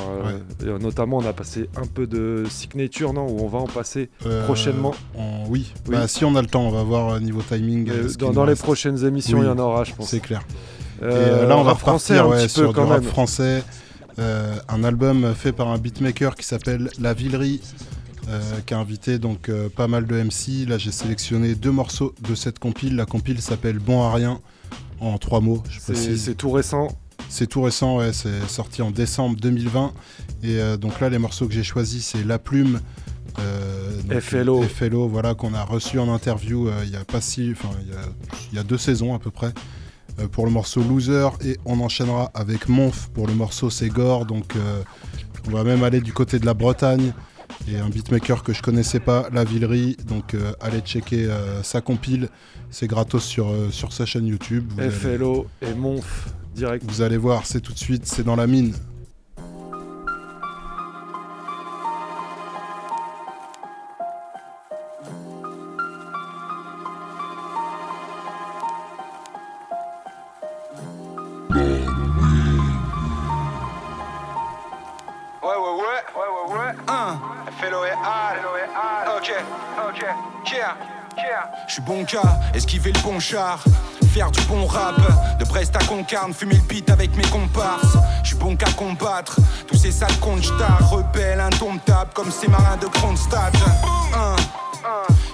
[0.64, 4.08] euh, notamment, on a passé un peu de signature, non Ou on va en passer
[4.44, 4.94] prochainement.
[5.14, 5.72] on- oui.
[5.88, 5.94] Oui.
[5.96, 7.90] Bah, si on a le temps, on va voir niveau timing.
[8.18, 8.62] Dans les reste.
[8.62, 10.08] prochaines émissions, Oui, il y en aura, je pense.
[10.08, 10.40] C'est clair.
[11.02, 13.10] Et là, on va français repartir un ouais, petit peu sur quand du rap même.
[13.10, 13.62] français.
[14.18, 17.60] Un album fait par un beatmaker qui s'appelle La Villerie,
[18.28, 20.66] euh, qui a invité donc euh, pas mal de MC.
[20.68, 22.96] Là, j'ai sélectionné deux morceaux de cette compile.
[22.96, 24.40] La compile s'appelle Bon à rien,
[25.00, 26.88] en trois mots, C'est- tout récent.
[27.28, 29.92] C'est tout récent, ouais, c'est sorti en décembre 2020.
[30.42, 32.80] Et euh, donc là, les morceaux que j'ai choisis, c'est La Plume.
[33.40, 34.62] euh, FLO.
[34.62, 37.88] FLO, voilà, qu'on a reçu en interview euh, il y a pas si, enfin, il
[37.92, 38.00] y a,
[38.52, 39.52] il y a deux saisons à peu près.
[40.20, 44.26] euh, pour le morceau Loser et on enchaînera avec Monf pour le morceau C'est Gore
[44.26, 44.52] donc
[45.48, 47.12] on va même aller du côté de la Bretagne
[47.68, 51.80] et un beatmaker que je connaissais pas, La Villerie donc euh, allez checker euh, sa
[51.80, 52.28] compile
[52.70, 56.84] c'est gratos sur, euh, sur sa chaîne YouTube Vous allez- FLO et Monf, direct.
[56.86, 58.74] vous allez voir, c'est tout de suite, c'est dans la mine.
[79.88, 80.04] Ok,
[80.52, 80.76] yeah,
[81.16, 81.50] yeah.
[81.66, 83.62] Je suis bon cas, esquiver le bon char,
[84.12, 84.94] faire du bon rap,
[85.38, 87.96] de Brest à Concarne, fumer le beat avec mes comparses.
[88.22, 89.36] Je suis bon qu'à combattre
[89.66, 93.54] tous ces sales comptes stars, rebelles, indomptables comme ces marins de Kronstadt.
[94.14, 94.36] Un,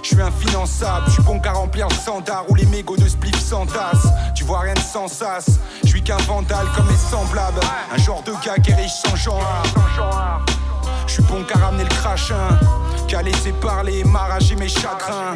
[0.01, 3.39] je suis infinançable, je suis bon qu'à remplir le sandar ou les mégots de spliff
[3.39, 4.07] sans tasse.
[4.33, 5.45] Tu vois rien de sans sas,
[5.83, 7.59] je suis qu'un vandale comme mes semblables,
[7.93, 9.63] un genre de gars qui est riche sans genre.
[11.11, 12.57] Je suis bon qu'à ramener le crachin,
[13.09, 15.35] qu'à laisser parler m'arracher mes chagrins.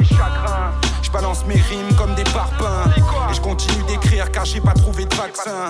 [1.05, 2.89] Je balance mes rimes comme des parpaings,
[3.29, 5.69] et je continue d'écrire car j'ai pas trouvé de vaccin.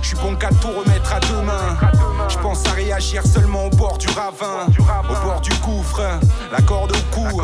[0.00, 1.76] Je suis bon qu'à tout remettre à deux mains.
[2.28, 4.66] Je pense à réagir seulement au bord du ravin,
[5.08, 6.00] au bord du gouffre,
[6.52, 7.42] la corde au cou.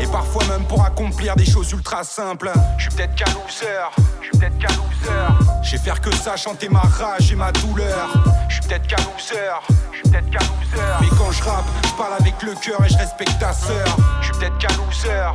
[0.00, 2.50] Et parfois même pour accomplir des choses ultra simples.
[2.78, 3.88] Je suis peut-être qu'un loser,
[4.20, 5.62] je suis peut-être qu'un loser.
[5.62, 8.08] Je sais faire que ça, chanter ma rage et ma douleur.
[8.48, 9.52] Je suis peut-être qu'un loser,
[9.92, 10.84] je suis peut-être qu'un loser.
[11.00, 13.86] Mais quand je rappe, je parle avec le cœur et je respecte ta sœur.
[14.20, 15.32] Je suis peut-être qu'un loser,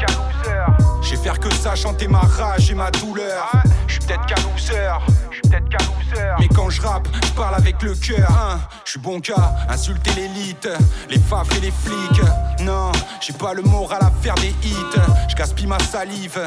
[0.00, 0.89] qu'un loser.
[1.02, 3.50] Je sais faire que ça, chanter ma rage et ma douleur.
[3.86, 4.92] Je suis peut-être qu'un loser,
[5.30, 6.26] je suis peut-être qu'un loser.
[6.38, 8.30] Mais quand je rappe, je parle avec le cœur.
[8.30, 8.60] hein.
[8.84, 10.68] Je suis bon cas, insulter l'élite,
[11.08, 12.22] les faves et les flics.
[12.60, 15.00] Non, j'ai pas le moral à faire des hits.
[15.28, 16.40] Je gaspille ma salive,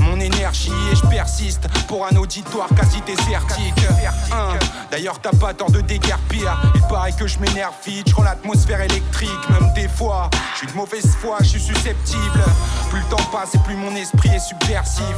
[0.00, 3.84] mon énergie et je persiste pour un auditoire quasi désertique.
[4.32, 4.58] Hein.
[4.90, 6.58] D'ailleurs, t'as pas tort de déguerpir.
[6.74, 10.28] Il paraît que je m'énerve vite, je rends l'atmosphère électrique, même des fois.
[10.54, 12.42] Je suis de mauvaise foi, je suis susceptible.
[12.90, 15.16] Plus le temps passe et plus mon esprit est subversif.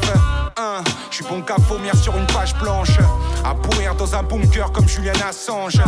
[0.56, 0.82] Hein.
[1.10, 2.98] Je suis bon qu'à vomir sur une page blanche,
[3.44, 5.80] à pourrir dans un bunker comme Julian Assange.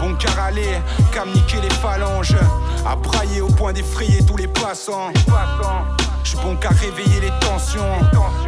[0.00, 0.78] Bon qu'à râler,
[1.12, 2.36] qu'à les phalanges,
[2.86, 5.12] à brailler au point d'effrayer tous les passants.
[5.14, 7.98] Je suis bon qu'à réveiller les tensions.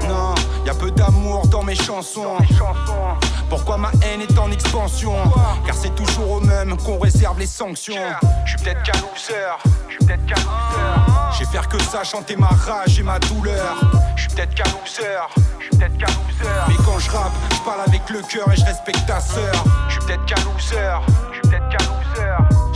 [0.09, 0.35] Non,
[0.65, 2.37] y a peu d'amour dans mes chansons.
[3.49, 5.15] Pourquoi ma haine est en expansion?
[5.67, 7.95] Car c'est toujours au même qu'on réserve les sanctions.
[8.45, 10.35] Je suis peut-être qu'un loser, je suis peut-être qu'un
[11.45, 13.77] sais faire que ça, chanter ma rage et ma douleur.
[14.17, 16.07] Je suis peut-être qu'un peut-être qu'un.
[16.69, 19.65] Mais quand je rappe, je parle avec le cœur et je respecte ta sœur.
[19.89, 21.01] Je suis peut-être qu'un loser,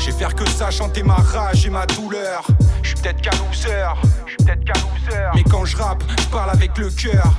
[0.04, 2.46] sais faire que ça, chanter ma rage et ma douleur.
[2.82, 3.92] Je suis peut-être qu'un loser,
[4.24, 5.22] je suis peut-être qu'un loser.
[5.34, 7.34] Mais quand je rappe, je parle avec le cœur.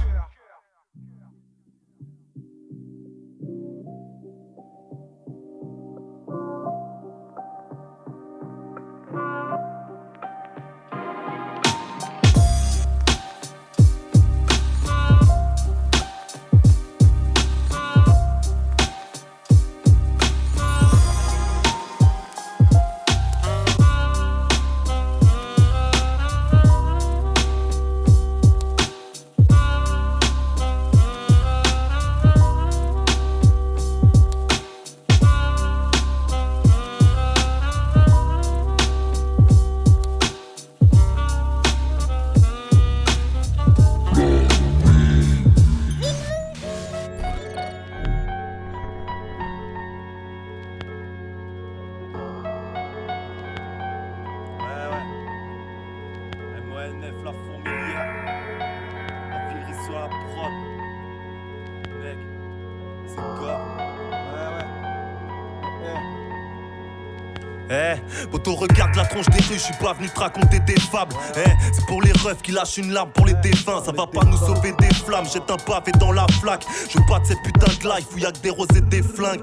[68.47, 71.15] Regarde la tronche des rues, je suis pas venu te raconter des fables.
[71.35, 73.83] Eh, c'est pour les refs qui lâchent une larme pour les défunts.
[73.85, 76.65] Ça va pas nous sauver des flammes, jette un pavé dans la flaque.
[76.89, 79.03] Je pas de cette putain de life où y a que des roses et des
[79.03, 79.41] flingues.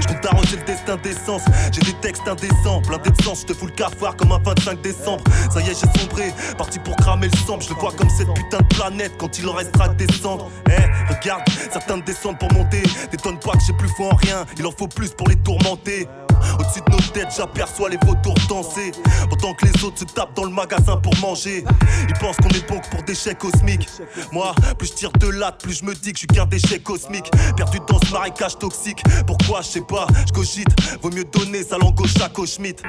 [0.00, 1.42] Je compte le destin d'essence,
[1.72, 5.24] j'ai des textes indécents, plein d'essence, je te fous le cafard comme un 25 décembre.
[5.50, 8.32] Ça y est, j'ai sombré, parti pour cramer le sang, je le vois comme cette
[8.34, 10.48] putain de planète quand il en restera que descendre.
[10.68, 14.66] Eh, regarde, certains descendent pour monter, t'étonnes pas que j'ai plus foi en rien, il
[14.66, 16.08] en faut plus pour les tourmenter.
[16.58, 18.92] Au-dessus de nos têtes, j'aperçois les vautours danser.
[19.28, 21.64] Pendant que les autres se tapent dans le magasin pour manger.
[22.08, 23.88] Ils pensent qu'on est bon que pour des chèques cosmiques.
[24.32, 26.78] Moi, plus je tire de latte, plus je me dis que je suis qu'un déchet
[26.80, 27.30] cosmique.
[27.56, 29.02] Perdu dans ce marécage toxique.
[29.26, 30.68] Pourquoi, je sais pas, je cogite.
[31.02, 32.82] Vaut mieux donner sa langue au chaco Schmidt.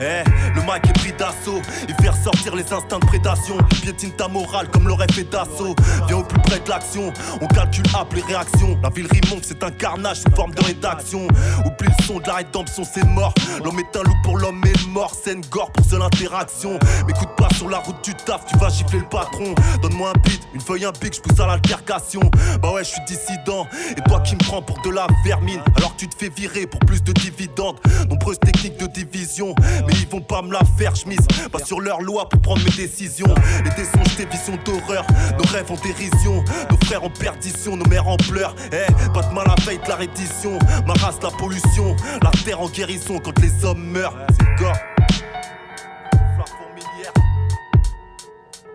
[0.00, 0.37] Eh, le
[0.78, 3.56] mic est pris d'assaut, il fait ressortir les instincts de prédation.
[3.82, 5.74] Piétine ta morale comme l'aurait fait d'assaut.
[6.06, 8.78] Viens au plus près de l'action, on calcule app les réactions.
[8.82, 11.26] La ville rimonque, c'est un carnage sous forme de rédaction.
[11.64, 13.34] Oublie le son de la rédemption, c'est mort.
[13.64, 16.78] L'homme est un loup pour l'homme est mort, une gore pour seule interaction.
[17.06, 19.54] M'écoute pas sur la route du taf, tu vas gifler le patron.
[19.82, 22.20] Donne-moi un beat, une feuille, un pic, je pousse à l'altercation.
[22.62, 25.94] Bah ouais, je suis dissident, et toi qui me prends pour de la vermine, alors
[25.96, 27.78] tu te fais virer pour plus de dividendes.
[28.08, 29.54] Nombreuses techniques de division,
[29.86, 31.26] mais ils vont pas me la faire, chemise.
[31.50, 33.34] Pas sur leur loi pour prendre mes décisions.
[33.64, 35.06] Les dés sont visions d'horreur.
[35.38, 38.54] Nos rêves en dérision, nos frères en perdition, nos mères en pleurs.
[38.72, 40.58] Eh, pas de mal à veille de la reddition.
[40.86, 44.16] Ma race, la pollution, la terre en guérison quand les hommes meurent.
[44.38, 44.76] C'est gore.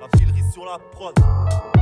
[0.02, 1.73] La filerie sur la prod.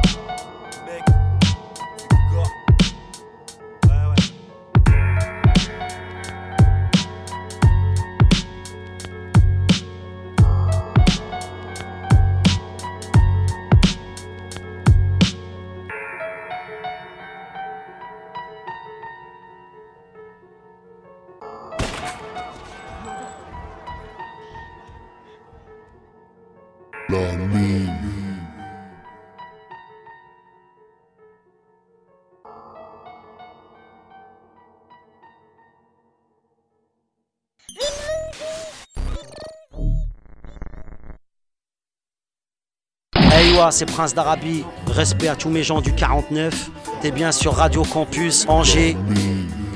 [43.70, 44.64] C'est Prince d'Arabie.
[44.88, 46.72] Respect à tous mes gens du 49.
[47.02, 48.98] T'es bien sur Radio Campus Angers.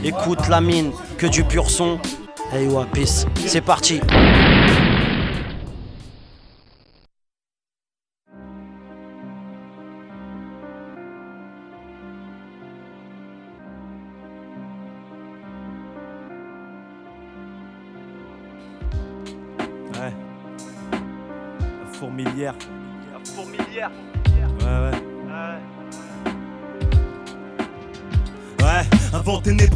[0.04, 2.00] Écoute la mine, que du pur son.
[2.52, 3.26] Hey peace.
[3.46, 4.00] C'est parti.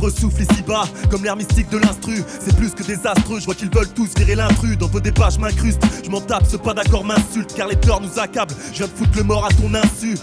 [0.09, 2.23] Vent ténébreux souffle ici-bas, comme l'air mystique de l'instru.
[2.39, 4.77] C'est plus que désastreux, je vois qu'ils veulent tous virer l'intrus.
[4.77, 8.01] Dans vos débats, je m'incruste, je m'en tape, ce pas d'accord m'insulte, car les torts
[8.01, 8.53] nous accablent.
[8.71, 10.17] Je viens de foutre le mort à ton insu.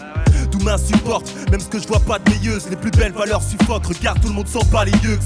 [0.50, 2.68] Tout m'insupporte, même ce que je vois pas de meilleuse.
[2.70, 5.18] Les plus belles valeurs suffoquent, regarde, tout le monde sent pas les yeux.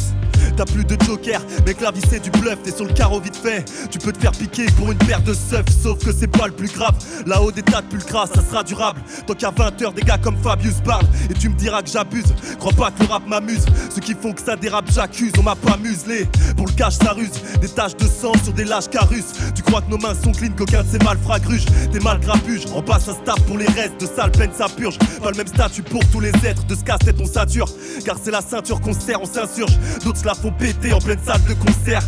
[0.61, 3.35] T'as plus de joker, mec la vie c'est du bluff, t'es sur le carreau vite
[3.35, 3.65] fait.
[3.91, 6.53] Tu peux te faire piquer pour une paire de seufs, sauf que c'est pas le
[6.53, 6.95] plus grave.
[7.25, 9.01] Là-haut des tas de pulcras, ça sera durable.
[9.27, 12.35] Tant qu'à 20h, des gars comme Fabius parlent, et tu me diras que j'abuse.
[12.59, 15.33] Crois pas que le rap m'amuse, ceux qui font que ça dérape, j'accuse.
[15.39, 16.29] On m'a pas muselé,
[16.59, 17.41] pour le cash ça ruse.
[17.63, 19.33] Des taches de sang sur des lâches carus.
[19.55, 21.65] Tu crois que nos mains sont clean, qu'aucun de ces malfrats gruge.
[21.91, 24.99] T'es mal grapuge, en bas ça se pour les restes de sale peine, ça purge.
[25.23, 27.69] Pas le même statut pour tous les êtres, de ce casse-tête on sature.
[28.05, 29.73] Car c'est la ceinture qu'on serre, on s'insurge.
[30.05, 32.03] D'autres la font péter en pleine salle de concert.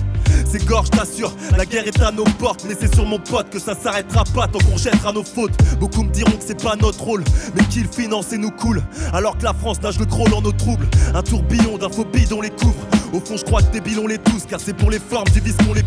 [0.50, 3.58] C'est gorge, t'assure, la guerre est à nos portes, mais c'est sur mon pote que
[3.58, 5.52] ça s'arrêtera pas tant qu'on jettera nos fautes.
[5.78, 7.24] Beaucoup me diront que c'est pas notre rôle,
[7.54, 8.82] mais qu'ils financent et nous coule.
[9.12, 10.86] Alors que la France nage le crawl en nos troubles.
[11.14, 12.86] Un tourbillon d'infos bidons les couvre.
[13.12, 15.40] Au fond, je crois que débiles on les tous, car c'est pour les formes du
[15.40, 15.82] vice qu'on les.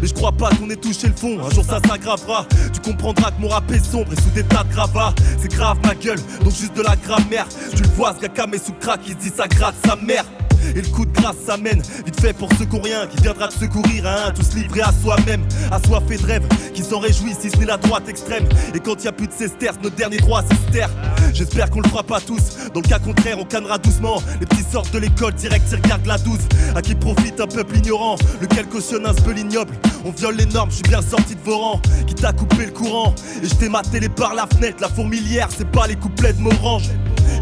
[0.00, 2.46] Mais je crois pas qu'on ait touché le fond, un jour ça s'aggravera.
[2.72, 5.14] Tu comprendras que mon rap est sombre et sous des tas de gravats.
[5.40, 7.46] C'est grave ma gueule, donc juste de la grammaire.
[7.74, 10.24] Tu le vois, ce gars camé sous crack, il dit ça gratte sa mère.
[10.74, 13.58] Et le coup de grâce s'amène, vite fait pour ceux qui rien, qui viendra te
[13.58, 17.56] secourir à un, tous livrés à soi-même, assoiffés de rêve, qui s'en réjouissent si ce
[17.56, 18.48] n'est la droite extrême.
[18.74, 20.90] Et quand y a plus de sesterces, notre dernier droit c'est se taire.
[21.32, 24.22] J'espère qu'on le fera pas tous, dans le cas contraire on cannera doucement.
[24.40, 26.40] Les petits sortent de l'école, direct ils regardent la douce.
[26.74, 29.74] À qui profite un peuple ignorant, lequel cautionne un spell ignoble.
[30.04, 32.72] On viole les normes, je suis bien sorti de vos rangs, qui t'a coupé le
[32.72, 33.14] courant.
[33.42, 36.40] Et je t'ai maté les par la fenêtre, la fourmilière, c'est pas les couplets de
[36.40, 36.90] Morange.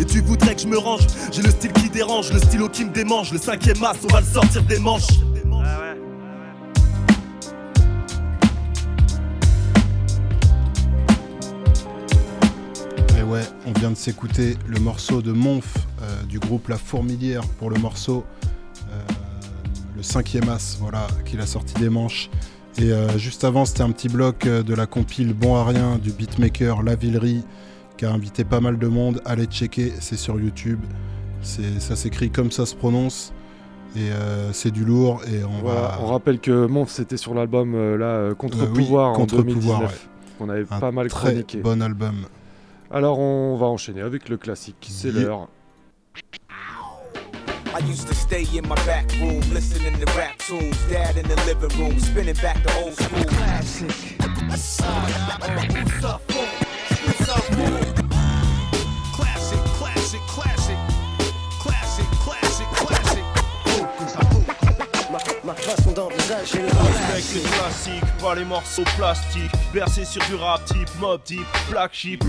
[0.00, 1.06] Et tu voudrais que je me range?
[1.32, 4.20] J'ai le style qui dérange, le stylo qui me démange Le cinquième as, on va
[4.20, 5.18] le sortir des manches
[13.78, 18.24] vient de s'écouter le morceau de Monf euh, du groupe La Fourmilière pour le morceau
[18.90, 19.00] euh,
[19.96, 22.28] le cinquième as, voilà, qu'il a sorti des manches.
[22.78, 26.10] Et euh, juste avant, c'était un petit bloc de la compile Bon à rien du
[26.10, 27.44] beatmaker La Villerie
[27.98, 29.20] qui a invité pas mal de monde.
[29.26, 30.80] Allez checker, c'est sur YouTube.
[31.42, 33.32] C'est, ça s'écrit comme ça se prononce.
[33.96, 35.20] Et euh, c'est du lourd.
[35.30, 35.98] Et on Voilà, va.
[36.02, 39.80] On rappelle que Monf c'était sur l'album euh, là euh, Euh, oui, Contre-pouvoir en Contre-pouvoir,
[39.80, 39.98] 2019 ouais.
[40.38, 41.58] qu'on avait Un pas mal très chroniqué.
[41.58, 42.26] bon album.
[42.90, 45.20] Alors on va enchaîner avec le classique, c'est Yeah.
[45.26, 45.48] l'heure.
[47.74, 50.74] I used to stay in my back room, listening to rap tunes.
[50.90, 53.24] Dad in the living room, spinning back the old school.
[53.26, 54.16] Classic.
[54.48, 54.88] Classic,
[65.48, 69.50] Ma façon d'envisager le Avec les classiques, pas les morceaux plastiques.
[69.72, 72.22] Versés sur du rap type, mob type, black sheep.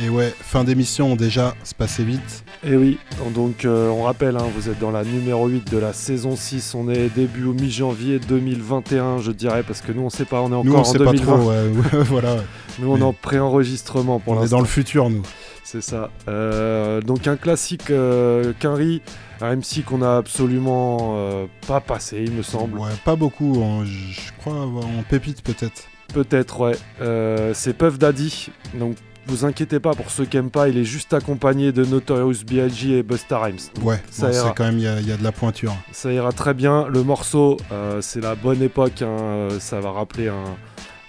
[0.00, 2.44] Et ouais, fin d'émission déjà, c'est passé vite.
[2.62, 2.98] Et oui,
[3.34, 6.76] donc euh, on rappelle, hein, vous êtes dans la numéro 8 de la saison 6,
[6.76, 10.52] on est début au mi-janvier 2021 je dirais, parce que nous on sait pas, on
[10.52, 11.26] est encore Nous, on en sait 2020.
[11.26, 11.64] pas trop, ouais,
[12.04, 12.36] voilà.
[12.78, 14.58] Nous on est en pré-enregistrement pour On est l'instant.
[14.58, 15.22] dans le futur, nous.
[15.64, 16.10] C'est ça.
[16.28, 19.02] Euh, donc un classique euh, Quinry,
[19.40, 22.78] un MC qu'on a absolument euh, pas passé, il me semble.
[22.78, 25.82] Ouais, pas beaucoup, en- je crois en pépite peut-être.
[26.12, 26.76] Peut-être, ouais.
[27.00, 28.50] Euh, c'est Puff Daddy.
[28.74, 28.96] Donc,
[29.26, 32.98] vous inquiétez pas pour ceux qui aiment pas, il est juste accompagné de Notorious B.I.G.
[32.98, 33.58] et Busta Rhymes.
[33.82, 34.48] Ouais, ça bon, ira.
[34.48, 35.74] c'est quand même, il y, a- il y a de la pointure.
[35.92, 36.88] Ça ira très bien.
[36.88, 39.02] Le morceau, euh, c'est la bonne époque.
[39.02, 40.56] hein, Ça va rappeler un,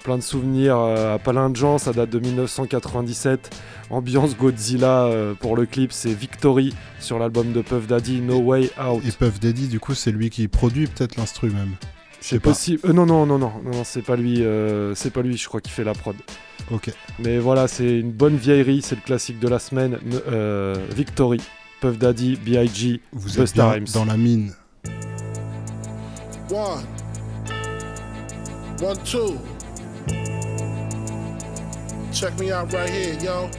[0.03, 1.77] plein de souvenirs à plein de gens.
[1.79, 3.49] Ça date de 1997.
[3.91, 8.71] Ambiance Godzilla euh, pour le clip, c'est Victory sur l'album de Puff Daddy, No Way
[8.81, 9.03] Out.
[9.05, 11.71] Et Puff Daddy, du coup, c'est lui qui produit peut-être l'instru même.
[12.19, 12.49] C'est pas.
[12.51, 12.81] possible.
[12.85, 14.43] Euh, non, non, non, non, non, non, c'est pas lui.
[14.43, 15.37] euh, c'est pas lui.
[15.37, 16.15] Je crois qu'il fait la prod.
[16.71, 16.91] Ok.
[17.19, 18.81] Mais voilà, c'est une bonne vieillerie.
[18.83, 19.97] C'est le classique de la semaine.
[20.05, 21.41] Ne- euh, Victory,
[21.81, 23.01] Puff Daddy, B.I.G.
[23.11, 24.53] Vous êtes bien dans la mine.
[26.51, 26.83] One.
[28.83, 29.37] One, two.
[32.11, 33.49] Check me out right here, yo.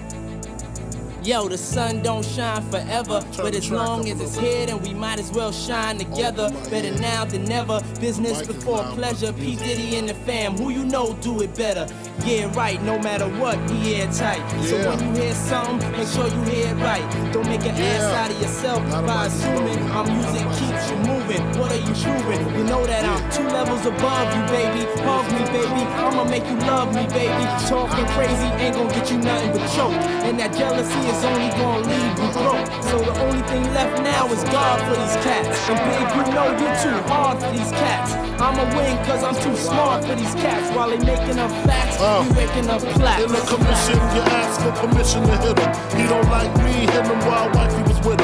[1.24, 5.20] Yo, the sun don't shine forever, but as long as it's here, then we might
[5.20, 6.50] as well shine together.
[6.68, 7.80] Better now than never.
[8.00, 9.32] Business before pleasure.
[9.32, 11.86] P Diddy and the fam, who you know do it better.
[12.24, 12.82] Yeah, right.
[12.82, 14.42] No matter what, we airtight.
[14.66, 17.32] So when you hear something, make sure you hear it right.
[17.32, 21.42] Don't make an ass out of yourself by assuming our music keeps you moving.
[21.56, 22.42] What are you proving?
[22.58, 24.90] You know that I'm two levels above you, baby.
[25.02, 25.82] Hug me, baby.
[26.02, 27.44] I'ma make you love me, baby.
[27.70, 29.94] Talking crazy ain't gonna get you nothing but choke.
[30.26, 32.68] And that jealousy only gonna leave you broke.
[32.88, 35.48] So the only thing left now is God for these cats.
[35.68, 38.12] And big, you know you're too hard for these cats.
[38.40, 40.66] I'ma win cause I'm too smart for these cats.
[40.74, 43.22] While they making up facts, Uh, you waking up plaques.
[43.22, 45.70] In the commission, you ask for permission to hit him.
[45.98, 48.20] He don't like me, hit him while wifey with.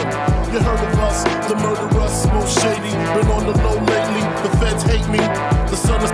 [0.52, 2.92] You heard of us, the murderers, most shady.
[3.14, 5.18] Been on the low lately, the feds hate me.
[5.70, 6.10] The sun is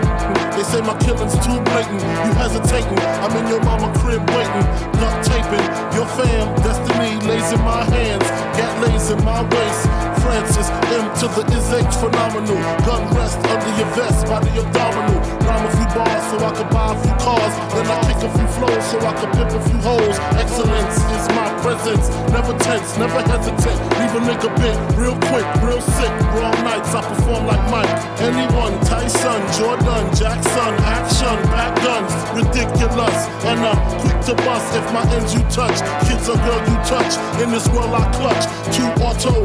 [0.56, 2.00] they say my killing's too blatant.
[2.00, 4.66] You hesitating, I'm in your mama crib waiting.
[5.00, 5.66] Duct taping,
[5.96, 8.28] your fam, destiny lays in my hands.
[8.56, 10.13] Gat lays in my waist.
[10.24, 12.56] Francis, M to the is H phenomenal.
[12.88, 15.20] Gun rest under your vest, body abdominal.
[15.44, 17.54] Rhyme a few bars so I could buy a few cars.
[17.76, 20.16] Then I kick a few flows so I could pimp a few hoes.
[20.40, 22.08] Excellence is my presence.
[22.32, 23.78] Never tense, never hesitate.
[24.00, 26.12] Leave a nigga bit real quick, real sick.
[26.32, 27.92] Raw nights, I perform like Mike.
[28.24, 33.18] Anyone, Tyson, Jordan, Jackson, action, back guns, ridiculous.
[33.44, 35.76] And I'm quick to bust if my ends you touch.
[36.08, 37.12] Kids or girl you touch.
[37.44, 38.44] In this world I clutch.
[38.72, 39.44] Two auto,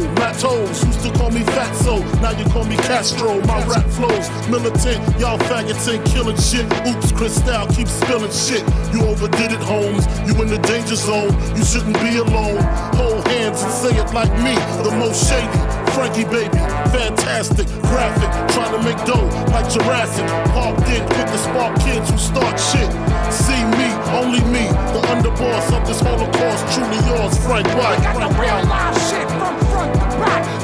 [0.69, 0.85] Matos.
[0.85, 3.39] Used to call me Fatso, now you call me Castro.
[3.45, 4.99] My rap flows militant.
[5.19, 6.65] Y'all faggots ain't killing shit.
[6.87, 8.63] Oops, Cristal keeps spilling shit.
[8.93, 10.05] You overdid it, Holmes.
[10.27, 11.33] You in the danger zone.
[11.55, 12.61] You shouldn't be alone.
[12.95, 14.55] Hold hands and say it like me.
[14.83, 15.79] The most shady.
[15.89, 16.55] Frankie baby,
[16.95, 20.25] fantastic, graphic, trying to make dough like Jurassic.
[20.53, 22.87] Parked in, quick to spark kids who start shit.
[23.33, 27.99] See me, only me, the underboss of this Holocaust, truly yours, Frank White.
[27.99, 29.68] I got the real live shit from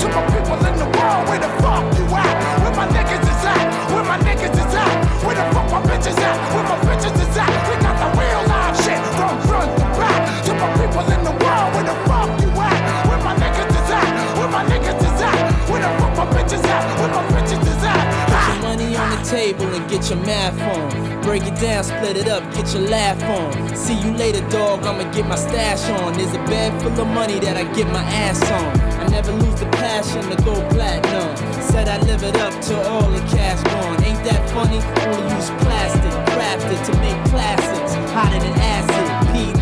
[0.02, 2.36] to my people in the world, where the fuck you at?
[2.64, 3.66] Where my niggas is at?
[3.94, 4.96] Where my niggas is at?
[5.26, 6.36] Where the fuck my bitches at?
[6.54, 7.52] Where my bitches is at?
[7.70, 10.22] We got the real live shit from front to back.
[10.46, 12.80] To my people in the world, where the fuck you at?
[13.10, 14.12] Where my niggas is at?
[14.38, 15.40] Where my niggas is at?
[15.70, 16.82] Where the fuck my bitches at?
[17.00, 18.06] Where my bitches is at?
[18.30, 21.22] Put your money on the table and get your math on.
[21.22, 23.76] Break it down, split it up, get your laugh on.
[23.76, 24.86] See you later, dog.
[24.86, 26.14] I'ma get my stash on.
[26.14, 28.95] There's a bed full of money that I get my ass on.
[29.16, 31.38] Never lose the passion to go platinum.
[31.72, 34.04] Said I live it up till all the cash gone.
[34.04, 34.84] Ain't that funny?
[35.08, 37.96] Only use plastic, crafted to make classics.
[38.12, 39.06] Hotter than acid.
[39.32, 39.54] P.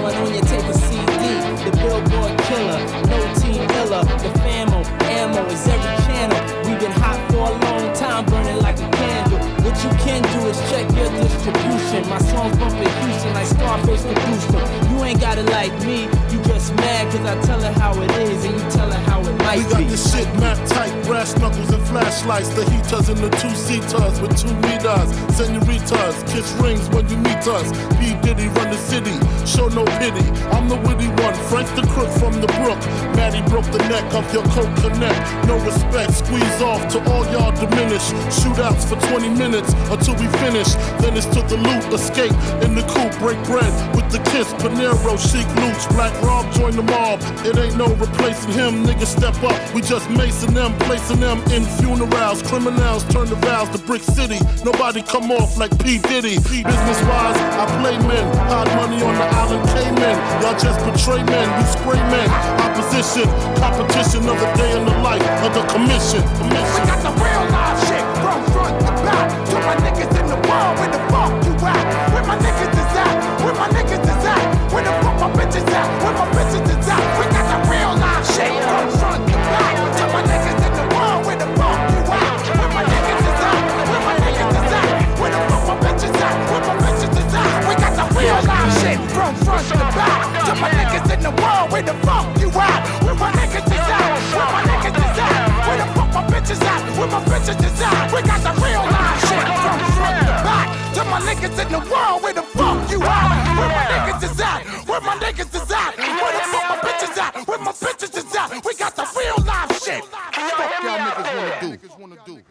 [0.00, 1.22] but on your tape of CD.
[1.68, 2.80] The billboard killer,
[3.12, 4.04] no team iller.
[4.24, 4.80] The famo,
[5.20, 6.40] ammo is every channel.
[6.64, 8.91] We've been hot for a long time, burning like a.
[9.72, 12.06] What you can do is check your distribution.
[12.10, 14.92] My songs bump in Houston like Scarface produced them.
[14.92, 18.10] You ain't got it like me, you just mad cause I tell her how it
[18.20, 19.64] is and you tell her how it might be.
[19.64, 19.84] We got be.
[19.84, 22.50] this shit mapped tight, brass knuckles and flashlights.
[22.50, 25.08] The heaters and the two seaters with two meters.
[25.32, 27.72] Senoritas, kiss rings when you meet us.
[27.96, 28.12] P.
[28.20, 29.16] Diddy run the city,
[29.48, 30.26] show no pity.
[30.52, 32.76] I'm the witty one, Frank the crook from the brook.
[33.16, 35.48] Maddie broke the neck of your coke connect.
[35.48, 38.04] No respect, squeeze off to all y'all diminish.
[38.36, 40.74] Shootouts for 20 minutes until we finish.
[41.00, 42.32] Then it's to the loot, escape
[42.64, 44.52] in the coupe, break bread with the kiss.
[44.54, 47.20] Panero, chic loots, black Rob join the mob.
[47.44, 49.58] It ain't no replacing him, niggas step up.
[49.74, 52.42] We just macing them, placing them in funerals.
[52.42, 54.38] Criminals turn the vows to Brick City.
[54.64, 55.98] Nobody come off like P.
[55.98, 56.36] Diddy.
[56.38, 58.24] Business wise, I play men.
[58.48, 60.16] Hide money on the island Cayman.
[60.42, 62.28] Y'all just betray men, we spray men.
[62.64, 63.28] Opposition,
[63.60, 66.22] competition of the day in the life of the commission.
[66.38, 66.84] commission.
[66.86, 67.51] Got the real
[69.28, 71.84] front to my niggas in the world, where the fuck you at?
[72.12, 73.14] Where my niggas is at?
[73.44, 74.72] Where my niggas is at?
[74.72, 75.86] Where the fuck my bitches at?
[76.02, 77.04] Where my bitches is at?
[77.18, 79.74] We got the real life shit from front to back.
[79.98, 82.34] To my niggas in the world, where the fuck you at?
[82.58, 83.62] Where my niggas is at?
[83.90, 84.90] Where my niggas is at?
[85.20, 86.34] Where the fuck my bitches at?
[86.50, 87.50] Where my bitches is at?
[87.68, 90.20] We got the real live shit from front to back.
[90.46, 92.80] To my niggas in the world, where the fuck you at?
[93.04, 94.10] Where my niggas is at?
[94.34, 95.11] Where my niggas is at?
[96.12, 96.98] Where the fuck my bitches at?
[96.98, 98.12] Where my bitches is at?
[98.12, 100.68] We got the real live shit from front to back.
[100.94, 103.28] To my niggas in the world, where the fuck you at?
[103.56, 104.60] Where my niggas is at?
[104.86, 105.96] Where my niggas is at?
[105.96, 107.48] Where the fuck my bitches at?
[107.48, 108.64] Where my bitches is at?
[108.64, 110.04] We got the real live shit.
[110.04, 110.98] Fuck y'all
[111.70, 112.42] niggas wanna do.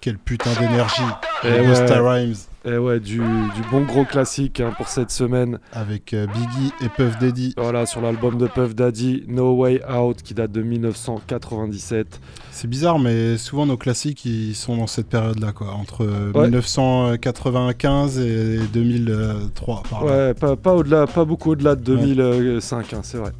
[0.00, 1.12] Quel putain d'énergie.
[1.42, 2.49] Busta Rhymes.
[2.64, 5.58] Et ouais, du, du bon gros classique hein, pour cette semaine.
[5.72, 7.54] Avec euh, Biggie et Puff Daddy.
[7.56, 12.20] Voilà, sur l'album de Puff Daddy, No Way Out, qui date de 1997.
[12.52, 16.44] C'est bizarre, mais souvent nos classiques ils sont dans cette période-là, quoi, entre euh, Ouais.
[16.44, 19.82] 1995 et 2003.
[19.90, 20.12] par là.
[20.28, 23.32] Ouais, pas, pas au-delà, pas beaucoup au-delà de 2005, hein, c'est vrai.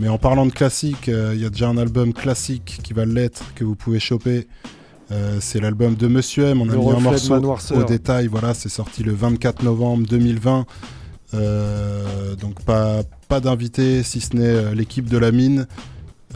[0.00, 3.04] Mais en parlant de classiques, euh, il y a déjà un album classique qui va
[3.04, 4.48] l'être que vous pouvez choper.
[5.10, 6.62] Euh, c'est l'album de Monsieur M.
[6.62, 8.26] On a Le mis un morceau au détail.
[8.26, 10.66] Voilà, c'est sorti le 24 novembre 2020.
[11.34, 15.66] Euh, donc pas, pas d'invité si ce n'est euh, l'équipe de la mine.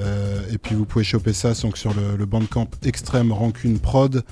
[0.01, 4.23] Euh, et puis vous pouvez choper ça donc, sur le, le bandcamp Extrême Rancune Prod.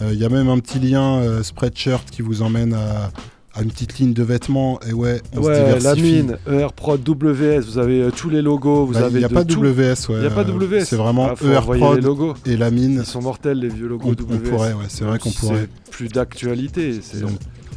[0.00, 3.10] Il y a même un petit lien Spreadshirt qui vous emmène à,
[3.54, 4.78] à une petite ligne de vêtements.
[4.88, 6.02] Et ouais, on se Ouais, la diversifie.
[6.22, 9.24] mine, ER Prod, WS, vous avez euh, tous les logos, vous Bah, avez Il n'y
[9.24, 9.60] a de pas tout.
[9.60, 10.16] WS, ouais.
[10.16, 10.84] Il n'y a pas euh, WS.
[10.84, 12.34] C'est vraiment Ah, logos.
[12.46, 12.98] et la mine.
[13.00, 14.26] Ils sont mortels les vieux logos On- WS.
[14.34, 15.68] on pourrait, ouais, c'est vrai qu'on pourrait.
[15.90, 17.00] Plus d'actualité.
[17.20, 17.30] Donc,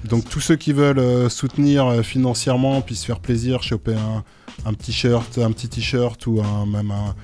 [0.09, 4.23] donc tous ceux qui veulent euh, soutenir euh, financièrement puis se faire plaisir, choper un,
[4.69, 7.15] un petit shirt, un petit t-shirt ou un, même un,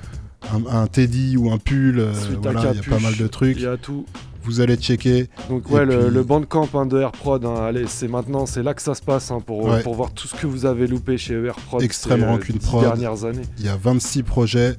[0.56, 2.12] un, un teddy ou un pull, euh,
[2.42, 3.58] voilà, il y a pas mal de trucs.
[3.58, 4.06] Il y a tout.
[4.48, 5.28] Vous allez checker.
[5.50, 8.74] Donc ouais, le, puis- le bandcamp hein, de AirProd, hein, allez, c'est maintenant, c'est là
[8.74, 9.84] que ça se passe hein, pour, Ouais.
[9.84, 11.82] pour voir tout ce que vous avez loupé chez AirProd.
[11.84, 12.82] Extrême ces, euh, Rancune Prod.
[12.82, 13.42] dernières années.
[13.60, 14.76] Il y a 26 projets.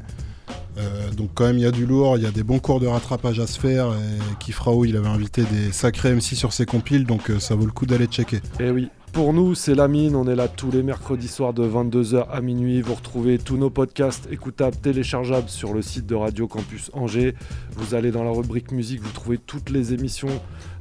[0.79, 2.79] Euh, donc quand même il y a du lourd, il y a des bons cours
[2.79, 6.67] de rattrapage à se faire et Kifrao il avait invité des sacrés MC sur ses
[6.67, 8.37] compiles donc euh, ça vaut le coup d'aller checker.
[8.37, 8.89] Et Eh oui,
[9.19, 10.15] pour nous, c'est la mine.
[10.15, 12.81] On est là tous les mercredis soirs de 22h à minuit.
[12.83, 17.35] Vous retrouvez tous nos podcasts écoutables, téléchargeables sur le site de Radio Campus Angers.
[17.77, 20.29] Vous allez dans la rubrique musique, vous trouvez toutes les émissions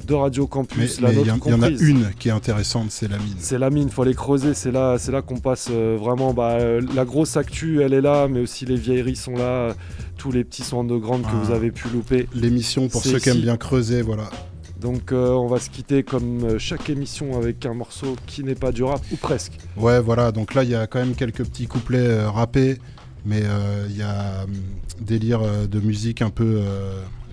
[0.06, 2.32] de Radio Campus, mais il y, nôtre en- il y en a une qui est
[2.32, 3.34] intéressante, c'est la mine.
[3.40, 6.32] C'est la mine, faut aller creuser, c'est là, c'est là qu'on passe euh, vraiment.
[6.36, 9.74] Bah, euh, la grosse actu, elle est là, mais aussi les vieilleries sont là,
[10.20, 11.42] tous les petits sons underground que Ah.
[11.44, 12.28] vous avez pu louper.
[12.36, 14.30] L'émission pour ceux qui aiment bien creuser, voilà.
[14.80, 18.56] Donc euh, on va se quitter comme euh, chaque émission avec un morceau qui n'est
[18.56, 19.54] pas du rap, ou presque.
[19.76, 22.78] Ouais, voilà, donc là, il y a quand même quelques petits couplets euh, rappés,
[23.26, 24.54] mais euh, il y a hum,
[25.02, 26.62] délire de musique un peu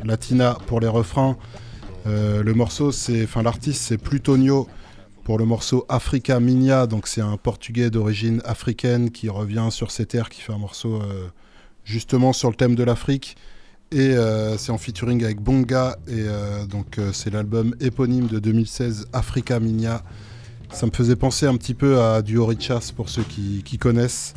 [0.05, 1.37] latina pour les refrains.
[2.07, 4.69] Le morceau, c'est, l'artiste, c'est Plutonio
[5.23, 10.05] pour le morceau Africa Minia, donc c'est un portugais d'origine africaine qui revient sur ses
[10.05, 11.01] terres, qui fait un morceau
[11.85, 13.37] justement sur le thème de l'Afrique.
[13.93, 18.39] Et euh, c'est en featuring avec Bonga, et euh, donc euh, c'est l'album éponyme de
[18.39, 20.02] 2016, Africa Minia.
[20.73, 24.35] Ça me faisait penser un petit peu à du Orichas pour ceux qui, qui connaissent.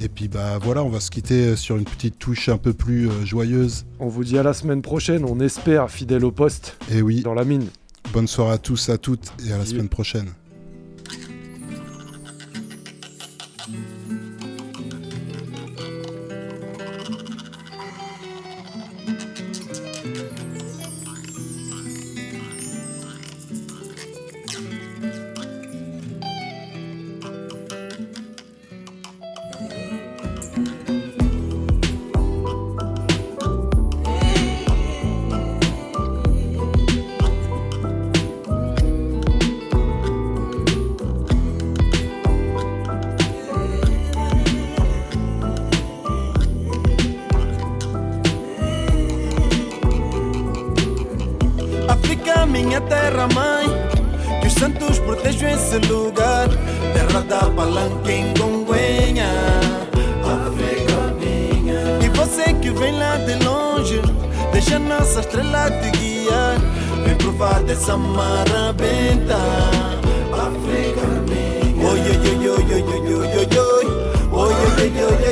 [0.00, 3.08] Et puis bah voilà, on va se quitter sur une petite touche un peu plus
[3.24, 3.84] joyeuse.
[4.00, 7.34] On vous dit à la semaine prochaine, on espère, fidèle au poste, Et oui, dans
[7.34, 7.66] la mine.
[8.12, 10.30] bonne soirée à tous, à toutes, et à la semaine prochaine.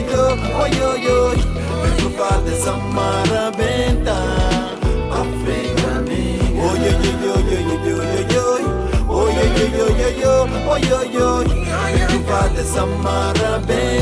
[0.01, 1.31] yo, oh yo, yo.
[1.83, 4.17] Vengo pa' desamar a venta,
[5.11, 6.65] África negra.
[6.67, 8.65] Oy, oy, oy, oy, oy, oy, oy, oy.
[9.09, 11.49] Oy, oy, oy, oy, oy, oy, oy, oy.
[11.95, 13.98] Vengo pa' desamar a venta.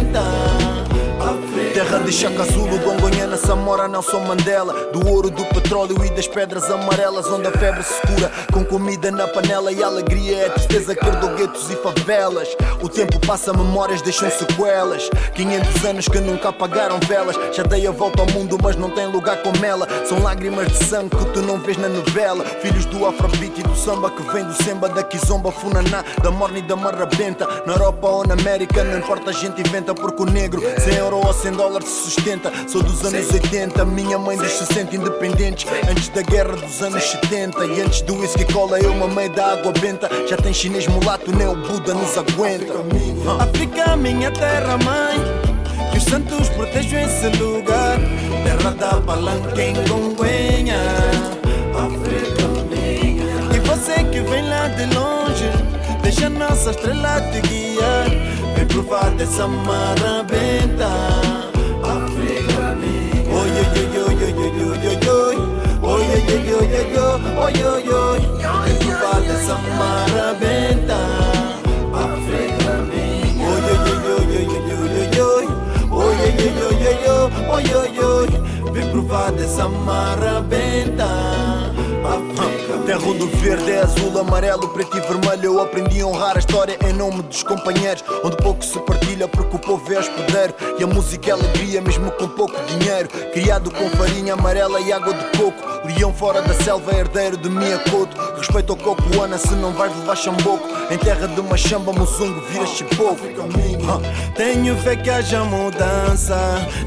[2.06, 4.72] De Chaka Zulu, Gongonhana, Samora, Nelson Mandela.
[4.92, 9.10] Do ouro, do petróleo e das pedras amarelas Onde a febre se cura com comida
[9.10, 12.48] na panela E a alegria é a tristeza que herdou guetos e favelas.
[12.80, 15.10] O tempo passa, memórias deixam sequelas.
[15.34, 17.36] 500 anos que nunca apagaram velas.
[17.52, 19.88] Já dei a volta ao mundo, mas não tem lugar como ela.
[20.06, 22.44] São lágrimas de sangue que tu não vês na novela.
[22.62, 26.58] Filhos do afrobeat e do samba que vem do semba Da kizomba, funaná, da morna
[26.58, 30.26] e da marrabenta Na Europa ou na América, não importa a gente inventa Porque o
[30.26, 34.96] negro, 100 euro ou 100 dólares sustenta Sou dos anos 80, minha mãe se sente
[34.96, 39.52] independentes Antes da guerra dos anos 70 E antes do whisky cola eu mamei da
[39.52, 42.74] água benta Já tem chinês mulato, nem o Buda nos aguenta
[43.40, 45.18] África, minha terra mãe.
[45.90, 47.98] Que os santos protejam esse lugar.
[48.44, 50.78] Terra da palanca em Gonguenha.
[51.74, 53.56] África minha.
[53.56, 55.50] E você que vem lá de longe,
[56.02, 58.08] deixa nossa estrela te guiar.
[58.54, 61.45] Vem provar dessa marabenta.
[78.76, 81.06] Vem provar dessa marabenta.
[81.06, 81.75] África
[82.86, 85.44] Terra do verde é azul, amarelo, preto e vermelho.
[85.44, 88.04] Eu aprendi a honrar a história em nome dos companheiros.
[88.22, 90.54] Onde pouco se partilha porque o povo é hospedeiro.
[90.78, 93.08] E a música é alegria mesmo com pouco dinheiro.
[93.32, 95.76] Criado com farinha amarela e água de coco.
[95.84, 99.94] Leão fora da selva, herdeiro de minha coto Respeito ao coco, Ana, se não vais
[99.96, 100.68] levar chamboco.
[100.90, 103.16] Em terra de uma machamba, muzungo, viras chipoco.
[104.36, 106.36] Tenho fé que haja mudança.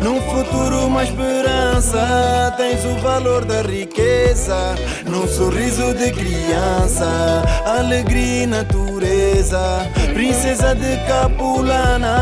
[0.02, 2.54] Num futuro uma esperança.
[2.56, 4.76] Tens o valor da riqueza.
[5.06, 9.60] Num sorriso de criança Alegria e natureza.
[10.14, 12.18] Princesa de Capulana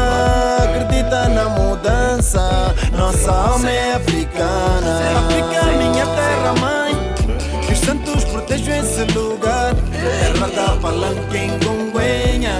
[0.64, 2.74] Acredita na mudança.
[2.92, 5.00] Nossa alma é africana.
[5.18, 7.14] África, minha terra mãe.
[7.66, 9.74] Que os santos protejam esse lugar.
[9.76, 12.56] Terra da palanca em Gonguenha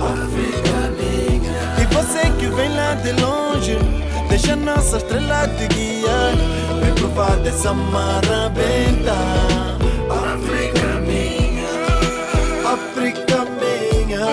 [0.00, 1.82] África minha.
[1.82, 3.78] E você que vem lá de longe
[4.28, 6.17] Deixa nossa estrela te guiar
[7.18, 9.18] parte samara benta
[10.08, 11.72] Africa minha
[12.74, 14.26] Africa minha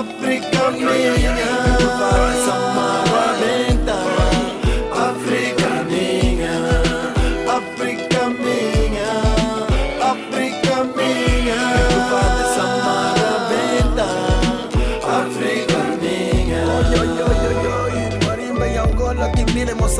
[0.00, 1.52] Africa minha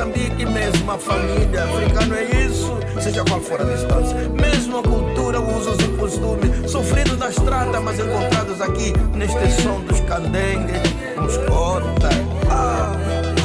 [0.00, 1.64] Moçambique, mesma família.
[1.64, 4.16] Africano é isso, seja qual for a distância.
[4.30, 6.70] Mesma cultura, usos e costumes.
[6.70, 10.80] Sofridos na estrada, mas encontrados aqui neste som dos candengues,
[11.18, 12.14] uns cotas.
[12.48, 12.96] Ah,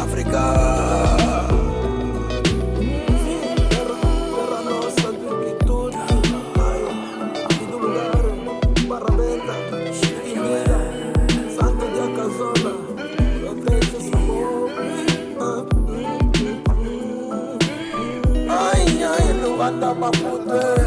[0.02, 1.05] África.
[19.86, 20.85] Tá pra fuder.